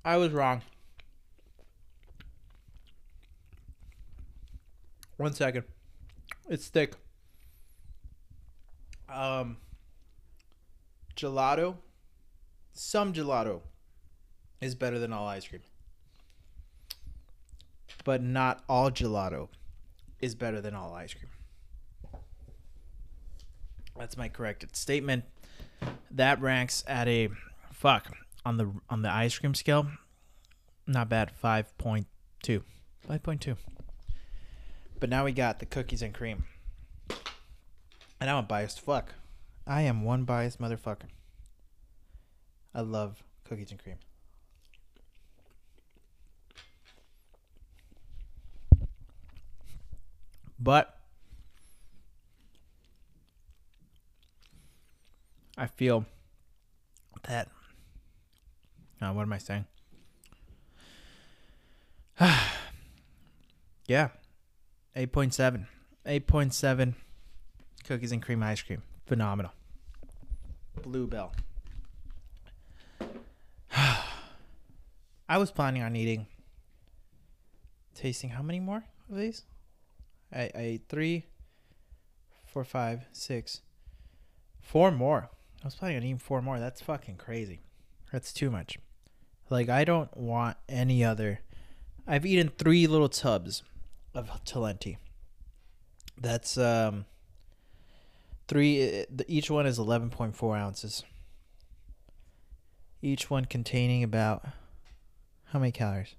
I 0.05 0.15
was 0.15 0.31
wrong. 0.31 0.61
One 5.17 5.33
second. 5.33 5.65
It's 6.47 6.69
thick. 6.69 6.93
Um, 9.13 9.57
gelato. 11.17 11.75
Some 12.71 13.11
gelato 13.11 13.59
is 14.61 14.75
better 14.75 14.97
than 14.97 15.11
all 15.11 15.27
ice 15.27 15.45
cream. 15.45 15.61
But 18.07 18.23
not 18.23 18.63
all 18.69 18.89
gelato 18.89 19.49
is 20.21 20.33
better 20.33 20.61
than 20.61 20.73
all 20.73 20.93
ice 20.93 21.13
cream. 21.13 21.27
That's 23.99 24.15
my 24.15 24.29
corrected 24.29 24.77
statement. 24.77 25.25
That 26.11 26.39
ranks 26.39 26.85
at 26.87 27.09
a 27.09 27.27
fuck 27.73 28.15
on 28.45 28.55
the 28.55 28.71
on 28.89 29.01
the 29.01 29.11
ice 29.11 29.37
cream 29.37 29.53
scale. 29.53 29.87
Not 30.87 31.09
bad, 31.09 31.31
five 31.31 31.77
point 31.77 32.07
two. 32.41 32.63
Five 33.05 33.23
point 33.23 33.41
two. 33.41 33.57
But 35.01 35.09
now 35.09 35.25
we 35.25 35.33
got 35.33 35.59
the 35.59 35.65
cookies 35.65 36.01
and 36.01 36.13
cream. 36.13 36.45
And 38.21 38.29
I'm 38.29 38.37
a 38.37 38.43
biased 38.43 38.79
fuck. 38.79 39.15
I 39.67 39.81
am 39.81 40.05
one 40.05 40.23
biased 40.23 40.61
motherfucker. 40.61 41.09
I 42.73 42.79
love 42.79 43.21
cookies 43.43 43.71
and 43.71 43.83
cream. 43.83 43.97
But 50.59 50.97
I 55.57 55.67
feel 55.67 56.05
that. 57.27 57.49
Uh, 59.01 59.11
what 59.11 59.23
am 59.23 59.33
I 59.33 59.37
saying? 59.37 59.65
yeah, 63.87 64.09
eight 64.95 65.11
point 65.11 65.33
seven. 65.33 65.67
Eight 66.05 66.27
point 66.27 66.53
seven. 66.53 66.95
Cookies 67.85 68.11
and 68.11 68.21
cream 68.21 68.43
ice 68.43 68.61
cream, 68.61 68.81
phenomenal. 69.05 69.51
Bluebell. 70.81 71.33
I 75.29 75.37
was 75.37 75.51
planning 75.51 75.83
on 75.83 75.95
eating, 75.95 76.27
tasting 77.95 78.31
how 78.31 78.41
many 78.41 78.59
more 78.59 78.83
of 79.09 79.17
these? 79.17 79.43
I, 80.33 80.41
I 80.41 80.51
ate 80.55 80.83
three, 80.89 81.25
four, 82.45 82.63
five, 82.63 83.05
six, 83.11 83.61
four 84.59 84.91
more. 84.91 85.29
I 85.63 85.65
was 85.67 85.75
planning 85.75 85.97
on 85.97 86.03
eating 86.03 86.17
four 86.17 86.41
more. 86.41 86.59
That's 86.59 86.81
fucking 86.81 87.17
crazy. 87.17 87.61
That's 88.11 88.31
too 88.33 88.49
much. 88.49 88.77
Like 89.49 89.69
I 89.69 89.83
don't 89.83 90.15
want 90.15 90.57
any 90.67 91.03
other. 91.03 91.39
I've 92.05 92.25
eaten 92.25 92.49
three 92.57 92.87
little 92.87 93.09
tubs 93.09 93.63
of 94.13 94.29
Talenti. 94.45 94.97
That's 96.19 96.57
um 96.57 97.05
three. 98.47 99.05
Each 99.27 99.49
one 99.49 99.65
is 99.65 99.79
eleven 99.79 100.09
point 100.09 100.35
four 100.35 100.57
ounces. 100.57 101.03
Each 103.01 103.29
one 103.29 103.45
containing 103.45 104.03
about 104.03 104.45
How 105.51 105.59
many 105.59 105.71
calories? 105.71 106.15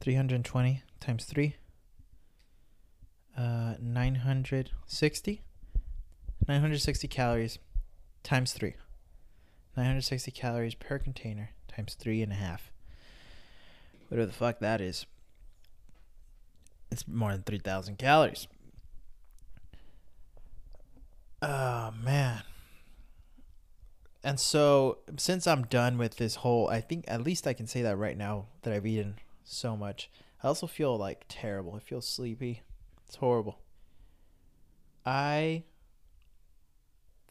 320 0.00 0.82
times 1.00 1.24
3. 1.24 1.56
Uh, 3.36 3.74
960. 3.80 5.42
960 6.48 7.08
calories 7.08 7.58
times 8.22 8.52
3. 8.52 8.74
960 9.76 10.30
calories 10.30 10.74
per 10.74 10.98
container 10.98 11.50
times 11.68 11.94
three 11.94 12.22
and 12.22 12.32
a 12.32 12.36
half. 12.36 12.70
Whatever 14.08 14.26
the 14.26 14.32
fuck 14.32 14.60
that 14.60 14.80
is. 14.80 15.04
It's 16.90 17.06
more 17.06 17.32
than 17.32 17.42
3,000 17.42 17.98
calories. 17.98 18.46
Oh, 21.42 21.92
man. 22.02 22.42
And 24.24 24.40
so, 24.40 24.98
since 25.18 25.46
I'm 25.46 25.64
done 25.64 25.98
with 25.98 26.16
this 26.16 26.36
whole, 26.36 26.68
I 26.68 26.80
think 26.80 27.04
at 27.06 27.22
least 27.22 27.46
I 27.46 27.52
can 27.52 27.66
say 27.66 27.82
that 27.82 27.98
right 27.98 28.16
now 28.16 28.46
that 28.62 28.72
I've 28.72 28.86
eaten 28.86 29.16
so 29.44 29.76
much. 29.76 30.10
I 30.42 30.48
also 30.48 30.66
feel 30.66 30.96
like 30.96 31.24
terrible. 31.28 31.74
I 31.74 31.80
feel 31.80 32.00
sleepy. 32.00 32.62
It's 33.06 33.16
horrible. 33.16 33.58
I 35.04 35.64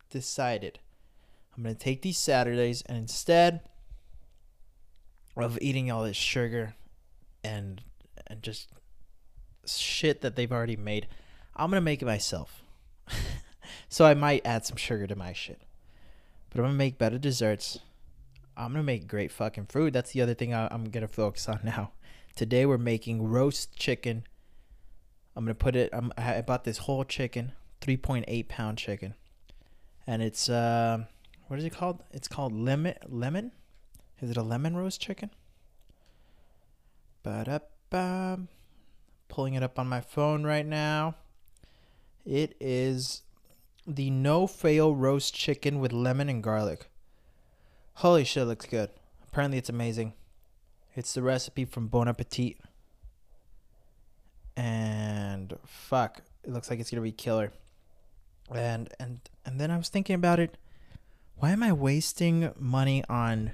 decided 0.09 0.80
I'm 1.55 1.63
going 1.63 1.76
to 1.76 1.82
take 1.82 2.01
these 2.01 2.17
Saturdays 2.17 2.82
and 2.84 2.97
instead 2.97 3.61
of 5.36 5.57
eating 5.61 5.91
all 5.91 6.03
this 6.03 6.17
sugar 6.17 6.76
and 7.43 7.82
and 8.28 8.41
just 8.41 8.69
shit 9.65 10.21
that 10.21 10.36
they've 10.36 10.51
already 10.51 10.76
made, 10.76 11.07
I'm 11.55 11.69
going 11.69 11.82
to 11.82 11.86
make 11.86 12.01
it 12.01 12.05
myself. 12.05 12.63
so 13.89 14.05
I 14.05 14.13
might 14.13 14.45
add 14.45 14.65
some 14.65 14.78
sugar 14.78 15.07
to 15.07 15.15
my 15.15 15.34
shit. 15.34 15.61
But 16.49 16.59
I'm 16.59 16.65
going 16.65 16.73
to 16.73 16.78
make 16.78 16.97
better 16.97 17.17
desserts. 17.17 17.80
I'm 18.57 18.71
going 18.71 18.82
to 18.82 18.84
make 18.84 19.07
great 19.07 19.32
fucking 19.32 19.67
food. 19.67 19.93
That's 19.93 20.11
the 20.11 20.21
other 20.21 20.34
thing 20.34 20.53
I, 20.53 20.67
I'm 20.71 20.89
going 20.89 21.05
to 21.05 21.13
focus 21.13 21.49
on 21.49 21.59
now. 21.65 21.91
Today 22.36 22.65
we're 22.65 22.78
making 22.78 23.30
roast 23.30 23.76
chicken. 23.76 24.23
I'm 25.36 25.45
to 25.45 25.55
put 25.55 25.75
it 25.75 25.89
I'm, 25.93 26.11
I 26.17 26.41
bought 26.41 26.63
this 26.63 26.79
whole 26.79 27.03
chicken, 27.03 27.51
3.8 27.81 28.47
pound 28.47 28.77
chicken. 28.77 29.15
And 30.07 30.21
it's 30.21 30.49
uh 30.49 31.05
what 31.47 31.59
is 31.59 31.65
it 31.65 31.73
called? 31.73 32.03
It's 32.11 32.27
called 32.27 32.53
lemon. 32.53 32.95
Lemon? 33.07 33.51
Is 34.21 34.31
it 34.31 34.38
a 34.38 34.43
lemon 34.43 34.75
roast 34.75 34.99
chicken? 35.01 35.29
Ba-da-ba. 37.23 38.39
Pulling 39.27 39.53
it 39.53 39.63
up 39.63 39.77
on 39.77 39.88
my 39.88 40.01
phone 40.01 40.43
right 40.43 40.65
now. 40.65 41.15
It 42.25 42.55
is 42.59 43.21
the 43.86 44.09
no 44.09 44.47
fail 44.47 44.95
roast 44.95 45.33
chicken 45.33 45.79
with 45.79 45.93
lemon 45.93 46.29
and 46.29 46.41
garlic. 46.41 46.89
Holy 47.95 48.23
shit, 48.23 48.43
it 48.43 48.45
looks 48.47 48.65
good. 48.65 48.89
Apparently, 49.27 49.57
it's 49.57 49.69
amazing. 49.69 50.13
It's 50.95 51.13
the 51.13 51.21
recipe 51.21 51.65
from 51.65 51.88
Bon 51.88 52.07
Appetit. 52.07 52.57
And 54.55 55.57
fuck, 55.65 56.21
it 56.43 56.51
looks 56.51 56.69
like 56.69 56.79
it's 56.79 56.89
gonna 56.89 57.01
be 57.01 57.11
killer. 57.11 57.51
And 58.53 58.89
and 58.99 59.19
and 59.45 59.59
then 59.59 59.71
I 59.71 59.77
was 59.77 59.89
thinking 59.89 60.15
about 60.15 60.39
it 60.39 60.57
why 61.37 61.51
am 61.51 61.63
I 61.63 61.73
wasting 61.73 62.51
money 62.57 63.03
on 63.09 63.51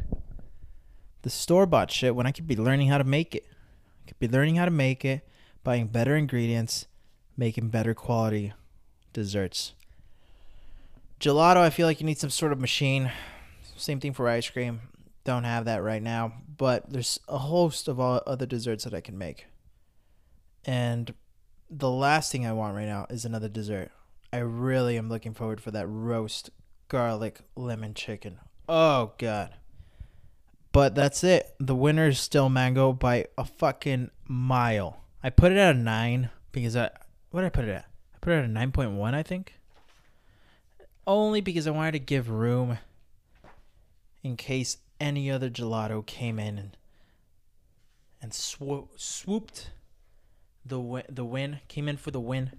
the 1.23 1.29
store 1.29 1.65
bought 1.65 1.91
shit 1.91 2.15
when 2.15 2.27
I 2.27 2.31
could 2.31 2.47
be 2.47 2.55
learning 2.55 2.89
how 2.89 2.97
to 2.99 3.03
make 3.03 3.33
it? 3.33 3.45
I 4.03 4.09
could 4.09 4.19
be 4.19 4.27
learning 4.27 4.55
how 4.55 4.65
to 4.65 4.71
make 4.71 5.03
it, 5.03 5.27
buying 5.63 5.87
better 5.87 6.15
ingredients, 6.15 6.85
making 7.35 7.69
better 7.69 7.93
quality 7.93 8.53
desserts. 9.13 9.73
Gelato, 11.19 11.57
I 11.57 11.69
feel 11.69 11.87
like 11.87 11.99
you 11.99 12.05
need 12.05 12.19
some 12.19 12.29
sort 12.29 12.51
of 12.51 12.59
machine. 12.59 13.11
Same 13.75 13.99
thing 13.99 14.13
for 14.13 14.29
ice 14.29 14.49
cream. 14.49 14.81
Don't 15.23 15.43
have 15.43 15.65
that 15.65 15.83
right 15.83 16.01
now, 16.01 16.33
but 16.57 16.91
there's 16.91 17.19
a 17.27 17.39
host 17.39 17.87
of 17.87 17.99
all 17.99 18.21
other 18.27 18.45
desserts 18.45 18.83
that 18.83 18.93
I 18.93 19.01
can 19.01 19.17
make. 19.17 19.47
And 20.65 21.13
the 21.69 21.89
last 21.89 22.31
thing 22.31 22.45
I 22.45 22.53
want 22.53 22.75
right 22.75 22.87
now 22.87 23.07
is 23.09 23.25
another 23.25 23.49
dessert. 23.49 23.91
I 24.33 24.37
really 24.37 24.97
am 24.97 25.09
looking 25.09 25.33
forward 25.33 25.61
for 25.61 25.71
that 25.71 25.87
roast 25.87 26.49
garlic 26.87 27.39
lemon 27.55 27.93
chicken. 27.93 28.39
Oh 28.67 29.13
god. 29.17 29.55
But 30.71 30.95
that's 30.95 31.23
it. 31.23 31.53
The 31.59 31.75
winner 31.75 32.07
is 32.07 32.19
still 32.19 32.49
mango 32.49 32.93
by 32.93 33.27
a 33.37 33.43
fucking 33.43 34.09
mile. 34.27 35.03
I 35.23 35.29
put 35.29 35.51
it 35.51 35.57
at 35.57 35.75
a 35.75 35.79
nine 35.79 36.29
because 36.51 36.75
I 36.75 36.89
what 37.31 37.41
did 37.41 37.47
I 37.47 37.49
put 37.49 37.65
it 37.65 37.71
at? 37.71 37.85
I 38.15 38.17
put 38.21 38.33
it 38.33 38.37
at 38.39 38.45
a 38.45 38.49
nine 38.49 38.71
point 38.71 38.91
one, 38.91 39.15
I 39.15 39.23
think. 39.23 39.55
Only 41.07 41.41
because 41.41 41.67
I 41.67 41.71
wanted 41.71 41.93
to 41.93 41.99
give 41.99 42.29
room 42.29 42.77
in 44.23 44.37
case 44.37 44.77
any 44.99 45.31
other 45.31 45.49
gelato 45.49 46.05
came 46.05 46.39
in 46.39 46.57
and 46.57 46.77
and 48.21 48.31
swo- 48.31 48.89
swooped 48.95 49.71
the 50.65 50.79
win- 50.79 51.05
the 51.09 51.25
win 51.25 51.59
came 51.67 51.87
in 51.87 51.97
for 51.97 52.11
the 52.11 52.19
win. 52.19 52.53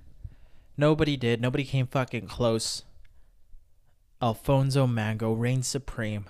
Nobody 0.77 1.17
did. 1.17 1.41
Nobody 1.41 1.65
came 1.65 1.87
fucking 1.87 2.27
close. 2.27 2.85
Alphonso 4.21 4.87
Mango 4.87 5.33
reigns 5.33 5.67
supreme. 5.67 6.27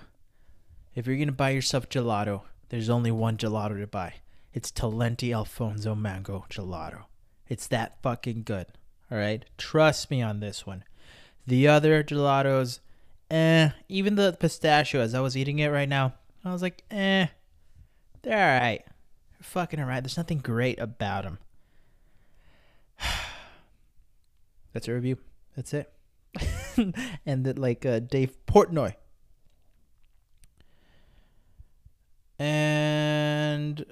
If 0.95 1.07
you're 1.07 1.17
gonna 1.17 1.31
buy 1.31 1.51
yourself 1.51 1.89
gelato, 1.89 2.41
there's 2.69 2.89
only 2.89 3.11
one 3.11 3.37
gelato 3.37 3.79
to 3.79 3.87
buy. 3.87 4.15
It's 4.53 4.71
Talenti 4.71 5.33
Alphonso 5.33 5.95
Mango 5.95 6.45
Gelato. 6.49 7.05
It's 7.47 7.67
that 7.67 8.01
fucking 8.01 8.43
good. 8.43 8.67
All 9.11 9.17
right, 9.17 9.45
trust 9.57 10.11
me 10.11 10.21
on 10.21 10.39
this 10.39 10.65
one. 10.65 10.83
The 11.45 11.67
other 11.67 12.03
gelatos, 12.03 12.79
eh. 13.29 13.71
Even 13.89 14.15
the 14.15 14.37
pistachio, 14.39 15.01
as 15.01 15.13
I 15.13 15.19
was 15.19 15.35
eating 15.35 15.59
it 15.59 15.67
right 15.69 15.89
now, 15.89 16.13
I 16.45 16.51
was 16.51 16.61
like, 16.61 16.83
eh. 16.91 17.27
They're 18.21 18.53
all 18.55 18.59
right. 18.61 18.83
They're 18.85 19.41
fucking 19.41 19.79
all 19.79 19.85
right. 19.87 20.01
There's 20.01 20.17
nothing 20.17 20.39
great 20.39 20.79
about 20.79 21.23
them. 21.23 21.39
That's 24.73 24.87
a 24.87 24.93
review. 24.93 25.17
That's 25.55 25.73
it. 25.73 25.91
and 27.25 27.45
that 27.45 27.59
like 27.59 27.85
uh, 27.85 27.99
Dave 27.99 28.35
Portnoy. 28.47 28.95
And 32.39 33.85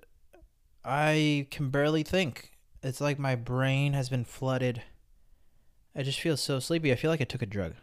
I 0.84 1.48
can 1.52 1.70
barely 1.70 2.04
think. 2.04 2.58
It's 2.84 3.00
like 3.00 3.20
my 3.20 3.36
brain 3.36 3.94
has 3.94 4.10
been 4.10 4.26
flooded. 4.26 4.82
I 5.96 6.04
just 6.04 6.20
feel 6.20 6.36
so 6.36 6.60
sleepy. 6.60 6.92
I 6.92 6.96
feel 6.96 7.12
like 7.12 7.22
I 7.22 7.26
took 7.26 7.42
a 7.42 7.46
drug. 7.46 7.74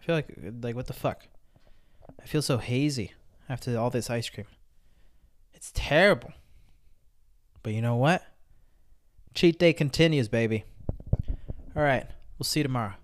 I 0.00 0.04
feel 0.04 0.14
like 0.14 0.38
like 0.62 0.74
what 0.74 0.86
the 0.86 0.94
fuck? 0.94 1.28
I 2.20 2.26
feel 2.26 2.40
so 2.40 2.58
hazy 2.58 3.12
after 3.48 3.76
all 3.78 3.90
this 3.90 4.08
ice 4.08 4.30
cream. 4.30 4.46
It's 5.52 5.70
terrible. 5.74 6.32
But 7.62 7.74
you 7.74 7.82
know 7.82 7.96
what? 7.96 8.22
Cheat 9.34 9.58
day 9.58 9.72
continues, 9.72 10.28
baby. 10.28 10.64
All 11.76 11.82
right. 11.82 12.06
We'll 12.38 12.44
see 12.44 12.60
you 12.60 12.64
tomorrow. 12.64 12.94